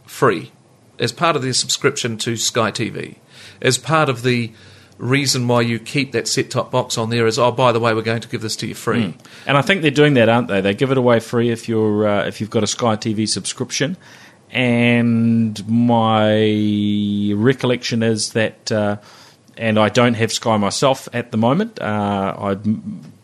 free 0.05 0.51
as 0.99 1.11
part 1.11 1.35
of 1.35 1.41
their 1.41 1.53
subscription 1.53 2.17
to 2.17 2.37
Sky 2.37 2.71
TV, 2.71 3.17
as 3.61 3.77
part 3.77 4.09
of 4.09 4.23
the 4.23 4.51
reason 4.97 5.47
why 5.47 5.59
you 5.59 5.77
keep 5.77 6.13
that 6.13 6.25
set 6.25 6.49
top 6.49 6.71
box 6.71 6.97
on 6.97 7.09
there 7.09 7.27
is 7.27 7.37
oh 7.37 7.51
by 7.51 7.73
the 7.73 7.79
way 7.81 7.93
we're 7.93 8.01
going 8.01 8.21
to 8.21 8.29
give 8.29 8.41
this 8.41 8.55
to 8.55 8.67
you 8.67 8.73
free. 8.73 9.07
Mm. 9.07 9.13
And 9.45 9.57
I 9.57 9.61
think 9.61 9.81
they're 9.81 9.91
doing 9.91 10.13
that, 10.13 10.29
aren't 10.29 10.47
they? 10.47 10.61
They 10.61 10.73
give 10.73 10.91
it 10.91 10.97
away 10.97 11.19
free 11.19 11.49
if 11.49 11.67
you're 11.67 12.07
uh, 12.07 12.25
if 12.25 12.39
you've 12.39 12.49
got 12.49 12.63
a 12.63 12.67
Sky 12.67 12.95
TV 12.95 13.27
subscription. 13.27 13.97
And 14.51 15.67
my 15.67 17.33
recollection 17.35 18.01
is 18.03 18.31
that, 18.33 18.71
uh, 18.71 18.97
and 19.57 19.79
I 19.79 19.89
don't 19.89 20.15
have 20.15 20.31
Sky 20.31 20.57
myself 20.57 21.07
at 21.13 21.31
the 21.31 21.37
moment. 21.37 21.81
Uh, 21.81 22.35
I 22.37 22.57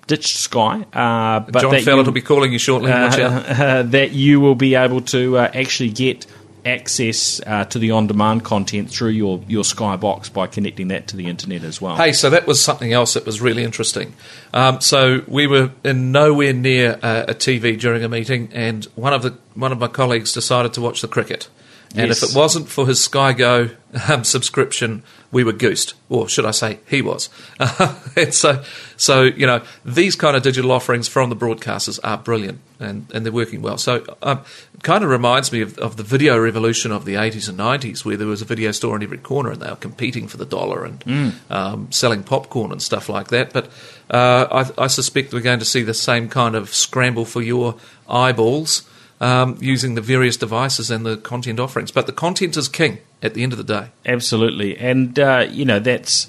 ditched 0.08 0.38
Sky. 0.38 0.86
Uh, 0.94 1.40
but 1.42 1.62
John 1.62 1.82
Fellett 1.82 2.06
will 2.06 2.14
be 2.14 2.22
calling 2.22 2.52
you 2.52 2.60
shortly. 2.60 2.92
Uh, 3.02 3.84
that 3.84 4.12
you 4.12 4.40
will 4.40 4.56
be 4.56 4.76
able 4.76 5.02
to 5.02 5.38
uh, 5.38 5.52
actually 5.54 5.90
get 5.90 6.26
access 6.66 7.42
uh, 7.46 7.66
to 7.66 7.80
the 7.80 7.92
on-demand 7.92 8.44
content 8.44 8.90
through 8.90 9.10
your, 9.10 9.42
your 9.48 9.64
Sky 9.64 9.96
box 9.96 10.30
by 10.30 10.48
connecting 10.48 10.90
that 10.90 11.08
to 11.08 11.18
the 11.18 11.28
internet 11.28 11.64
as 11.64 11.82
well. 11.82 11.96
Hey, 11.96 12.14
so 12.14 12.30
that 12.30 12.48
was 12.48 12.64
something 12.64 12.94
else 12.94 13.14
that 13.14 13.26
was 13.26 13.42
really 13.42 13.64
interesting. 13.64 14.14
Um, 14.54 14.82
so 14.82 15.24
we 15.28 15.48
were 15.48 15.72
in 15.84 16.12
nowhere 16.12 16.54
near 16.54 17.00
uh, 17.02 17.26
a 17.28 17.34
TV 17.34 17.80
during 17.80 18.04
a 18.04 18.10
meeting, 18.10 18.50
and 18.54 18.86
one 18.96 19.14
of 19.14 19.24
the 19.24 19.38
one 19.54 19.72
of 19.72 19.80
my 19.80 19.88
colleagues 19.88 20.34
decided 20.34 20.74
to 20.74 20.82
watch 20.82 21.02
the 21.02 21.08
cricket. 21.08 21.50
And 21.96 22.08
yes. 22.08 22.24
if 22.24 22.30
it 22.30 22.36
wasn't 22.36 22.70
for 22.70 22.88
his 22.88 23.04
Sky 23.04 23.34
Go 23.34 23.72
um, 24.10 24.24
subscription, 24.24 25.04
we 25.32 25.44
were 25.44 25.54
goosed, 25.54 25.94
or 26.10 26.28
should 26.28 26.46
I 26.46 26.52
say, 26.52 26.80
he 26.88 27.02
was. 27.02 27.30
and 28.18 28.34
so, 28.34 28.64
so 28.98 29.24
you 29.24 29.46
know, 29.46 29.62
these 29.86 30.16
kind 30.16 30.36
of 30.36 30.44
digital 30.44 30.72
offerings 30.72 31.08
from 31.08 31.30
the 31.30 31.36
broadcasters 31.36 32.00
are 32.04 32.18
brilliant, 32.18 32.60
and, 32.80 33.08
and 33.14 33.26
they're 33.26 33.32
working 33.32 33.62
well. 33.62 33.78
So, 33.78 34.04
um, 34.22 34.42
kind 34.84 35.04
of 35.04 35.10
reminds 35.10 35.52
me 35.52 35.62
of, 35.62 35.78
of 35.78 35.96
the 35.96 36.04
video 36.04 36.38
revolution 36.38 36.92
of 36.92 37.06
the 37.06 37.16
80s 37.16 37.48
and 37.48 37.58
90s, 37.58 38.04
where 38.04 38.18
there 38.18 38.28
was 38.28 38.42
a 38.42 38.46
video 38.46 38.72
store 38.72 38.96
in 38.96 39.04
every 39.04 39.18
corner, 39.18 39.52
and 39.52 39.62
they 39.62 39.70
were 39.70 39.76
competing 39.78 40.28
for 40.28 40.38
the 40.38 40.46
dollar 40.46 40.84
and 40.84 41.00
mm. 41.02 41.52
um, 41.52 41.90
selling 41.92 42.24
popcorn 42.24 42.72
and 42.72 42.82
stuff 42.82 43.08
like 43.08 43.30
that. 43.30 43.54
But 43.54 43.68
uh, 44.10 44.66
I, 44.78 44.84
I 44.84 44.88
suspect 44.88 45.34
we're 45.34 45.40
going 45.40 45.60
to 45.60 45.66
see 45.66 45.84
the 45.84 45.94
same 45.94 46.28
kind 46.28 46.56
of 46.56 46.74
scramble 46.74 47.26
for 47.26 47.42
your 47.42 47.78
eyeballs 48.10 48.88
um, 49.22 49.58
using 49.62 49.96
the 49.96 50.02
various 50.02 50.36
devices 50.36 50.92
and 50.92 51.06
the 51.06 51.16
content 51.16 51.60
offerings. 51.60 51.92
But 51.92 52.06
the 52.06 52.12
content 52.12 52.58
is 52.58 52.68
king 52.68 53.00
at 53.22 53.34
the 53.34 53.44
end 53.44 53.54
of 53.54 53.58
the 53.58 53.64
day. 53.64 53.90
Absolutely, 54.06 54.78
and 54.78 55.18
uh, 55.20 55.48
you 55.50 55.66
know 55.66 55.80
that's. 55.80 56.28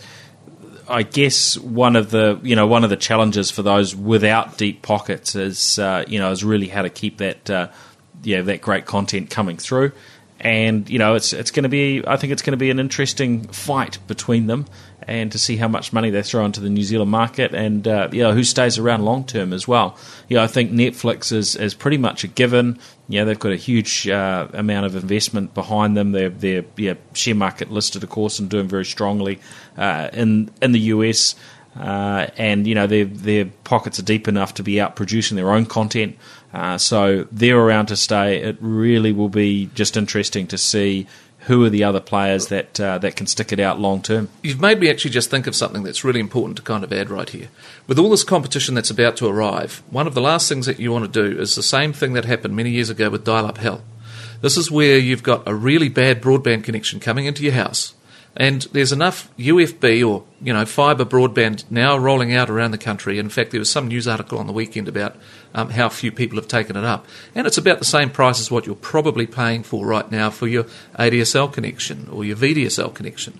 I 0.88 1.04
guess 1.04 1.56
one 1.56 1.96
of 1.96 2.10
the 2.10 2.38
you 2.42 2.56
know 2.56 2.66
one 2.66 2.84
of 2.84 2.90
the 2.90 2.96
challenges 2.96 3.50
for 3.50 3.62
those 3.62 3.94
without 3.94 4.58
deep 4.58 4.82
pockets 4.82 5.34
is 5.34 5.78
uh, 5.78 6.04
you 6.06 6.18
know 6.18 6.30
is 6.32 6.44
really 6.44 6.68
how 6.68 6.82
to 6.82 6.90
keep 6.90 7.18
that 7.18 7.48
uh, 7.48 7.68
yeah 8.22 8.42
that 8.42 8.60
great 8.60 8.84
content 8.84 9.30
coming 9.30 9.56
through, 9.56 9.92
and 10.42 10.90
you 10.90 10.98
know 10.98 11.14
it's 11.14 11.32
it's 11.32 11.52
going 11.52 11.62
to 11.62 11.68
be 11.68 12.02
I 12.06 12.16
think 12.16 12.32
it's 12.32 12.42
going 12.42 12.52
to 12.52 12.58
be 12.58 12.70
an 12.70 12.80
interesting 12.80 13.46
fight 13.48 13.98
between 14.08 14.48
them 14.48 14.66
and 15.06 15.32
to 15.32 15.38
see 15.38 15.56
how 15.56 15.68
much 15.68 15.92
money 15.92 16.10
they 16.10 16.22
throw 16.22 16.44
into 16.44 16.60
the 16.60 16.68
New 16.68 16.82
Zealand 16.82 17.10
market 17.10 17.54
and 17.54 17.86
uh, 17.86 18.08
you 18.12 18.22
know 18.22 18.32
who 18.32 18.44
stays 18.44 18.76
around 18.76 19.04
long 19.04 19.24
term 19.24 19.52
as 19.52 19.66
well. 19.66 19.96
You 20.28 20.36
know, 20.36 20.42
I 20.42 20.48
think 20.48 20.72
Netflix 20.72 21.32
is, 21.32 21.56
is 21.56 21.74
pretty 21.74 21.96
much 21.96 22.24
a 22.24 22.28
given. 22.28 22.78
You 23.08 23.20
know, 23.20 23.26
they've 23.26 23.38
got 23.38 23.52
a 23.52 23.56
huge 23.56 24.08
uh, 24.08 24.48
amount 24.52 24.86
of 24.86 24.96
investment 24.96 25.54
behind 25.54 25.96
them. 25.96 26.12
They're 26.12 26.30
they're 26.30 26.64
yeah, 26.76 26.94
share 27.14 27.34
market 27.34 27.70
listed, 27.70 28.02
of 28.02 28.10
course, 28.10 28.38
and 28.38 28.50
doing 28.50 28.68
very 28.68 28.84
strongly 28.84 29.40
uh, 29.76 30.08
in 30.12 30.50
in 30.60 30.72
the 30.72 30.80
US. 30.80 31.36
Uh, 31.78 32.26
and 32.36 32.66
you 32.66 32.74
know 32.74 32.86
their 32.86 33.06
their 33.06 33.46
pockets 33.64 33.98
are 33.98 34.02
deep 34.02 34.28
enough 34.28 34.54
to 34.54 34.62
be 34.62 34.78
out 34.78 34.94
producing 34.94 35.36
their 35.36 35.50
own 35.50 35.64
content, 35.64 36.18
uh, 36.52 36.78
so 36.78 37.26
they're 37.32 37.58
around 37.58 37.86
to 37.86 37.96
stay. 37.96 38.42
It 38.42 38.56
really 38.60 39.12
will 39.12 39.28
be 39.28 39.70
just 39.74 39.96
interesting 39.96 40.46
to 40.48 40.58
see 40.58 41.06
who 41.46 41.64
are 41.64 41.70
the 41.70 41.82
other 41.82 42.00
players 42.00 42.48
that 42.48 42.78
uh, 42.80 42.98
that 42.98 43.16
can 43.16 43.26
stick 43.26 43.52
it 43.52 43.58
out 43.58 43.80
long 43.80 44.00
term? 44.00 44.28
You've 44.42 44.60
made 44.60 44.78
me 44.78 44.88
actually 44.88 45.10
just 45.10 45.30
think 45.30 45.46
of 45.46 45.56
something 45.56 45.82
that's 45.82 46.04
really 46.04 46.20
important 46.20 46.56
to 46.58 46.62
kind 46.62 46.84
of 46.84 46.92
add 46.92 47.10
right 47.10 47.28
here. 47.28 47.48
With 47.86 47.98
all 47.98 48.10
this 48.10 48.24
competition 48.24 48.74
that's 48.74 48.90
about 48.90 49.16
to 49.16 49.26
arrive, 49.26 49.82
one 49.90 50.06
of 50.06 50.14
the 50.14 50.20
last 50.20 50.48
things 50.48 50.66
that 50.66 50.78
you 50.78 50.92
want 50.92 51.12
to 51.12 51.30
do 51.30 51.40
is 51.40 51.54
the 51.54 51.62
same 51.62 51.92
thing 51.92 52.12
that 52.12 52.24
happened 52.24 52.54
many 52.54 52.70
years 52.70 52.90
ago 52.90 53.10
with 53.10 53.24
dial-up 53.24 53.58
hell. 53.58 53.82
This 54.40 54.56
is 54.56 54.70
where 54.70 54.98
you've 54.98 55.22
got 55.22 55.46
a 55.46 55.54
really 55.54 55.88
bad 55.88 56.20
broadband 56.20 56.64
connection 56.64 57.00
coming 57.00 57.26
into 57.26 57.42
your 57.42 57.52
house 57.52 57.94
and 58.36 58.62
there's 58.72 58.92
enough 58.92 59.30
UFB 59.36 60.08
or 60.08 60.24
you 60.40 60.52
know 60.52 60.64
fibre 60.64 61.04
broadband 61.04 61.64
now 61.70 61.96
rolling 61.96 62.34
out 62.34 62.48
around 62.48 62.70
the 62.70 62.78
country. 62.78 63.18
In 63.18 63.28
fact, 63.28 63.50
there 63.50 63.60
was 63.60 63.70
some 63.70 63.88
news 63.88 64.08
article 64.08 64.38
on 64.38 64.46
the 64.46 64.52
weekend 64.52 64.88
about 64.88 65.16
um, 65.54 65.70
how 65.70 65.88
few 65.88 66.10
people 66.10 66.36
have 66.36 66.48
taken 66.48 66.76
it 66.76 66.84
up, 66.84 67.06
and 67.34 67.46
it's 67.46 67.58
about 67.58 67.78
the 67.78 67.84
same 67.84 68.10
price 68.10 68.40
as 68.40 68.50
what 68.50 68.66
you're 68.66 68.74
probably 68.74 69.26
paying 69.26 69.62
for 69.62 69.86
right 69.86 70.10
now 70.10 70.30
for 70.30 70.46
your 70.46 70.64
ADSL 70.98 71.52
connection 71.52 72.08
or 72.10 72.24
your 72.24 72.36
VDSL 72.36 72.94
connection. 72.94 73.38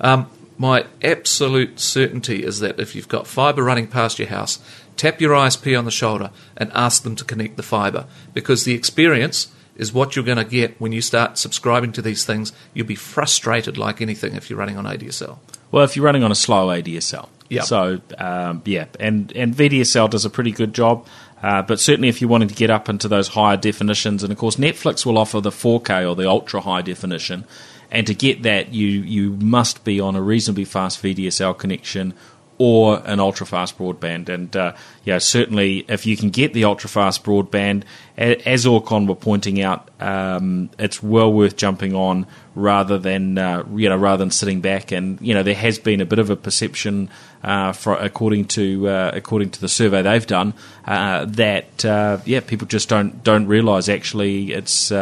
Um, 0.00 0.30
my 0.56 0.86
absolute 1.02 1.80
certainty 1.80 2.44
is 2.44 2.60
that 2.60 2.78
if 2.78 2.94
you've 2.94 3.08
got 3.08 3.26
fibre 3.26 3.64
running 3.64 3.88
past 3.88 4.18
your 4.18 4.28
house, 4.28 4.60
tap 4.96 5.20
your 5.20 5.32
ISP 5.32 5.76
on 5.76 5.84
the 5.84 5.90
shoulder 5.90 6.30
and 6.56 6.70
ask 6.72 7.02
them 7.02 7.16
to 7.16 7.24
connect 7.24 7.56
the 7.56 7.62
fibre 7.62 8.06
because 8.32 8.64
the 8.64 8.74
experience 8.74 9.48
is 9.76 9.92
what 9.92 10.14
you're 10.14 10.24
going 10.24 10.38
to 10.38 10.44
get 10.44 10.80
when 10.80 10.92
you 10.92 11.00
start 11.00 11.38
subscribing 11.38 11.92
to 11.92 12.02
these 12.02 12.24
things. 12.24 12.52
You'll 12.72 12.86
be 12.86 12.94
frustrated 12.94 13.76
like 13.76 14.00
anything 14.00 14.34
if 14.34 14.48
you're 14.48 14.58
running 14.58 14.76
on 14.76 14.84
ADSL. 14.84 15.38
Well, 15.70 15.84
if 15.84 15.96
you're 15.96 16.04
running 16.04 16.22
on 16.22 16.30
a 16.30 16.36
slow 16.36 16.68
ADSL. 16.68 17.28
Yeah. 17.48 17.62
So, 17.62 18.00
um, 18.18 18.62
yeah, 18.64 18.86
and, 18.98 19.32
and 19.36 19.54
VDSL 19.54 20.10
does 20.10 20.24
a 20.24 20.30
pretty 20.30 20.52
good 20.52 20.74
job. 20.74 21.06
Uh, 21.42 21.60
but 21.60 21.78
certainly, 21.78 22.08
if 22.08 22.22
you're 22.22 22.30
wanting 22.30 22.48
to 22.48 22.54
get 22.54 22.70
up 22.70 22.88
into 22.88 23.06
those 23.06 23.28
higher 23.28 23.58
definitions, 23.58 24.22
and 24.22 24.32
of 24.32 24.38
course, 24.38 24.56
Netflix 24.56 25.04
will 25.04 25.18
offer 25.18 25.42
the 25.42 25.50
4K 25.50 26.08
or 26.08 26.14
the 26.14 26.26
ultra 26.26 26.62
high 26.62 26.80
definition, 26.80 27.44
and 27.90 28.06
to 28.06 28.14
get 28.14 28.44
that, 28.44 28.72
you 28.72 28.86
you 28.86 29.32
must 29.32 29.84
be 29.84 30.00
on 30.00 30.16
a 30.16 30.22
reasonably 30.22 30.64
fast 30.64 31.02
VDSL 31.02 31.58
connection 31.58 32.14
or 32.58 33.02
an 33.04 33.18
ultra 33.18 33.46
fast 33.46 33.76
broadband. 33.78 34.28
And 34.28 34.54
uh, 34.56 34.74
yeah, 35.04 35.18
certainly 35.18 35.84
if 35.88 36.06
you 36.06 36.16
can 36.16 36.30
get 36.30 36.52
the 36.52 36.64
ultra 36.64 36.88
fast 36.88 37.24
broadband, 37.24 37.82
as 38.16 38.64
Orcon 38.64 39.08
were 39.08 39.16
pointing 39.16 39.60
out, 39.60 39.90
um, 39.98 40.70
it's 40.78 41.02
well 41.02 41.32
worth 41.32 41.56
jumping 41.56 41.94
on 41.94 42.26
rather 42.54 42.96
than 42.98 43.36
uh, 43.36 43.64
you 43.74 43.88
know 43.88 43.96
rather 43.96 44.22
than 44.22 44.30
sitting 44.30 44.60
back. 44.60 44.92
And 44.92 45.20
you 45.20 45.34
know 45.34 45.42
there 45.42 45.54
has 45.54 45.78
been 45.78 46.00
a 46.00 46.06
bit 46.06 46.20
of 46.20 46.30
a 46.30 46.36
perception, 46.36 47.10
uh, 47.42 47.72
for, 47.72 47.94
according 47.94 48.46
to 48.46 48.88
uh, 48.88 49.10
according 49.14 49.50
to 49.50 49.60
the 49.60 49.68
survey 49.68 50.02
they've 50.02 50.26
done, 50.26 50.54
uh, 50.84 51.24
that 51.24 51.84
uh, 51.84 52.18
yeah 52.24 52.40
people 52.40 52.68
just 52.68 52.88
don't 52.88 53.24
don't 53.24 53.46
realise 53.46 53.88
actually 53.88 54.52
it's. 54.52 54.92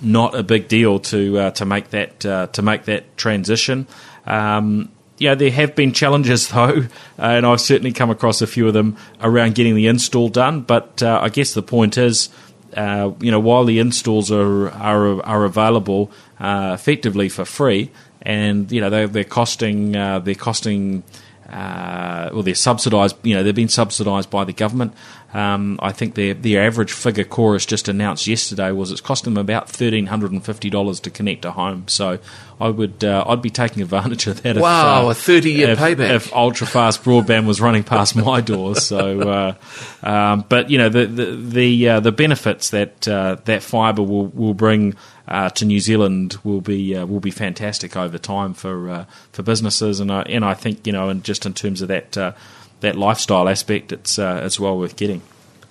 Not 0.00 0.34
a 0.34 0.42
big 0.42 0.68
deal 0.68 1.00
to 1.00 1.50
to 1.50 1.64
make 1.66 1.90
that 1.90 2.20
to 2.20 2.62
make 2.62 2.84
that 2.84 3.16
transition. 3.18 3.86
Um, 4.26 4.90
yeah, 5.18 5.34
there 5.34 5.50
have 5.50 5.74
been 5.74 5.92
challenges 5.92 6.48
though, 6.52 6.86
and 7.16 7.46
I've 7.46 7.60
certainly 7.60 7.92
come 7.92 8.10
across 8.10 8.40
a 8.40 8.46
few 8.46 8.66
of 8.68 8.74
them 8.74 8.96
around 9.20 9.54
getting 9.54 9.74
the 9.74 9.86
install 9.86 10.28
done. 10.28 10.62
But 10.62 11.02
uh, 11.02 11.20
I 11.22 11.28
guess 11.28 11.54
the 11.54 11.62
point 11.62 11.98
is, 11.98 12.28
uh, 12.76 13.12
you 13.20 13.30
know, 13.30 13.40
while 13.40 13.64
the 13.64 13.78
installs 13.78 14.30
are 14.30 14.70
are, 14.70 15.22
are 15.22 15.44
available 15.44 16.10
uh, 16.40 16.70
effectively 16.74 17.28
for 17.28 17.44
free, 17.44 17.90
and 18.22 18.70
you 18.70 18.80
know 18.80 18.90
they're, 18.90 19.08
they're 19.08 19.24
costing 19.24 19.96
uh, 19.96 20.20
they're 20.20 20.34
costing 20.34 21.02
uh, 21.48 22.28
well, 22.32 22.42
they're 22.42 22.54
subsidised. 22.54 23.16
You 23.22 23.34
know, 23.34 23.42
they've 23.42 23.54
been 23.54 23.68
subsidised 23.68 24.30
by 24.30 24.44
the 24.44 24.52
government. 24.52 24.92
Um, 25.32 25.78
I 25.82 25.92
think 25.92 26.14
their 26.14 26.34
their 26.34 26.64
average 26.64 26.90
figure 26.92 27.24
Chorus 27.24 27.66
just 27.66 27.88
announced 27.88 28.26
yesterday 28.26 28.70
was 28.70 28.90
it's 28.90 29.00
costing 29.00 29.34
them 29.34 29.40
about 29.40 29.68
thirteen 29.68 30.06
hundred 30.06 30.32
and 30.32 30.44
fifty 30.44 30.70
dollars 30.70 31.00
to 31.00 31.10
connect 31.10 31.44
a 31.44 31.50
home. 31.50 31.86
So 31.86 32.18
I 32.60 32.68
would 32.68 33.04
uh, 33.04 33.24
I'd 33.26 33.42
be 33.42 33.50
taking 33.50 33.82
advantage 33.82 34.26
of 34.26 34.42
that. 34.42 34.56
Wow, 34.56 35.00
if, 35.00 35.06
uh, 35.06 35.10
a 35.10 35.14
thirty 35.14 35.52
year 35.52 35.76
payback. 35.76 36.10
If 36.14 36.32
ultra 36.34 36.66
fast 36.66 37.02
broadband 37.02 37.46
was 37.46 37.60
running 37.60 37.84
past 37.84 38.16
my 38.16 38.40
door. 38.40 38.74
So, 38.76 39.20
uh, 39.20 39.54
um, 40.02 40.44
but 40.48 40.70
you 40.70 40.78
know 40.78 40.88
the 40.88 41.06
the 41.06 41.36
the, 41.36 41.88
uh, 41.88 42.00
the 42.00 42.12
benefits 42.12 42.70
that 42.70 43.06
uh, 43.06 43.36
that 43.44 43.62
fibre 43.62 44.02
will 44.02 44.26
will 44.28 44.54
bring 44.54 44.94
uh, 45.28 45.50
to 45.50 45.64
New 45.64 45.80
Zealand 45.80 46.38
will 46.42 46.60
be 46.60 46.96
uh, 46.96 47.06
will 47.06 47.20
be 47.20 47.30
fantastic 47.30 47.96
over 47.96 48.18
time 48.18 48.54
for 48.54 48.90
uh, 48.90 49.04
for 49.32 49.42
businesses, 49.42 50.00
and 50.00 50.10
I, 50.10 50.22
and 50.22 50.44
I 50.44 50.54
think 50.54 50.86
you 50.86 50.92
know, 50.92 51.08
and 51.08 51.22
just 51.22 51.46
in 51.46 51.54
terms 51.54 51.82
of 51.82 51.88
that 51.88 52.16
uh, 52.16 52.32
that 52.80 52.96
lifestyle 52.96 53.48
aspect, 53.48 53.92
it's 53.92 54.18
uh, 54.18 54.40
it's 54.44 54.58
well 54.58 54.78
worth 54.78 54.96
getting. 54.96 55.22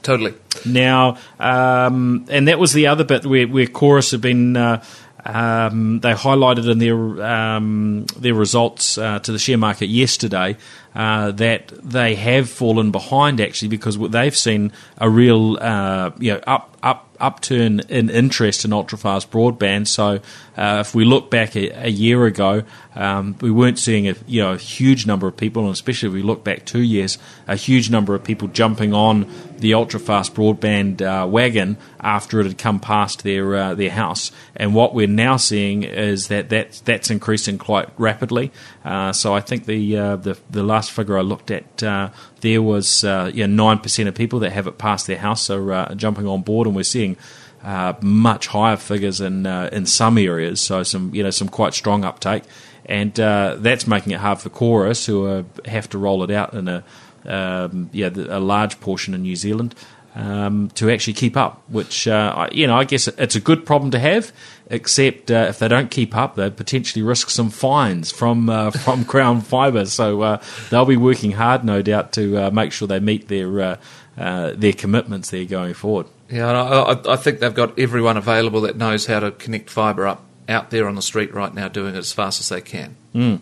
Totally. 0.04 0.36
Now, 0.66 1.18
um, 1.40 2.26
and 2.30 2.48
that 2.48 2.60
was 2.60 2.72
the 2.72 2.88
other 2.88 3.04
bit 3.04 3.26
where, 3.26 3.48
where 3.48 3.68
Chorus 3.68 4.12
have 4.12 4.22
been. 4.22 4.56
Uh, 4.56 4.84
um, 5.26 6.00
they 6.00 6.14
highlighted 6.14 6.72
in 6.72 6.78
their 6.78 7.26
um, 7.26 8.06
their 8.18 8.34
results 8.34 8.98
uh, 8.98 9.20
to 9.20 9.32
the 9.34 9.40
share 9.40 9.58
market 9.58 9.88
yesterday 9.88 10.56
uh, 10.96 11.32
that 11.32 11.68
they 11.84 12.16
have 12.16 12.50
fallen 12.50 12.92
behind 12.92 13.42
actually 13.42 13.68
because 13.68 13.98
they've 13.98 14.38
seen 14.38 14.72
a 15.00 15.10
real 15.10 15.58
uh, 15.60 16.12
you 16.18 16.34
know 16.34 16.40
up 16.48 16.77
up 16.88 17.08
upturn 17.20 17.80
in 17.90 18.10
interest 18.10 18.64
in 18.64 18.72
ultrafast 18.72 19.28
broadband. 19.30 19.88
So 19.88 20.20
uh, 20.56 20.84
if 20.86 20.94
we 20.94 21.04
look 21.04 21.32
back 21.32 21.56
a, 21.56 21.70
a 21.86 21.90
year 21.90 22.26
ago, 22.26 22.64
um, 22.96 23.36
we 23.42 23.52
weren't 23.52 23.80
seeing 23.80 24.08
a 24.08 24.16
you 24.26 24.42
know 24.42 24.54
a 24.54 24.58
huge 24.58 25.06
number 25.06 25.28
of 25.28 25.36
people, 25.36 25.64
and 25.64 25.72
especially 25.72 26.08
if 26.10 26.14
we 26.14 26.22
look 26.22 26.44
back 26.44 26.66
two 26.66 26.82
years, 26.82 27.18
a 27.48 27.56
huge 27.56 27.90
number 27.90 28.16
of 28.16 28.24
people 28.24 28.48
jumping 28.48 28.94
on 28.94 29.26
the 29.58 29.72
ultrafast 29.72 30.32
broadband 30.34 31.02
uh, 31.02 31.28
wagon 31.28 31.78
after 32.00 32.40
it 32.40 32.46
had 32.46 32.58
come 32.58 32.80
past 32.80 33.24
their 33.24 33.56
uh, 33.56 33.76
their 33.76 33.92
house. 33.92 34.32
And 34.56 34.74
what 34.74 34.94
we're 34.94 35.08
now 35.08 35.38
seeing 35.38 35.84
is 35.84 36.28
that 36.28 36.50
that's, 36.50 36.82
that's 36.82 37.10
increasing 37.10 37.58
quite 37.58 37.90
rapidly. 37.98 38.52
Uh, 38.88 39.12
so 39.12 39.34
I 39.34 39.42
think 39.42 39.66
the, 39.66 39.98
uh, 39.98 40.16
the 40.16 40.38
the 40.50 40.64
last 40.64 40.92
figure 40.92 41.18
I 41.18 41.22
looked 41.22 41.52
at 41.52 41.84
uh, 41.84 42.10
there 42.40 42.62
was 42.62 43.04
uh, 43.04 43.30
nine 43.36 43.80
percent 43.80 44.08
of 44.08 44.16
people 44.16 44.40
that 44.40 44.54
have 44.54 44.66
it 44.66 44.78
past 44.78 45.08
their 45.08 45.18
house 45.18 45.50
are 45.50 45.94
jumping 45.96 46.26
on 46.26 46.42
board, 46.42 46.68
and 46.68 46.76
we're 46.76 46.84
seeing 46.84 47.18
uh, 47.64 47.96
much 48.02 48.48
higher 48.48 48.78
figures 48.78 49.20
in 49.20 49.46
uh, 49.46 49.70
in 49.74 49.86
some 49.86 50.18
areas. 50.18 50.62
So 50.62 50.84
some 50.84 51.14
you 51.14 51.22
know 51.22 51.32
some 51.32 51.50
quite 51.50 51.74
strong 51.74 52.06
uptake, 52.06 52.44
and 52.86 53.20
uh, 53.20 53.58
that's 53.60 53.88
making 53.88 54.14
it 54.14 54.20
hard 54.20 54.40
for 54.40 54.50
Chorus, 54.50 55.06
who 55.06 55.46
have 55.66 55.90
to 55.90 55.98
roll 55.98 56.24
it 56.24 56.32
out 56.32 56.54
in 56.54 56.70
a 56.70 56.82
um, 57.26 57.90
yeah 57.92 58.10
a 58.16 58.40
large 58.40 58.80
portion 58.80 59.14
in 59.14 59.22
New 59.24 59.36
Zealand. 59.36 59.76
Um, 60.20 60.72
to 60.74 60.90
actually 60.90 61.14
keep 61.14 61.38
up, 61.38 61.62
which 61.70 62.08
uh, 62.08 62.50
you 62.52 62.66
know, 62.66 62.76
I 62.76 62.86
guess 62.86 63.08
it's 63.08 63.36
a 63.36 63.40
good 63.40 63.68
problem 63.68 63.92
to 63.92 64.00
have. 64.00 64.32
Except 64.70 65.30
uh, 65.30 65.46
if 65.50 65.60
they 65.60 65.68
don't 65.68 65.92
keep 65.92 66.16
up, 66.16 66.36
they 66.36 66.50
potentially 66.50 67.04
risk 67.04 67.30
some 67.30 67.52
fines 67.52 68.12
from 68.12 68.50
uh, 68.50 68.72
from 68.86 69.06
Crown 69.06 69.42
Fibre. 69.42 69.86
So 69.86 70.40
they'll 70.72 70.86
be 70.86 70.98
working 70.98 71.34
hard, 71.34 71.64
no 71.64 71.84
doubt, 71.84 72.14
to 72.14 72.50
make 72.50 72.72
sure 72.72 72.88
they 72.88 73.00
meet 73.00 73.28
their 73.28 73.78
their 74.16 74.74
commitments 74.74 75.30
there 75.30 75.46
going 75.46 75.76
forward. 75.76 76.08
Yeah, 76.30 76.52
I, 76.52 77.14
I, 77.14 77.16
think 77.16 77.40
they've 77.40 77.54
got 77.54 77.78
everyone 77.80 78.18
available 78.18 78.62
that 78.62 78.76
knows 78.76 79.06
how 79.06 79.20
to 79.22 79.32
connect 79.32 79.70
fibre 79.70 80.08
up 80.08 80.24
out 80.50 80.72
there 80.72 80.88
on 80.88 80.96
the 80.96 81.02
street 81.02 81.34
right 81.34 81.54
now, 81.54 81.68
doing 81.68 81.96
it 81.96 82.00
as 82.00 82.12
fast 82.12 82.40
as 82.40 82.50
they 82.50 82.62
can. 82.62 82.96
Mm. 83.16 83.40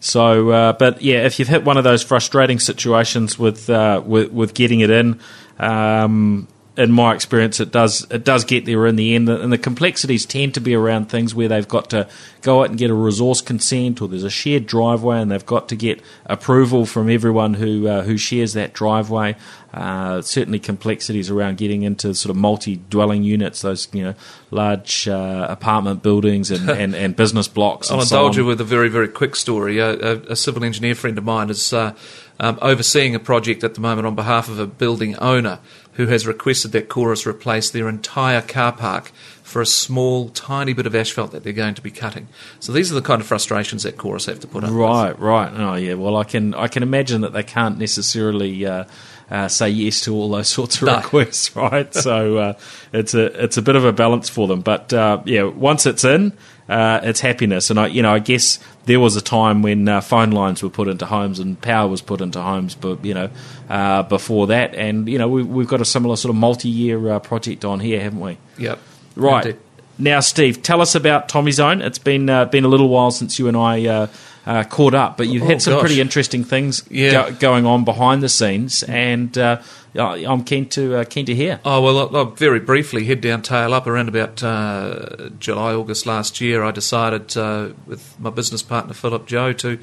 So, 0.00 0.50
uh, 0.50 0.72
but 0.72 1.00
yeah, 1.02 1.24
if 1.26 1.38
you've 1.38 1.48
hit 1.48 1.64
one 1.64 1.76
of 1.76 1.84
those 1.84 2.02
frustrating 2.02 2.58
situations 2.58 3.38
with 3.38 3.70
uh, 3.70 4.02
with, 4.04 4.32
with, 4.32 4.54
getting 4.54 4.80
it 4.80 4.90
in, 4.90 5.20
um, 5.62 6.48
in 6.76 6.90
my 6.90 7.14
experience, 7.14 7.60
it 7.60 7.70
does 7.70 8.06
it 8.10 8.24
does 8.24 8.44
get 8.44 8.64
there 8.64 8.86
in 8.86 8.96
the 8.96 9.14
end, 9.14 9.28
and 9.28 9.52
the 9.52 9.58
complexities 9.58 10.24
tend 10.24 10.54
to 10.54 10.60
be 10.60 10.74
around 10.74 11.10
things 11.10 11.34
where 11.34 11.46
they've 11.46 11.68
got 11.68 11.90
to 11.90 12.08
go 12.40 12.62
out 12.62 12.70
and 12.70 12.78
get 12.78 12.90
a 12.90 12.94
resource 12.94 13.42
consent, 13.42 14.00
or 14.00 14.08
there's 14.08 14.24
a 14.24 14.30
shared 14.30 14.66
driveway, 14.66 15.20
and 15.20 15.30
they've 15.30 15.44
got 15.44 15.68
to 15.68 15.76
get 15.76 16.00
approval 16.24 16.86
from 16.86 17.10
everyone 17.10 17.54
who 17.54 17.86
uh, 17.88 18.02
who 18.02 18.16
shares 18.16 18.54
that 18.54 18.72
driveway. 18.72 19.36
Uh, 19.74 20.22
certainly, 20.22 20.58
complexities 20.58 21.30
around 21.30 21.58
getting 21.58 21.82
into 21.82 22.14
sort 22.14 22.30
of 22.30 22.36
multi-dwelling 22.36 23.22
units, 23.22 23.60
those 23.60 23.86
you 23.92 24.02
know 24.02 24.14
large 24.50 25.06
uh, 25.08 25.46
apartment 25.50 26.02
buildings 26.02 26.50
and, 26.50 26.70
and, 26.80 26.94
and, 26.94 27.16
business 27.16 27.48
blocks. 27.48 27.90
I'll 27.90 28.00
so 28.00 28.16
indulge 28.16 28.36
you 28.38 28.46
with 28.46 28.62
a 28.62 28.64
very 28.64 28.88
very 28.88 29.08
quick 29.08 29.36
story. 29.36 29.78
A, 29.78 29.92
a, 29.92 30.16
a 30.30 30.36
civil 30.36 30.64
engineer 30.64 30.94
friend 30.94 31.18
of 31.18 31.24
mine 31.24 31.50
is 31.50 31.72
uh, 31.72 31.94
um, 32.40 32.58
overseeing 32.62 33.14
a 33.14 33.20
project 33.20 33.64
at 33.64 33.74
the 33.74 33.80
moment 33.80 34.06
on 34.06 34.14
behalf 34.14 34.48
of 34.48 34.58
a 34.58 34.66
building 34.66 35.16
owner 35.16 35.58
who 35.94 36.06
has 36.06 36.26
requested 36.26 36.72
that 36.72 36.88
Chorus 36.88 37.26
replace 37.26 37.70
their 37.70 37.88
entire 37.88 38.40
car 38.40 38.72
park 38.72 39.12
for 39.42 39.60
a 39.60 39.66
small, 39.66 40.30
tiny 40.30 40.72
bit 40.72 40.86
of 40.86 40.94
asphalt 40.94 41.32
that 41.32 41.44
they're 41.44 41.52
going 41.52 41.74
to 41.74 41.82
be 41.82 41.90
cutting. 41.90 42.28
So 42.60 42.72
these 42.72 42.90
are 42.90 42.94
the 42.94 43.02
kind 43.02 43.20
of 43.20 43.26
frustrations 43.26 43.82
that 43.82 43.98
Chorus 43.98 44.26
have 44.26 44.40
to 44.40 44.46
put 44.46 44.64
up. 44.64 44.70
Right, 44.70 45.10
with. 45.10 45.20
right. 45.20 45.52
Oh, 45.54 45.74
yeah. 45.74 45.94
Well, 45.94 46.16
I 46.16 46.24
can 46.24 46.54
I 46.54 46.68
can 46.68 46.82
imagine 46.82 47.20
that 47.20 47.32
they 47.32 47.42
can't 47.42 47.78
necessarily. 47.78 48.66
Uh, 48.66 48.84
uh, 49.30 49.48
say 49.48 49.70
yes 49.70 50.02
to 50.02 50.14
all 50.14 50.28
those 50.28 50.48
sorts 50.56 50.82
of 50.82 50.88
no. 50.88 50.96
requests, 50.96 51.56
right? 51.56 51.94
so 51.94 52.36
uh, 52.36 52.52
it's 52.92 53.14
a 53.14 53.42
it's 53.42 53.56
a 53.56 53.62
bit 53.62 53.76
of 53.76 53.84
a 53.84 53.92
balance 53.92 54.28
for 54.28 54.46
them. 54.46 54.60
But 54.60 54.92
uh, 54.92 55.22
yeah, 55.24 55.44
once 55.44 55.86
it's 55.86 56.04
in, 56.04 56.34
uh, 56.72 57.00
it's 57.02 57.20
happiness. 57.20 57.68
And 57.68 57.78
I, 57.78 57.88
you 57.88 58.00
know, 58.00 58.12
I 58.12 58.18
guess 58.18 58.58
there 58.86 58.98
was 58.98 59.14
a 59.14 59.20
time 59.20 59.62
when 59.62 59.88
uh, 59.88 60.00
phone 60.00 60.30
lines 60.30 60.62
were 60.62 60.70
put 60.70 60.88
into 60.88 61.04
homes 61.04 61.38
and 61.38 61.60
power 61.60 61.86
was 61.86 62.00
put 62.00 62.22
into 62.22 62.40
homes, 62.40 62.74
but 62.74 63.04
you 63.04 63.12
know, 63.12 63.28
uh, 63.68 64.02
before 64.04 64.46
that, 64.46 64.74
and 64.74 65.06
you 65.08 65.18
know, 65.18 65.28
we, 65.28 65.62
have 65.62 65.68
got 65.68 65.82
a 65.82 65.84
similar 65.84 66.16
sort 66.16 66.30
of 66.30 66.36
multi-year 66.36 67.12
uh, 67.12 67.18
project 67.18 67.64
on 67.66 67.78
here, 67.78 68.00
haven't 68.00 68.20
we? 68.20 68.38
Yep. 68.58 68.78
Right. 69.16 69.46
Indeed. 69.46 69.60
Now, 69.98 70.20
Steve, 70.20 70.62
tell 70.62 70.80
us 70.80 70.94
about 70.94 71.28
Tomizone. 71.28 71.84
It's 71.84 71.98
been 71.98 72.30
uh, 72.30 72.46
been 72.46 72.64
a 72.64 72.68
little 72.68 72.88
while 72.88 73.10
since 73.10 73.38
you 73.38 73.48
and 73.48 73.56
I 73.56 74.08
uh, 74.46 74.64
caught 74.64 74.94
up, 74.94 75.16
but 75.16 75.28
you've 75.28 75.42
oh, 75.42 75.46
had 75.46 75.62
some 75.62 75.74
gosh. 75.74 75.80
pretty 75.80 76.00
interesting 76.00 76.44
things 76.44 76.82
yeah. 76.90 77.12
go- 77.12 77.32
going 77.36 77.66
on 77.66 77.84
behind 77.84 78.22
the 78.22 78.28
scenes, 78.28 78.82
and 78.82 79.36
uh, 79.38 79.62
I'm 79.94 80.44
keen 80.44 80.68
to 80.70 80.96
uh, 80.96 81.04
keen 81.04 81.26
to 81.26 81.34
hear. 81.34 81.60
Oh 81.64 81.80
well, 81.80 81.98
I'll, 81.98 82.16
I'll 82.16 82.24
very 82.30 82.60
briefly 82.60 83.04
head 83.04 83.20
down 83.20 83.42
tail 83.42 83.72
up 83.72 83.86
around 83.86 84.08
about 84.08 84.42
uh, 84.42 85.30
July 85.38 85.74
August 85.74 86.06
last 86.06 86.40
year. 86.40 86.62
I 86.62 86.70
decided 86.70 87.36
uh, 87.36 87.70
with 87.86 88.18
my 88.18 88.30
business 88.30 88.62
partner 88.62 88.94
Philip 88.94 89.26
Joe 89.26 89.52
to 89.54 89.78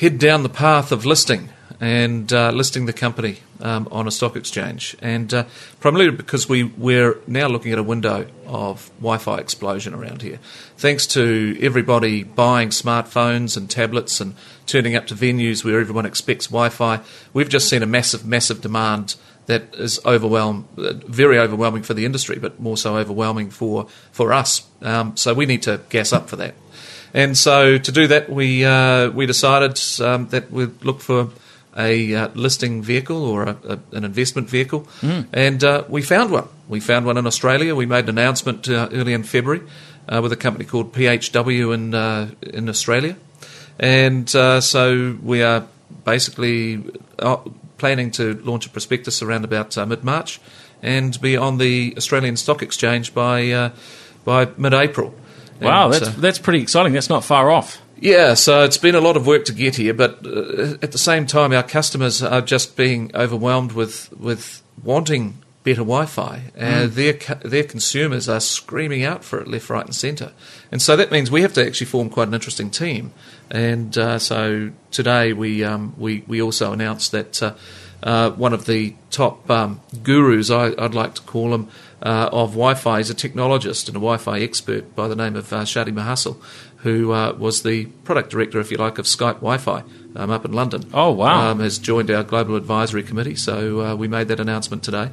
head 0.00 0.18
down 0.18 0.42
the 0.42 0.48
path 0.48 0.92
of 0.92 1.04
listing 1.04 1.50
and 1.78 2.32
uh, 2.32 2.50
listing 2.50 2.86
the 2.86 2.92
company 2.92 3.38
um, 3.60 3.86
on 3.92 4.08
a 4.08 4.10
stock 4.10 4.34
exchange. 4.34 4.96
And 5.02 5.32
uh, 5.32 5.44
primarily 5.78 6.10
because 6.10 6.48
we, 6.48 6.64
we're 6.64 7.18
now 7.26 7.48
looking 7.48 7.72
at 7.72 7.78
a 7.78 7.82
window 7.82 8.26
of 8.46 8.90
Wi 8.96 9.18
Fi 9.18 9.36
explosion 9.36 9.92
around 9.92 10.22
here. 10.22 10.38
Thanks 10.78 11.06
to 11.08 11.58
everybody 11.60 12.22
buying 12.22 12.70
smartphones 12.70 13.58
and 13.58 13.70
tablets 13.70 14.22
and 14.22 14.34
turning 14.64 14.96
up 14.96 15.06
to 15.08 15.14
venues 15.14 15.64
where 15.64 15.78
everyone 15.78 16.06
expects 16.06 16.46
Wi 16.46 16.70
Fi, 16.70 17.00
we've 17.34 17.50
just 17.50 17.68
seen 17.68 17.82
a 17.82 17.86
massive, 17.86 18.24
massive 18.24 18.62
demand 18.62 19.16
that 19.46 19.74
is 19.74 20.00
overwhelm, 20.06 20.66
very 20.76 21.38
overwhelming 21.38 21.82
for 21.82 21.92
the 21.92 22.06
industry, 22.06 22.38
but 22.38 22.58
more 22.58 22.76
so 22.76 22.96
overwhelming 22.96 23.50
for, 23.50 23.86
for 24.12 24.32
us. 24.32 24.66
Um, 24.80 25.16
so 25.16 25.34
we 25.34 25.44
need 25.44 25.62
to 25.64 25.80
gas 25.90 26.12
up 26.12 26.30
for 26.30 26.36
that. 26.36 26.54
And 27.12 27.36
so 27.36 27.78
to 27.78 27.92
do 27.92 28.06
that, 28.06 28.30
we 28.30 28.64
uh, 28.64 29.10
we 29.10 29.26
decided 29.26 29.80
um, 30.00 30.28
that 30.28 30.50
we'd 30.50 30.84
look 30.84 31.00
for 31.00 31.30
a 31.76 32.14
uh, 32.14 32.28
listing 32.34 32.82
vehicle 32.82 33.24
or 33.24 33.44
a, 33.44 33.56
a, 33.64 33.78
an 33.92 34.04
investment 34.04 34.48
vehicle, 34.48 34.82
mm. 35.00 35.26
and 35.32 35.62
uh, 35.62 35.84
we 35.88 36.02
found 36.02 36.30
one. 36.30 36.48
We 36.68 36.80
found 36.80 37.06
one 37.06 37.16
in 37.16 37.26
Australia. 37.26 37.74
We 37.74 37.86
made 37.86 38.04
an 38.04 38.10
announcement 38.10 38.68
uh, 38.68 38.88
early 38.92 39.12
in 39.12 39.22
February 39.22 39.62
uh, 40.08 40.20
with 40.22 40.32
a 40.32 40.36
company 40.36 40.64
called 40.64 40.92
PHW 40.92 41.74
in 41.74 41.94
uh, 41.94 42.30
in 42.42 42.68
Australia, 42.68 43.16
and 43.78 44.32
uh, 44.34 44.60
so 44.60 45.16
we 45.22 45.42
are 45.42 45.66
basically 46.04 46.84
planning 47.78 48.10
to 48.12 48.34
launch 48.42 48.66
a 48.66 48.70
prospectus 48.70 49.22
around 49.22 49.44
about 49.44 49.76
mid 49.88 50.04
March, 50.04 50.40
and 50.82 51.20
be 51.20 51.36
on 51.36 51.58
the 51.58 51.94
Australian 51.96 52.36
Stock 52.36 52.62
Exchange 52.62 53.14
by 53.14 53.72
by 54.24 54.48
mid 54.56 54.74
April. 54.74 55.14
Wow, 55.60 55.86
and, 55.86 55.94
that's 55.94 56.14
that's 56.16 56.38
pretty 56.38 56.60
exciting. 56.60 56.92
That's 56.92 57.08
not 57.08 57.24
far 57.24 57.50
off. 57.50 57.80
Yeah, 58.00 58.32
so 58.34 58.64
it's 58.64 58.78
been 58.78 58.94
a 58.94 59.00
lot 59.00 59.16
of 59.16 59.26
work 59.26 59.44
to 59.46 59.52
get 59.52 59.76
here, 59.76 59.92
but 59.92 60.24
uh, 60.24 60.78
at 60.80 60.92
the 60.92 60.98
same 60.98 61.26
time, 61.26 61.52
our 61.52 61.62
customers 61.62 62.22
are 62.22 62.40
just 62.40 62.76
being 62.76 63.10
overwhelmed 63.14 63.72
with 63.72 64.10
with 64.12 64.62
wanting 64.82 65.38
better 65.62 65.82
Wi-Fi. 65.82 66.42
Uh, 66.58 66.86
their 66.86 67.12
their 67.44 67.64
consumers 67.64 68.28
are 68.28 68.40
screaming 68.40 69.04
out 69.04 69.22
for 69.22 69.38
it 69.40 69.48
left, 69.48 69.68
right, 69.68 69.84
and 69.84 69.94
centre, 69.94 70.32
and 70.72 70.80
so 70.80 70.96
that 70.96 71.10
means 71.10 71.30
we 71.30 71.42
have 71.42 71.52
to 71.54 71.66
actually 71.66 71.86
form 71.86 72.08
quite 72.08 72.28
an 72.28 72.34
interesting 72.34 72.70
team. 72.70 73.12
And 73.50 73.96
uh, 73.98 74.18
so 74.18 74.70
today 74.90 75.34
we 75.34 75.62
um, 75.62 75.94
we 75.98 76.24
we 76.26 76.40
also 76.40 76.72
announced 76.72 77.12
that. 77.12 77.42
Uh, 77.42 77.54
uh, 78.02 78.30
one 78.30 78.54
of 78.54 78.64
the 78.64 78.94
top 79.10 79.50
um, 79.50 79.78
gurus, 80.02 80.50
I, 80.50 80.70
would 80.70 80.94
like 80.94 81.16
to 81.16 81.20
call 81.22 81.52
him, 81.52 81.68
uh, 82.02 82.30
of 82.32 82.50
Wi-Fi. 82.50 82.98
He's 82.98 83.10
a 83.10 83.14
technologist 83.14 83.88
and 83.88 83.96
a 83.96 84.00
Wi-Fi 84.00 84.40
expert 84.40 84.94
by 84.94 85.08
the 85.08 85.16
name 85.16 85.36
of 85.36 85.52
uh, 85.52 85.62
Shadi 85.62 85.92
Mahassel, 85.92 86.40
who 86.78 87.12
uh, 87.12 87.32
was 87.32 87.62
the 87.62 87.86
product 88.04 88.30
director, 88.30 88.58
if 88.60 88.70
you 88.70 88.78
like, 88.78 88.98
of 88.98 89.04
Skype 89.04 89.36
Wi-Fi 89.36 89.82
um, 90.16 90.30
up 90.30 90.44
in 90.44 90.52
London. 90.52 90.88
Oh, 90.94 91.12
wow. 91.12 91.50
Um, 91.50 91.60
has 91.60 91.78
joined 91.78 92.10
our 92.10 92.22
global 92.22 92.56
advisory 92.56 93.02
committee, 93.02 93.36
so 93.36 93.80
uh, 93.80 93.94
we 93.94 94.08
made 94.08 94.28
that 94.28 94.40
announcement 94.40 94.82
today. 94.82 95.10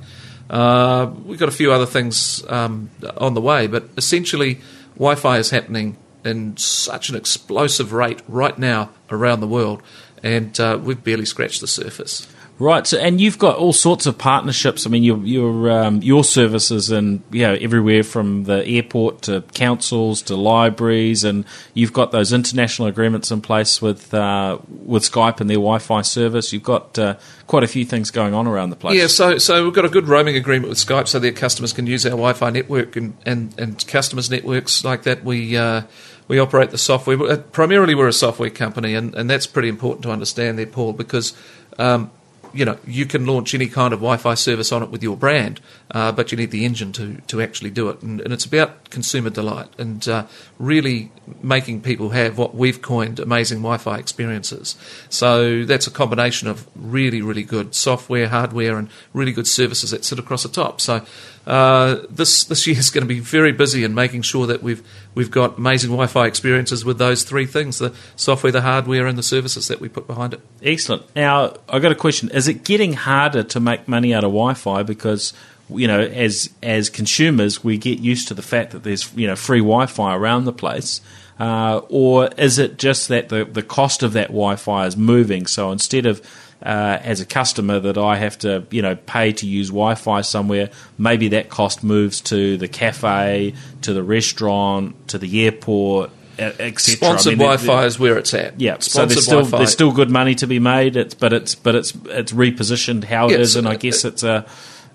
Uh, 0.49 1.11
we've 1.25 1.39
got 1.39 1.49
a 1.49 1.53
few 1.53 1.73
other 1.73 1.85
things 1.85 2.43
um, 2.47 2.89
on 3.17 3.33
the 3.33 3.41
way, 3.41 3.67
but 3.67 3.89
essentially, 3.97 4.61
Wi-Fi 4.95 5.39
is 5.39 5.49
happening 5.49 5.97
in 6.23 6.55
such 6.57 7.09
an 7.09 7.15
explosive 7.15 7.91
rate 7.91 8.21
right 8.27 8.57
now 8.57 8.89
around 9.09 9.41
the 9.41 9.47
world, 9.47 9.83
and 10.23 10.57
we've 10.83 11.03
barely 11.03 11.25
scratched 11.25 11.59
the 11.59 11.67
surface. 11.67 12.27
Right, 12.59 12.87
so, 12.87 12.97
and 12.97 13.21
you've 13.21 13.37
got 13.37 13.57
all 13.57 13.71
sorts 13.71 14.07
of 14.07 14.17
partnerships. 14.17 14.87
I 14.87 14.89
mean, 14.89 15.03
your 15.03 15.19
your 15.19 15.69
um, 15.69 16.01
your 16.01 16.23
services 16.23 16.89
and 16.89 17.21
you 17.29 17.43
know 17.43 17.53
everywhere 17.53 18.01
from 18.01 18.45
the 18.45 18.65
airport 18.65 19.21
to 19.23 19.43
councils 19.53 20.23
to 20.23 20.35
libraries, 20.35 21.23
and 21.23 21.45
you've 21.75 21.93
got 21.93 22.11
those 22.11 22.33
international 22.33 22.87
agreements 22.87 23.29
in 23.29 23.41
place 23.41 23.79
with 23.79 24.11
uh, 24.11 24.57
with 24.67 25.03
Skype 25.03 25.39
and 25.39 25.47
their 25.47 25.57
Wi-Fi 25.57 26.01
service. 26.01 26.51
You've 26.51 26.63
got 26.63 26.97
uh, 26.97 27.17
quite 27.45 27.63
a 27.63 27.67
few 27.67 27.85
things 27.85 28.09
going 28.09 28.33
on 28.33 28.47
around 28.47 28.71
the 28.71 28.75
place. 28.75 28.97
Yeah, 28.97 29.05
so 29.05 29.37
so 29.37 29.63
we've 29.63 29.73
got 29.73 29.85
a 29.85 29.89
good 29.89 30.07
roaming 30.07 30.35
agreement 30.35 30.69
with 30.69 30.79
Skype, 30.79 31.07
so 31.07 31.19
their 31.19 31.31
customers 31.31 31.73
can 31.73 31.85
use 31.85 32.07
our 32.07 32.11
Wi-Fi 32.11 32.49
network 32.49 32.95
and 32.95 33.15
and, 33.23 33.53
and 33.59 33.87
customers 33.87 34.31
networks 34.31 34.83
like 34.83 35.03
that. 35.03 35.23
We 35.23 35.55
uh, 35.55 35.83
we 36.27 36.39
operate 36.39 36.71
the 36.71 36.79
software. 36.79 37.21
Uh, 37.21 37.37
primarily, 37.37 37.93
we're 37.93 38.07
a 38.07 38.13
software 38.13 38.49
company, 38.49 38.95
and, 38.95 39.13
and 39.13 39.29
that's 39.29 39.45
pretty 39.45 39.69
important 39.69 40.01
to 40.03 40.11
understand 40.11 40.57
there, 40.57 40.65
Paul, 40.65 40.93
because 40.93 41.33
um, 41.77 42.09
you 42.53 42.65
know, 42.65 42.77
you 42.85 43.05
can 43.05 43.25
launch 43.25 43.53
any 43.53 43.67
kind 43.67 43.93
of 43.93 43.99
Wi-Fi 43.99 44.33
service 44.35 44.71
on 44.71 44.83
it 44.83 44.89
with 44.89 45.03
your 45.03 45.17
brand, 45.17 45.59
uh, 45.91 46.11
but 46.11 46.31
you 46.31 46.37
need 46.37 46.51
the 46.51 46.65
engine 46.65 46.91
to, 46.93 47.15
to 47.27 47.41
actually 47.41 47.69
do 47.69 47.89
it. 47.89 48.01
And, 48.01 48.21
and 48.21 48.33
it's 48.33 48.45
about 48.45 48.89
consumer 48.89 49.29
delight 49.29 49.67
and 49.77 50.07
uh, 50.07 50.25
really 50.59 51.11
making 51.41 51.81
people 51.81 52.09
have 52.09 52.37
what 52.37 52.55
we've 52.55 52.81
coined 52.81 53.19
amazing 53.19 53.59
Wi-Fi 53.59 53.97
experiences. 53.97 54.75
So 55.09 55.65
that's 55.65 55.87
a 55.87 55.91
combination 55.91 56.47
of 56.47 56.67
really, 56.75 57.21
really 57.21 57.43
good 57.43 57.75
software, 57.75 58.27
hardware, 58.27 58.77
and 58.77 58.89
really 59.13 59.31
good 59.31 59.47
services 59.47 59.91
that 59.91 60.05
sit 60.05 60.19
across 60.19 60.43
the 60.43 60.49
top. 60.49 60.81
So 60.81 61.05
uh, 61.47 62.05
this 62.09 62.43
this 62.43 62.67
year 62.67 62.77
is 62.77 62.89
going 62.89 63.03
to 63.03 63.07
be 63.07 63.21
very 63.21 63.53
busy 63.53 63.85
in 63.85 63.95
making 63.95 64.21
sure 64.21 64.45
that 64.47 64.61
we've 64.61 64.85
we've 65.15 65.31
got 65.31 65.57
amazing 65.57 65.89
Wi-Fi 65.89 66.27
experiences 66.27 66.83
with 66.83 66.97
those 66.97 67.23
three 67.23 67.45
things: 67.45 67.79
the 67.79 67.95
software, 68.17 68.51
the 68.51 68.61
hardware, 68.61 69.07
and 69.07 69.17
the 69.17 69.23
services 69.23 69.69
that 69.69 69.79
we 69.79 69.87
put 69.87 70.07
behind 70.07 70.33
it. 70.33 70.41
Excellent. 70.61 71.03
Now, 71.15 71.55
I 71.69 71.79
got 71.79 71.93
a 71.93 71.95
question: 71.95 72.29
Is 72.31 72.49
it 72.49 72.65
getting 72.65 72.93
harder 72.93 73.43
to 73.43 73.61
make 73.61 73.87
money 73.87 74.13
out 74.13 74.25
of 74.25 74.31
Wi-Fi 74.31 74.83
because 74.83 75.33
you 75.69 75.87
know, 75.87 76.01
as 76.01 76.49
as 76.61 76.89
consumers, 76.89 77.63
we 77.63 77.77
get 77.77 77.99
used 77.99 78.27
to 78.27 78.33
the 78.33 78.41
fact 78.41 78.71
that 78.71 78.83
there's 78.83 79.13
you 79.15 79.27
know 79.27 79.37
free 79.37 79.59
Wi-Fi 79.59 80.15
around 80.15 80.43
the 80.43 80.53
place, 80.53 80.99
uh, 81.39 81.79
or 81.87 82.27
is 82.37 82.59
it 82.59 82.77
just 82.77 83.07
that 83.07 83.29
the 83.29 83.45
the 83.45 83.63
cost 83.63 84.03
of 84.03 84.13
that 84.13 84.27
Wi-Fi 84.27 84.85
is 84.85 84.97
moving? 84.97 85.45
So 85.45 85.71
instead 85.71 86.05
of 86.05 86.21
uh, 86.63 86.99
as 87.01 87.21
a 87.21 87.25
customer 87.25 87.79
that 87.79 87.97
I 87.97 88.15
have 88.17 88.37
to, 88.39 88.65
you 88.71 88.81
know, 88.81 88.95
pay 88.95 89.31
to 89.33 89.47
use 89.47 89.69
Wi-Fi 89.69 90.21
somewhere. 90.21 90.69
Maybe 90.97 91.29
that 91.29 91.49
cost 91.49 91.83
moves 91.83 92.21
to 92.21 92.57
the 92.57 92.67
cafe, 92.67 93.53
to 93.81 93.93
the 93.93 94.03
restaurant, 94.03 95.07
to 95.09 95.17
the 95.17 95.45
airport, 95.45 96.11
etc. 96.39 96.77
Sponsored 96.77 97.33
I 97.33 97.35
mean, 97.35 97.39
Wi-Fi 97.39 97.85
is 97.85 97.99
where 97.99 98.17
it's 98.17 98.33
at. 98.33 98.59
Yeah, 98.59 98.77
Sponsored 98.79 98.91
so 98.91 99.05
there's 99.05 99.25
still 99.25 99.37
Wi-Fi. 99.39 99.57
there's 99.57 99.71
still 99.71 99.91
good 99.91 100.09
money 100.09 100.35
to 100.35 100.47
be 100.47 100.59
made. 100.59 100.95
It's 100.95 101.13
but 101.13 101.33
it's 101.33 101.55
but 101.55 101.75
it's 101.75 101.93
it's 102.05 102.31
repositioned 102.31 103.03
how 103.03 103.29
it 103.29 103.39
is, 103.39 103.55
and 103.55 103.67
I 103.67 103.75
guess 103.75 104.05
it's 104.05 104.23
a 104.23 104.45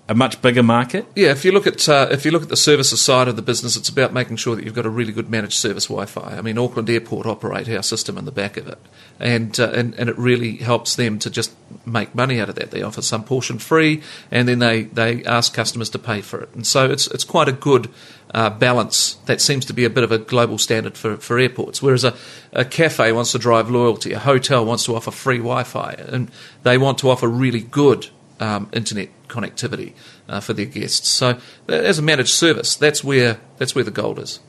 a 0.09 0.13
much 0.13 0.41
bigger 0.41 0.63
market. 0.63 1.05
Yeah, 1.15 1.31
if 1.31 1.45
you 1.45 1.51
look 1.53 1.65
at 1.65 1.87
uh, 1.87 2.07
if 2.11 2.25
you 2.25 2.31
look 2.31 2.43
at 2.43 2.49
the 2.49 2.57
services 2.57 2.99
side 3.01 3.29
of 3.29 3.37
the 3.37 3.41
business, 3.41 3.77
it's 3.77 3.87
about 3.87 4.11
making 4.11 4.35
sure 4.35 4.55
that 4.55 4.65
you've 4.65 4.73
got 4.73 4.85
a 4.85 4.89
really 4.89 5.13
good 5.13 5.29
managed 5.29 5.53
service 5.53 5.85
Wi-Fi. 5.85 6.37
I 6.37 6.41
mean, 6.41 6.57
Auckland 6.57 6.89
Airport 6.89 7.25
operate 7.25 7.69
our 7.69 7.83
system 7.83 8.17
in 8.17 8.25
the 8.25 8.31
back 8.31 8.57
of 8.57 8.67
it, 8.67 8.79
and 9.19 9.57
uh, 9.57 9.71
and 9.71 9.93
and 9.95 10.09
it 10.09 10.17
really 10.17 10.57
helps 10.57 10.97
them 10.97 11.19
to 11.19 11.29
just 11.29 11.53
make 11.85 12.13
money 12.13 12.41
out 12.41 12.49
of 12.49 12.55
that. 12.55 12.71
They 12.71 12.81
offer 12.81 13.01
some 13.01 13.23
portion 13.23 13.59
free, 13.59 14.01
and 14.29 14.47
then 14.47 14.59
they 14.59 14.83
they 14.83 15.23
ask 15.23 15.53
customers 15.53 15.89
to 15.91 15.99
pay 15.99 16.19
for 16.19 16.41
it, 16.41 16.53
and 16.53 16.67
so 16.67 16.91
it's 16.91 17.07
it's 17.07 17.23
quite 17.23 17.47
a 17.47 17.53
good. 17.53 17.89
Uh, 18.33 18.49
balance 18.49 19.13
that 19.27 19.39
seems 19.39 19.63
to 19.63 19.73
be 19.73 19.85
a 19.85 19.89
bit 19.91 20.03
of 20.03 20.11
a 20.11 20.17
global 20.17 20.57
standard 20.57 20.97
for, 20.97 21.17
for 21.17 21.37
airports. 21.37 21.83
Whereas 21.83 22.03
a, 22.03 22.15
a 22.51 22.65
cafe 22.65 23.11
wants 23.11 23.31
to 23.33 23.37
drive 23.37 23.69
loyalty, 23.69 24.11
a 24.11 24.17
hotel 24.17 24.65
wants 24.65 24.85
to 24.85 24.95
offer 24.95 25.11
free 25.11 25.37
Wi 25.37 25.61
Fi, 25.61 25.91
and 25.99 26.31
they 26.63 26.79
want 26.79 26.97
to 26.99 27.11
offer 27.11 27.27
really 27.27 27.61
good 27.61 28.09
um, 28.43 28.69
internet 28.73 29.09
connectivity 29.29 29.93
uh, 30.27 30.39
for 30.39 30.53
their 30.53 30.65
guests. 30.65 31.07
So, 31.07 31.39
as 31.67 31.99
a 31.99 32.01
managed 32.01 32.33
service, 32.33 32.75
that's 32.75 33.03
where 33.03 33.39
that's 33.57 33.73
where 33.73 33.83
the 33.83 33.91
gold 33.91 34.19
is. 34.19 34.39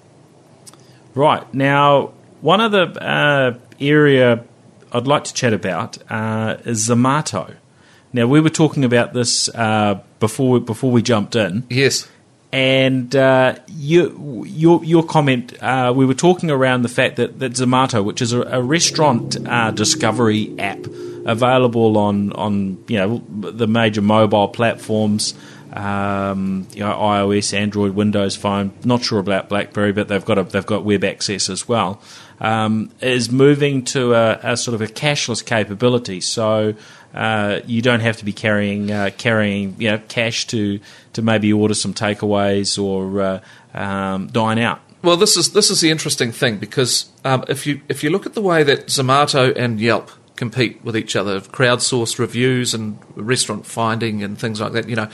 Right 1.14 1.53
now, 1.55 2.12
one 2.40 2.61
other 2.61 2.92
uh, 3.01 3.53
area 3.80 4.45
I'd 4.92 5.07
like 5.07 5.24
to 5.24 5.34
chat 5.34 5.53
about 5.53 5.99
uh, 6.11 6.57
is 6.64 6.88
Zomato. 6.88 7.55
Now, 8.12 8.26
we 8.26 8.40
were 8.40 8.51
talking 8.51 8.84
about 8.84 9.12
this 9.12 9.49
uh, 9.49 10.01
before 10.20 10.61
before 10.61 10.90
we 10.90 11.03
jumped 11.03 11.36
in. 11.36 11.64
Yes. 11.70 12.09
And 12.55 13.17
uh, 13.17 13.57
you, 13.67 14.45
your 14.47 14.85
your 14.85 15.03
comment, 15.03 15.61
uh, 15.61 15.93
we 15.95 16.07
were 16.07 16.15
talking 16.15 16.53
around 16.53 16.83
the 16.83 16.89
fact 16.89 17.17
that, 17.17 17.41
that 17.41 17.55
Zomato, 17.55 18.05
which 18.05 18.23
is 18.23 18.33
a, 18.33 18.43
a 18.43 18.63
restaurant 18.63 19.37
discovery 19.75 20.55
app, 20.61 20.79
available 21.27 21.99
on 21.99 22.33
on 22.35 22.85
you 22.87 22.97
know 22.97 23.25
the 23.29 23.67
major 23.67 24.03
mobile 24.03 24.47
platforms. 24.47 25.35
Um, 25.73 26.69
you 26.73 26.85
know, 26.85 26.93
iOS, 26.93 27.53
Android, 27.53 27.97
Windows 27.97 28.37
Phone. 28.37 28.71
Not 28.85 29.03
sure 29.03 29.19
about 29.19 29.49
BlackBerry, 29.49 29.91
but 29.91 30.07
they've 30.07 30.25
got 30.25 30.39
a, 30.39 30.45
they've 30.45 30.65
got 30.65 30.85
web 30.85 31.03
access 31.03 31.51
as 31.51 31.67
well. 31.67 32.01
Um, 32.41 32.93
is 33.01 33.33
moving 33.33 33.85
to 33.87 34.15
a, 34.15 34.39
a, 34.45 34.57
sort 34.57 34.77
of 34.77 34.81
a 34.81 34.87
cashless 34.87 35.45
capability, 35.45 36.21
so 36.21 36.75
uh, 37.15 37.61
you 37.67 37.81
don't 37.81 38.01
have 38.01 38.17
to 38.19 38.25
be 38.25 38.33
carrying 38.33 38.91
uh, 38.91 39.11
carrying 39.17 39.77
you 39.79 39.91
know, 39.91 39.99
cash 40.09 40.47
to 40.49 40.81
to 41.12 41.23
maybe 41.23 41.53
order 41.53 41.75
some 41.75 41.95
takeaways 41.95 42.83
or 42.83 43.21
uh, 43.21 43.41
um, 43.73 44.27
dine 44.29 44.59
out. 44.59 44.81
Well, 45.03 45.17
this 45.17 45.37
is 45.37 45.53
this 45.53 45.71
is 45.71 45.81
the 45.81 45.91
interesting 45.91 46.33
thing 46.33 46.59
because 46.59 47.11
um, 47.25 47.45
if 47.49 47.67
you 47.67 47.81
if 47.89 48.03
you 48.03 48.11
look 48.11 48.27
at 48.27 48.35
the 48.35 48.43
way 48.43 48.62
that 48.62 48.87
Zomato 48.87 49.55
and 49.57 49.81
Yelp 49.81 50.11
compete 50.37 50.83
with 50.85 50.97
each 50.97 51.15
other, 51.15 51.41
crowdsourced 51.41 52.19
reviews 52.19 52.75
and 52.75 52.99
restaurant 53.15 53.67
finding 53.67 54.23
and 54.23 54.39
things 54.39 54.61
like 54.61 54.73
that. 54.73 54.89
You 54.89 54.97
know, 54.97 55.11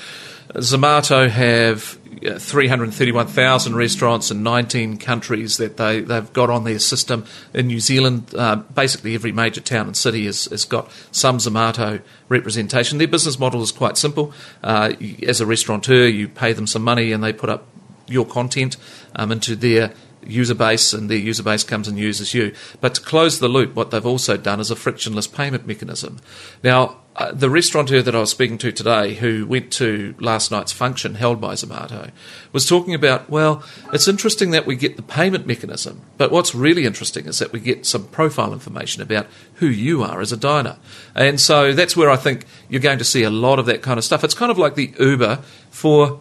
Zomato 0.54 1.28
have 1.28 1.98
331,000 2.38 3.76
restaurants 3.76 4.30
in 4.30 4.42
19 4.42 4.98
countries 4.98 5.56
that 5.58 5.76
they, 5.76 6.00
they've 6.00 6.32
got 6.32 6.50
on 6.50 6.64
their 6.64 6.78
system. 6.78 7.24
In 7.54 7.68
New 7.68 7.80
Zealand, 7.80 8.34
uh, 8.36 8.56
basically 8.56 9.14
every 9.14 9.32
major 9.32 9.60
town 9.60 9.86
and 9.86 9.96
city 9.96 10.26
has, 10.26 10.46
has 10.46 10.64
got 10.64 10.90
some 11.12 11.38
Zomato 11.38 12.02
representation. 12.28 12.98
Their 12.98 13.08
business 13.08 13.38
model 13.38 13.62
is 13.62 13.72
quite 13.72 13.96
simple. 13.96 14.32
Uh, 14.62 14.92
as 15.26 15.40
a 15.40 15.46
restaurateur, 15.46 16.06
you 16.06 16.28
pay 16.28 16.52
them 16.52 16.66
some 16.66 16.82
money 16.82 17.12
and 17.12 17.22
they 17.22 17.32
put 17.32 17.48
up 17.48 17.66
your 18.06 18.26
content 18.26 18.76
um, 19.14 19.32
into 19.32 19.54
their 19.54 19.92
user 20.26 20.54
base 20.54 20.92
and 20.92 21.10
their 21.10 21.18
user 21.18 21.42
base 21.42 21.64
comes 21.64 21.88
and 21.88 21.98
uses 21.98 22.34
you. 22.34 22.54
But 22.80 22.94
to 22.94 23.00
close 23.00 23.38
the 23.38 23.48
loop, 23.48 23.74
what 23.74 23.90
they've 23.90 24.04
also 24.04 24.36
done 24.36 24.60
is 24.60 24.70
a 24.70 24.76
frictionless 24.76 25.26
payment 25.26 25.66
mechanism. 25.66 26.20
Now, 26.62 26.98
uh, 27.16 27.32
the 27.32 27.50
restaurateur 27.50 28.00
that 28.02 28.14
I 28.14 28.20
was 28.20 28.30
speaking 28.30 28.56
to 28.58 28.70
today, 28.70 29.14
who 29.14 29.44
went 29.44 29.72
to 29.72 30.14
last 30.20 30.50
night's 30.50 30.72
function 30.72 31.16
held 31.16 31.40
by 31.40 31.54
Zomato, 31.54 32.12
was 32.52 32.66
talking 32.66 32.94
about, 32.94 33.28
well, 33.28 33.64
it's 33.92 34.06
interesting 34.06 34.52
that 34.52 34.64
we 34.64 34.76
get 34.76 34.96
the 34.96 35.02
payment 35.02 35.46
mechanism, 35.46 36.02
but 36.16 36.30
what's 36.30 36.54
really 36.54 36.86
interesting 36.86 37.26
is 37.26 37.40
that 37.40 37.52
we 37.52 37.58
get 37.58 37.84
some 37.84 38.06
profile 38.08 38.52
information 38.52 39.02
about 39.02 39.26
who 39.54 39.66
you 39.66 40.02
are 40.02 40.20
as 40.20 40.32
a 40.32 40.36
diner. 40.36 40.76
And 41.14 41.40
so 41.40 41.72
that's 41.72 41.96
where 41.96 42.10
I 42.10 42.16
think 42.16 42.46
you're 42.68 42.80
going 42.80 42.98
to 42.98 43.04
see 43.04 43.24
a 43.24 43.30
lot 43.30 43.58
of 43.58 43.66
that 43.66 43.82
kind 43.82 43.98
of 43.98 44.04
stuff. 44.04 44.22
It's 44.22 44.34
kind 44.34 44.52
of 44.52 44.58
like 44.58 44.76
the 44.76 44.94
Uber 44.98 45.40
for 45.70 46.20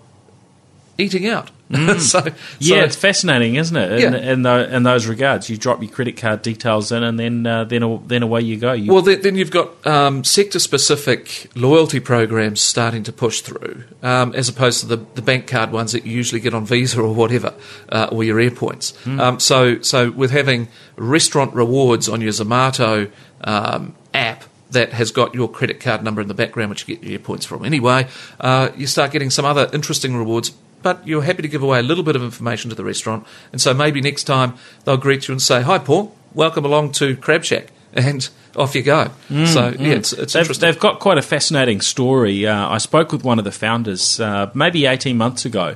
eating 0.99 1.27
out. 1.27 1.51
Mm. 1.69 1.99
so, 1.99 2.25
yeah, 2.57 2.79
so, 2.79 2.83
it's 2.83 2.95
fascinating, 2.95 3.53
isn't 3.53 3.77
it? 3.77 3.91
In, 3.91 4.13
yeah. 4.13 4.19
in, 4.31 4.41
the, 4.41 4.75
in, 4.75 4.81
those 4.81 5.05
regards, 5.05 5.51
you 5.51 5.55
drop 5.55 5.83
your 5.83 5.91
credit 5.91 6.17
card 6.17 6.41
details 6.41 6.91
in, 6.91 7.03
and 7.03 7.19
then 7.19 7.45
uh, 7.45 7.63
then 7.63 8.01
then 8.07 8.23
away 8.23 8.41
you 8.41 8.57
go. 8.57 8.73
You 8.73 8.91
well, 8.91 9.03
then, 9.03 9.21
then, 9.21 9.35
you've 9.35 9.51
got 9.51 9.85
um, 9.85 10.23
sector-specific 10.23 11.51
loyalty 11.53 11.99
programs 11.99 12.59
starting 12.59 13.03
to 13.03 13.13
push 13.13 13.41
through, 13.41 13.83
um, 14.01 14.33
as 14.33 14.49
opposed 14.49 14.79
to 14.79 14.87
the, 14.87 14.97
the 15.13 15.21
bank 15.21 15.45
card 15.45 15.71
ones 15.71 15.91
that 15.91 16.07
you 16.07 16.11
usually 16.11 16.41
get 16.41 16.55
on 16.55 16.65
Visa 16.65 16.99
or 16.99 17.13
whatever, 17.13 17.53
uh, 17.89 18.09
or 18.11 18.23
your 18.23 18.37
airpoints. 18.37 18.93
Mm. 19.03 19.19
Um, 19.19 19.39
so 19.39 19.79
so 19.83 20.09
with 20.09 20.31
having 20.31 20.69
restaurant 20.95 21.53
rewards 21.53 22.09
on 22.09 22.19
your 22.19 22.31
Zomato 22.31 23.11
um, 23.41 23.95
app 24.15 24.43
that 24.71 24.93
has 24.93 25.11
got 25.11 25.33
your 25.33 25.49
credit 25.49 25.79
card 25.79 26.03
number 26.03 26.21
in 26.21 26.27
the 26.27 26.33
background, 26.33 26.69
which 26.69 26.87
you 26.87 26.95
get 26.95 27.03
your 27.03 27.19
points 27.19 27.45
from 27.45 27.65
anyway. 27.65 28.07
Uh, 28.39 28.69
you 28.77 28.87
start 28.87 29.11
getting 29.11 29.29
some 29.29 29.45
other 29.45 29.69
interesting 29.73 30.15
rewards, 30.15 30.51
but 30.81 31.05
you're 31.07 31.23
happy 31.23 31.41
to 31.41 31.47
give 31.47 31.63
away 31.63 31.79
a 31.79 31.83
little 31.83 32.03
bit 32.03 32.15
of 32.15 32.23
information 32.23 32.69
to 32.69 32.75
the 32.75 32.83
restaurant. 32.83 33.25
And 33.51 33.61
so 33.61 33.73
maybe 33.73 34.01
next 34.01 34.23
time 34.23 34.55
they'll 34.85 34.97
greet 34.97 35.27
you 35.27 35.33
and 35.33 35.41
say, 35.41 35.61
Hi, 35.61 35.77
Paul, 35.77 36.15
welcome 36.33 36.65
along 36.65 36.93
to 36.93 37.15
Crab 37.17 37.43
Shack. 37.43 37.71
And 37.91 38.29
off 38.55 38.75
you 38.75 38.83
go. 38.83 39.09
Mm, 39.29 39.47
so, 39.47 39.69
yeah, 39.69 39.95
it's, 39.95 40.13
it's 40.13 40.33
they've, 40.33 40.41
interesting. 40.41 40.67
They've 40.67 40.79
got 40.79 40.99
quite 40.99 41.17
a 41.17 41.23
fascinating 41.23 41.81
story. 41.81 42.45
Uh, 42.45 42.69
I 42.69 42.77
spoke 42.77 43.11
with 43.11 43.23
one 43.23 43.39
of 43.39 43.45
the 43.45 43.51
founders 43.51 44.19
uh, 44.19 44.51
maybe 44.53 44.85
18 44.85 45.17
months 45.17 45.45
ago, 45.45 45.75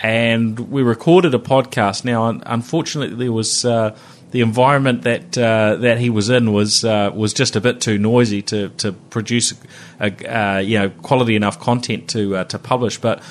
and 0.00 0.58
we 0.70 0.82
recorded 0.82 1.34
a 1.34 1.38
podcast. 1.38 2.04
Now, 2.04 2.28
unfortunately, 2.28 3.16
there 3.16 3.32
was. 3.32 3.64
Uh, 3.64 3.96
the 4.30 4.42
environment 4.42 5.02
that 5.02 5.38
uh, 5.38 5.76
that 5.76 5.98
he 5.98 6.10
was 6.10 6.28
in 6.28 6.52
was 6.52 6.84
uh, 6.84 7.10
was 7.14 7.32
just 7.32 7.56
a 7.56 7.60
bit 7.60 7.80
too 7.80 7.98
noisy 7.98 8.42
to, 8.42 8.68
to 8.70 8.92
produce 8.92 9.54
a, 10.00 10.10
uh, 10.26 10.58
you 10.58 10.78
know 10.78 10.90
quality 10.90 11.34
enough 11.34 11.58
content 11.58 12.10
to 12.10 12.36
uh, 12.36 12.44
to 12.44 12.58
publish. 12.58 12.98
But 12.98 13.22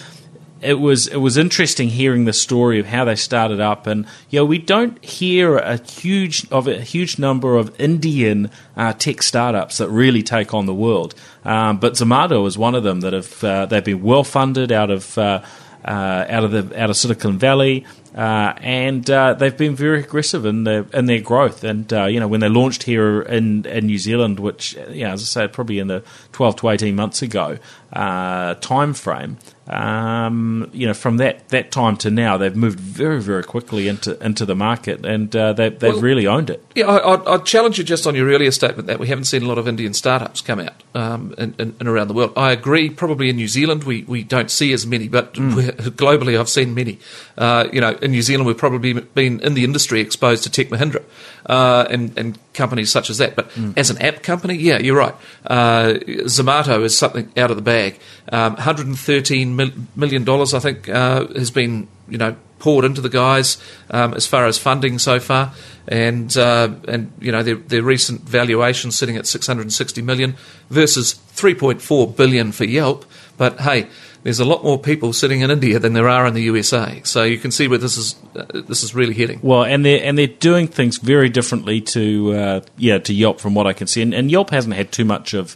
it 0.62 0.76
was 0.76 1.08
it 1.08 1.18
was 1.18 1.38
interesting 1.38 1.90
hearing 1.90 2.26
the 2.26 2.34
story 2.34 2.80
of 2.80 2.88
how 2.88 3.06
they 3.06 3.16
started 3.16 3.60
up, 3.60 3.88
and 3.88 4.06
you 4.30 4.40
know 4.40 4.46
we 4.46 4.58
don't 4.58 5.04
hear 5.04 5.58
a 5.58 5.78
huge 5.78 6.50
of 6.52 6.68
a 6.68 6.82
huge 6.82 7.20
number 7.20 7.58
of 7.58 7.80
Indian 7.80 8.50
uh, 8.76 8.94
tech 8.94 9.22
startups 9.22 9.78
that 9.78 9.90
really 9.90 10.24
take 10.24 10.54
on 10.54 10.66
the 10.66 10.74
world. 10.74 11.16
Um, 11.46 11.80
but 11.80 11.94
Zomato 11.94 12.46
is 12.48 12.58
one 12.58 12.76
of 12.76 12.84
them 12.84 13.02
that 13.02 13.14
have 13.14 13.44
uh, 13.44 13.66
they've 13.66 13.84
been 13.84 14.04
well 14.04 14.24
funded 14.24 14.72
out 14.72 14.90
of. 14.90 15.18
Uh, 15.18 15.42
uh 15.86 16.26
out 16.28 16.44
of 16.44 16.52
the 16.52 16.82
out 16.82 16.90
of 16.90 16.98
Silicon 16.98 17.38
Valley, 17.38 17.86
uh, 18.16 18.52
and 18.58 19.10
uh, 19.12 19.36
they've 19.36 19.56
been 19.56 19.76
very 19.76 20.00
aggressive 20.02 20.44
in 20.44 20.64
their 20.64 20.88
in 20.92 21.06
their 21.06 21.22
growth. 21.22 21.64
And 21.64 21.90
you 21.92 22.20
know, 22.20 22.28
when 22.28 22.40
they 22.40 22.50
launched 22.50 22.84
here 22.84 23.22
in 23.22 23.64
in 23.66 23.86
New 23.86 24.00
Zealand, 24.00 24.40
which 24.40 24.74
you 24.90 25.04
know, 25.04 25.12
as 25.12 25.22
I 25.22 25.26
said, 25.26 25.54
probably 25.54 25.78
in 25.78 25.88
the 25.88 26.04
twelve 26.32 26.56
to 26.58 26.70
eighteen 26.70 26.96
months 26.96 27.22
ago 27.22 27.60
time 27.94 28.94
frame, 28.96 29.38
um, 29.70 30.70
you 30.74 30.88
know, 30.88 30.94
from 30.94 31.18
that, 31.18 31.50
that 31.50 31.72
time 31.72 31.98
to 31.98 32.10
now, 32.10 32.38
they've 32.38 32.56
moved 32.56 32.80
very, 32.80 33.22
very 33.22 33.44
quickly 33.44 33.88
into 33.88 34.18
into 34.24 34.46
the 34.46 34.56
market, 34.56 35.06
and 35.06 35.36
uh, 35.36 35.54
they, 35.54 35.70
they've 35.70 35.94
well, 35.94 36.02
really 36.02 36.26
owned 36.26 36.50
it. 36.50 36.64
Yeah, 36.74 36.88
I, 36.88 37.32
would 37.32 37.46
challenge 37.46 37.78
you 37.78 37.84
just 37.84 38.08
on 38.08 38.16
your 38.16 38.30
earlier 38.30 38.52
statement 38.52 38.88
that 38.88 39.00
we 39.00 39.08
haven't 39.08 39.26
seen 39.26 39.44
a 39.44 39.48
lot 39.48 39.58
of 39.58 39.68
Indian 39.68 39.94
startups 39.94 40.42
come 40.42 40.60
out 40.60 40.84
um, 40.96 41.36
in, 41.38 41.54
in, 41.60 41.76
in, 41.82 41.88
around 41.88 42.08
the 42.08 42.14
world. 42.14 42.34
I 42.38 42.52
agree. 42.52 42.90
Probably 42.90 43.30
in 43.30 43.36
New 43.36 43.48
Zealand, 43.48 43.84
we, 43.84 44.04
we 44.04 44.24
don't 44.24 44.50
see 44.50 44.72
as 44.72 44.88
many, 44.88 45.10
but 45.10 45.34
mm. 45.34 45.54
globally, 45.92 46.40
I've 46.40 46.50
seen 46.50 46.74
many. 46.74 47.00
Uh, 47.38 47.68
you 47.74 47.82
know, 47.82 47.92
in 48.02 48.12
New 48.12 48.22
Zealand, 48.22 48.48
we've 48.48 48.58
probably 48.58 48.94
been 48.94 49.42
in 49.42 49.54
the 49.54 49.64
industry 49.64 50.00
exposed 50.00 50.44
to 50.44 50.50
Tech 50.50 50.70
Mahindra 50.70 51.04
uh, 51.48 51.88
and, 51.90 52.18
and 52.18 52.38
companies 52.54 52.92
such 52.92 53.10
as 53.10 53.18
that. 53.18 53.36
But 53.36 53.50
mm. 53.52 53.74
as 53.78 53.90
an 53.90 54.02
app 54.02 54.22
company, 54.22 54.56
yeah, 54.56 54.80
you're 54.80 54.98
right. 54.98 55.16
Uh, 55.46 55.96
Zomato 56.26 56.84
is 56.84 56.98
something 56.98 57.32
out 57.38 57.50
of 57.50 57.58
the 57.58 57.64
bag. 57.64 58.00
Um, 58.32 58.54
113 58.54 59.88
million 59.96 60.24
dollars, 60.24 60.54
I 60.54 60.60
think, 60.60 60.90
uh, 60.90 61.28
has 61.28 61.52
been 61.52 61.88
you 62.10 62.18
know 62.18 62.36
poured 62.60 62.86
into 62.86 63.02
the 63.02 63.10
guys 63.10 63.58
um, 63.92 64.14
as 64.14 64.26
far 64.26 64.46
as 64.46 64.58
funding 64.58 65.00
so 65.00 65.20
far, 65.20 65.54
and 65.88 66.36
uh, 66.38 66.70
and 66.88 67.12
you 67.20 67.32
know 67.32 67.44
their, 67.44 67.56
their 67.56 67.84
recent 67.84 68.22
valuation 68.22 68.92
sitting 68.92 69.18
at 69.18 69.28
660 69.28 70.02
million 70.02 70.36
versus 70.70 71.16
3.4 71.36 72.16
billion 72.16 72.52
for 72.52 72.66
Yelp. 72.66 73.06
But 73.38 73.62
hey, 73.62 73.88
there's 74.28 74.42
a 74.42 74.46
lot 74.46 74.62
more 74.62 74.78
people 74.78 75.14
sitting 75.14 75.40
in 75.40 75.50
India 75.50 75.80
than 75.80 75.94
there 75.94 76.10
are 76.10 76.28
in 76.28 76.34
the 76.34 76.42
USA. 76.42 77.00
So 77.06 77.24
you 77.24 77.38
can 77.38 77.50
see 77.50 77.70
where 77.70 77.78
this 77.78 77.96
is 77.96 78.14
uh, 78.36 78.44
this 78.52 78.84
is 78.84 78.94
really 78.94 79.14
heading. 79.14 79.40
Well, 79.42 79.64
and 79.64 79.86
they're 79.86 80.04
and 80.04 80.18
they're 80.18 80.28
doing 80.28 80.68
things 80.68 80.98
very 80.98 81.30
differently 81.30 81.80
to 81.96 82.34
uh, 82.34 82.62
yeah 82.76 82.98
to 82.98 83.14
Yelp 83.14 83.40
from 83.40 83.56
what 83.56 83.68
I 83.68 83.72
can 83.72 83.88
see, 83.88 84.02
and, 84.02 84.14
and 84.14 84.30
Yelp 84.30 84.50
hasn't 84.50 84.76
had 84.76 84.92
too 84.92 85.06
much 85.06 85.34
of. 85.34 85.56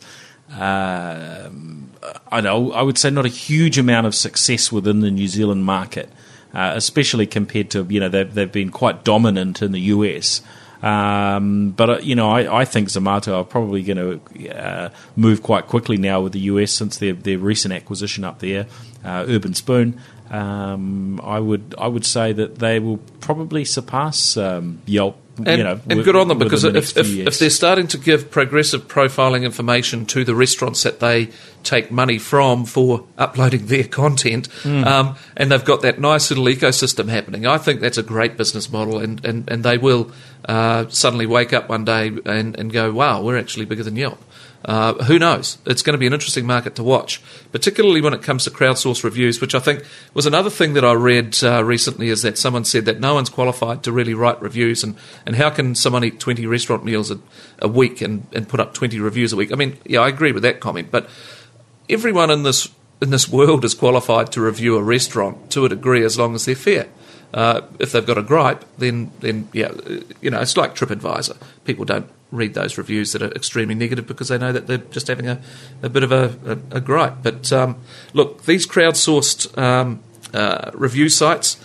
Uh, 0.49 1.49
I 2.31 2.39
know 2.39 2.71
I 2.71 2.81
would 2.81 2.97
say 2.97 3.09
not 3.09 3.25
a 3.25 3.29
huge 3.29 3.77
amount 3.77 4.07
of 4.07 4.15
success 4.15 4.71
within 4.71 5.01
the 5.01 5.11
New 5.11 5.27
Zealand 5.27 5.65
market, 5.65 6.07
uh, 6.53 6.71
especially 6.73 7.27
compared 7.27 7.71
to 7.71 7.85
you 7.89 7.99
know 7.99 8.07
they've 8.07 8.33
they've 8.33 8.53
been 8.53 8.69
quite 8.71 9.03
dominant 9.03 9.61
in 9.61 9.73
the 9.73 9.81
US. 9.81 10.41
Um, 10.81 11.71
but 11.71 11.89
uh, 11.89 11.97
you 11.99 12.15
know, 12.15 12.31
I, 12.31 12.61
I, 12.61 12.65
think 12.65 12.87
Zomato 12.87 13.35
are 13.35 13.43
probably 13.43 13.83
going 13.83 13.97
to 13.97 14.49
uh, 14.49 14.89
move 15.15 15.43
quite 15.43 15.67
quickly 15.67 15.97
now 15.97 16.21
with 16.21 16.33
the 16.33 16.39
US 16.39 16.71
since 16.71 16.97
their 16.97 17.13
their 17.13 17.37
recent 17.37 17.71
acquisition 17.71 18.23
up 18.23 18.39
there, 18.39 18.65
uh, 19.03 19.25
Urbanspoon. 19.25 19.99
Um, 20.31 21.21
I 21.23 21.39
would 21.39 21.75
I 21.77 21.87
would 21.87 22.05
say 22.05 22.33
that 22.33 22.55
they 22.59 22.79
will 22.79 22.97
probably 23.19 23.63
surpass 23.63 24.37
um, 24.37 24.81
Yelp 24.87 25.20
and, 25.37 25.57
you 25.57 25.63
know, 25.63 25.79
and 25.89 26.03
good 26.03 26.15
on 26.15 26.27
them 26.27 26.37
because 26.37 26.63
the 26.63 26.75
if, 26.75 26.97
if, 26.97 27.07
if, 27.07 27.39
they're 27.39 27.49
starting 27.49 27.87
to 27.87 27.97
give 27.97 28.29
progressive 28.29 28.87
profiling 28.87 29.43
information 29.43 30.05
to 30.07 30.23
the 30.23 30.35
restaurants 30.35 30.83
that 30.83 30.99
they 30.99 31.29
take 31.63 31.91
money 31.91 32.17
from 32.17 32.65
for 32.65 33.05
uploading 33.17 33.65
their 33.67 33.83
content, 34.01 34.49
mm. 34.63 34.85
um, 34.85 35.15
and 35.37 35.51
they've 35.51 35.65
got 35.65 35.81
that 35.81 35.99
nice 35.99 36.29
little 36.31 36.45
ecosystem 36.45 37.07
happening, 37.07 37.45
I 37.45 37.57
think 37.57 37.79
that's 37.81 37.97
a 37.97 38.03
great 38.03 38.37
business 38.37 38.71
model, 38.71 38.99
and, 38.99 39.23
and, 39.25 39.49
and 39.49 39.63
they 39.63 39.77
will 39.77 40.11
uh, 40.45 40.87
suddenly 40.89 41.25
wake 41.25 41.53
up 41.53 41.69
one 41.69 41.85
day 41.85 42.11
and, 42.25 42.57
and 42.57 42.71
go, 42.71 42.91
wow, 42.91 43.21
we're 43.21 43.37
actually 43.37 43.65
bigger 43.65 43.83
than 43.83 43.95
Yelp. 43.95 44.21
Uh, 44.63 44.93
who 45.05 45.17
knows? 45.17 45.57
It's 45.65 45.81
going 45.81 45.93
to 45.93 45.97
be 45.97 46.05
an 46.05 46.13
interesting 46.13 46.45
market 46.45 46.75
to 46.75 46.83
watch, 46.83 47.21
particularly 47.51 47.99
when 47.99 48.13
it 48.13 48.21
comes 48.21 48.43
to 48.43 48.51
crowdsourced 48.51 49.03
reviews, 49.03 49.41
which 49.41 49.55
I 49.55 49.59
think 49.59 49.83
was 50.13 50.27
another 50.27 50.51
thing 50.51 50.73
that 50.75 50.85
I 50.85 50.93
read 50.93 51.35
uh, 51.43 51.63
recently 51.63 52.09
is 52.09 52.21
that 52.21 52.37
someone 52.37 52.63
said 52.63 52.85
that 52.85 52.99
no 52.99 53.15
one's 53.15 53.29
qualified 53.29 53.81
to 53.83 53.91
really 53.91 54.13
write 54.13 54.39
reviews, 54.41 54.83
and, 54.83 54.95
and 55.25 55.35
how 55.35 55.49
can 55.49 55.73
someone 55.73 56.03
eat 56.03 56.19
20 56.19 56.45
restaurant 56.45 56.85
meals 56.85 57.09
a, 57.09 57.19
a 57.59 57.67
week 57.67 58.01
and, 58.01 58.27
and 58.33 58.47
put 58.47 58.59
up 58.59 58.73
20 58.73 58.99
reviews 58.99 59.33
a 59.33 59.35
week? 59.35 59.51
I 59.51 59.55
mean, 59.55 59.77
yeah, 59.85 60.01
I 60.01 60.09
agree 60.09 60.31
with 60.31 60.43
that 60.43 60.59
comment, 60.59 60.89
but 60.91 61.09
everyone 61.89 62.29
in 62.29 62.43
this 62.43 62.69
in 63.01 63.09
this 63.09 63.27
world 63.27 63.65
is 63.65 63.73
qualified 63.73 64.31
to 64.31 64.41
review 64.41 64.77
a 64.77 64.83
restaurant 64.83 65.49
to 65.49 65.65
a 65.65 65.69
degree 65.69 66.03
as 66.03 66.19
long 66.19 66.35
as 66.35 66.45
they're 66.45 66.53
fair. 66.53 66.87
Uh, 67.33 67.61
if 67.79 67.91
they've 67.91 68.05
got 68.05 68.17
a 68.17 68.21
gripe, 68.21 68.63
then 68.77 69.11
then 69.21 69.49
yeah, 69.53 69.71
you 70.21 70.29
know, 70.29 70.39
it's 70.39 70.55
like 70.55 70.75
TripAdvisor. 70.75 71.35
People 71.65 71.85
don't 71.85 72.07
read 72.31 72.53
those 72.53 72.77
reviews 72.77 73.11
that 73.11 73.21
are 73.21 73.31
extremely 73.31 73.75
negative 73.75 74.07
because 74.07 74.29
they 74.29 74.37
know 74.37 74.51
that 74.51 74.67
they're 74.67 74.77
just 74.77 75.07
having 75.07 75.27
a, 75.27 75.41
a 75.83 75.89
bit 75.89 76.03
of 76.03 76.11
a, 76.11 76.35
a, 76.45 76.77
a 76.77 76.81
gripe. 76.81 77.17
But 77.21 77.51
um, 77.51 77.77
look, 78.13 78.43
these 78.45 78.65
crowdsourced 78.65 79.57
um, 79.57 80.01
uh, 80.33 80.71
review 80.73 81.09
sites 81.09 81.57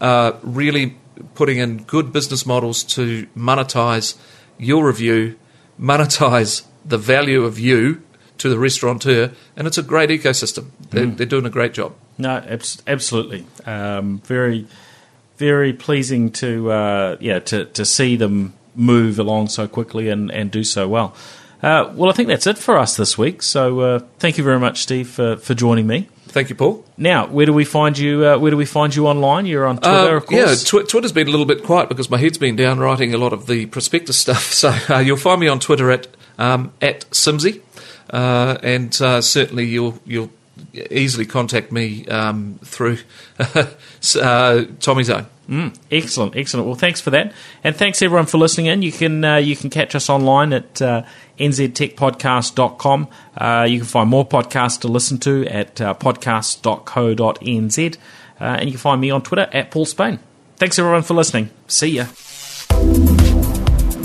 are 0.00 0.38
really 0.42 0.96
putting 1.34 1.58
in 1.58 1.78
good 1.84 2.12
business 2.12 2.46
models 2.46 2.84
to 2.84 3.26
monetize 3.36 4.16
your 4.58 4.86
review, 4.86 5.36
monetize 5.80 6.64
the 6.84 6.98
value 6.98 7.44
of 7.44 7.58
you 7.58 8.02
to 8.38 8.48
the 8.48 8.58
restaurateur, 8.58 9.32
and 9.56 9.66
it's 9.66 9.78
a 9.78 9.82
great 9.82 10.10
ecosystem. 10.10 10.70
They're, 10.90 11.06
mm. 11.06 11.16
they're 11.16 11.26
doing 11.26 11.44
a 11.46 11.50
great 11.50 11.74
job. 11.74 11.94
No, 12.16 12.36
abs- 12.36 12.82
absolutely. 12.86 13.46
Um, 13.66 14.18
very, 14.20 14.66
very 15.36 15.72
pleasing 15.72 16.30
to 16.32 16.70
uh, 16.70 17.16
yeah 17.20 17.38
to, 17.40 17.66
to 17.66 17.84
see 17.84 18.16
them 18.16 18.54
move 18.74 19.18
along 19.18 19.48
so 19.48 19.66
quickly 19.68 20.08
and, 20.08 20.30
and 20.30 20.50
do 20.50 20.64
so 20.64 20.88
well. 20.88 21.14
Uh, 21.62 21.92
well, 21.94 22.08
I 22.10 22.14
think 22.14 22.28
that's 22.28 22.46
it 22.46 22.56
for 22.56 22.78
us 22.78 22.96
this 22.96 23.18
week. 23.18 23.42
So 23.42 23.80
uh, 23.80 23.98
thank 24.18 24.38
you 24.38 24.44
very 24.44 24.58
much, 24.58 24.82
Steve, 24.82 25.08
for, 25.08 25.36
for 25.36 25.54
joining 25.54 25.86
me. 25.86 26.08
Thank 26.28 26.48
you, 26.48 26.54
Paul. 26.54 26.84
Now, 26.96 27.26
where 27.26 27.44
do 27.44 27.52
we 27.52 27.64
find 27.64 27.98
you? 27.98 28.24
Uh, 28.24 28.38
where 28.38 28.50
do 28.52 28.56
we 28.56 28.64
find 28.64 28.94
you 28.94 29.08
online? 29.08 29.46
You're 29.46 29.66
on 29.66 29.78
Twitter, 29.78 30.14
uh, 30.14 30.16
of 30.16 30.26
course. 30.26 30.72
Yeah, 30.72 30.80
tw- 30.82 30.88
Twitter's 30.88 31.12
been 31.12 31.26
a 31.26 31.30
little 31.30 31.44
bit 31.44 31.64
quiet 31.64 31.88
because 31.88 32.08
my 32.08 32.18
head's 32.18 32.38
been 32.38 32.54
down 32.54 32.78
writing 32.78 33.12
a 33.12 33.18
lot 33.18 33.32
of 33.32 33.46
the 33.46 33.66
prospectus 33.66 34.16
stuff. 34.16 34.52
So 34.60 34.74
uh, 34.88 34.98
you'll 34.98 35.16
find 35.16 35.40
me 35.40 35.48
on 35.48 35.58
Twitter 35.58 35.90
at 35.90 36.06
um, 36.38 36.72
at 36.80 37.10
Simsy, 37.10 37.62
uh, 38.10 38.58
and 38.62 38.94
certainly 38.94 39.64
you'll 39.64 39.98
you'll 40.06 40.30
easily 40.72 41.26
contact 41.26 41.72
me 41.72 42.06
um, 42.06 42.58
through 42.64 42.98
Tommy 44.00 45.04
Zone. 45.04 45.26
Mm, 45.48 45.76
excellent, 45.90 46.36
excellent. 46.36 46.66
Well, 46.66 46.76
thanks 46.76 47.00
for 47.00 47.10
that, 47.10 47.32
and 47.64 47.74
thanks 47.74 48.00
everyone 48.02 48.26
for 48.26 48.38
listening 48.38 48.66
in. 48.66 48.82
You 48.82 48.92
can 48.92 49.24
uh, 49.24 49.36
you 49.36 49.56
can 49.56 49.68
catch 49.68 49.96
us 49.96 50.08
online 50.08 50.52
at 50.52 50.80
uh, 50.80 51.02
nztechpodcast.com. 51.38 53.08
Uh, 53.36 53.66
you 53.68 53.78
can 53.78 53.86
find 53.86 54.08
more 54.08 54.26
podcasts 54.26 54.80
to 54.82 54.88
listen 54.88 55.18
to 55.18 55.46
at 55.48 55.80
uh, 55.80 55.94
podcast.co.nz, 55.94 57.96
uh, 58.40 58.44
and 58.44 58.64
you 58.66 58.72
can 58.72 58.78
find 58.78 59.00
me 59.00 59.10
on 59.10 59.22
Twitter 59.22 59.48
at 59.52 59.72
Paul 59.72 59.86
Spain. 59.86 60.20
Thanks 60.56 60.78
everyone 60.78 61.02
for 61.02 61.14
listening. 61.14 61.50
See 61.66 61.88
ya. 61.88 62.06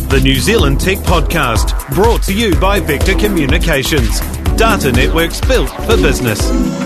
The 0.09 0.21
New 0.23 0.35
Zealand 0.35 0.79
Tech 0.79 0.97
Podcast, 0.99 1.93
brought 1.93 2.23
to 2.23 2.33
you 2.33 2.55
by 2.55 2.79
Vector 2.79 3.15
Communications, 3.15 4.21
data 4.57 4.91
networks 4.91 5.41
built 5.41 5.69
for 5.69 5.97
business. 5.97 6.84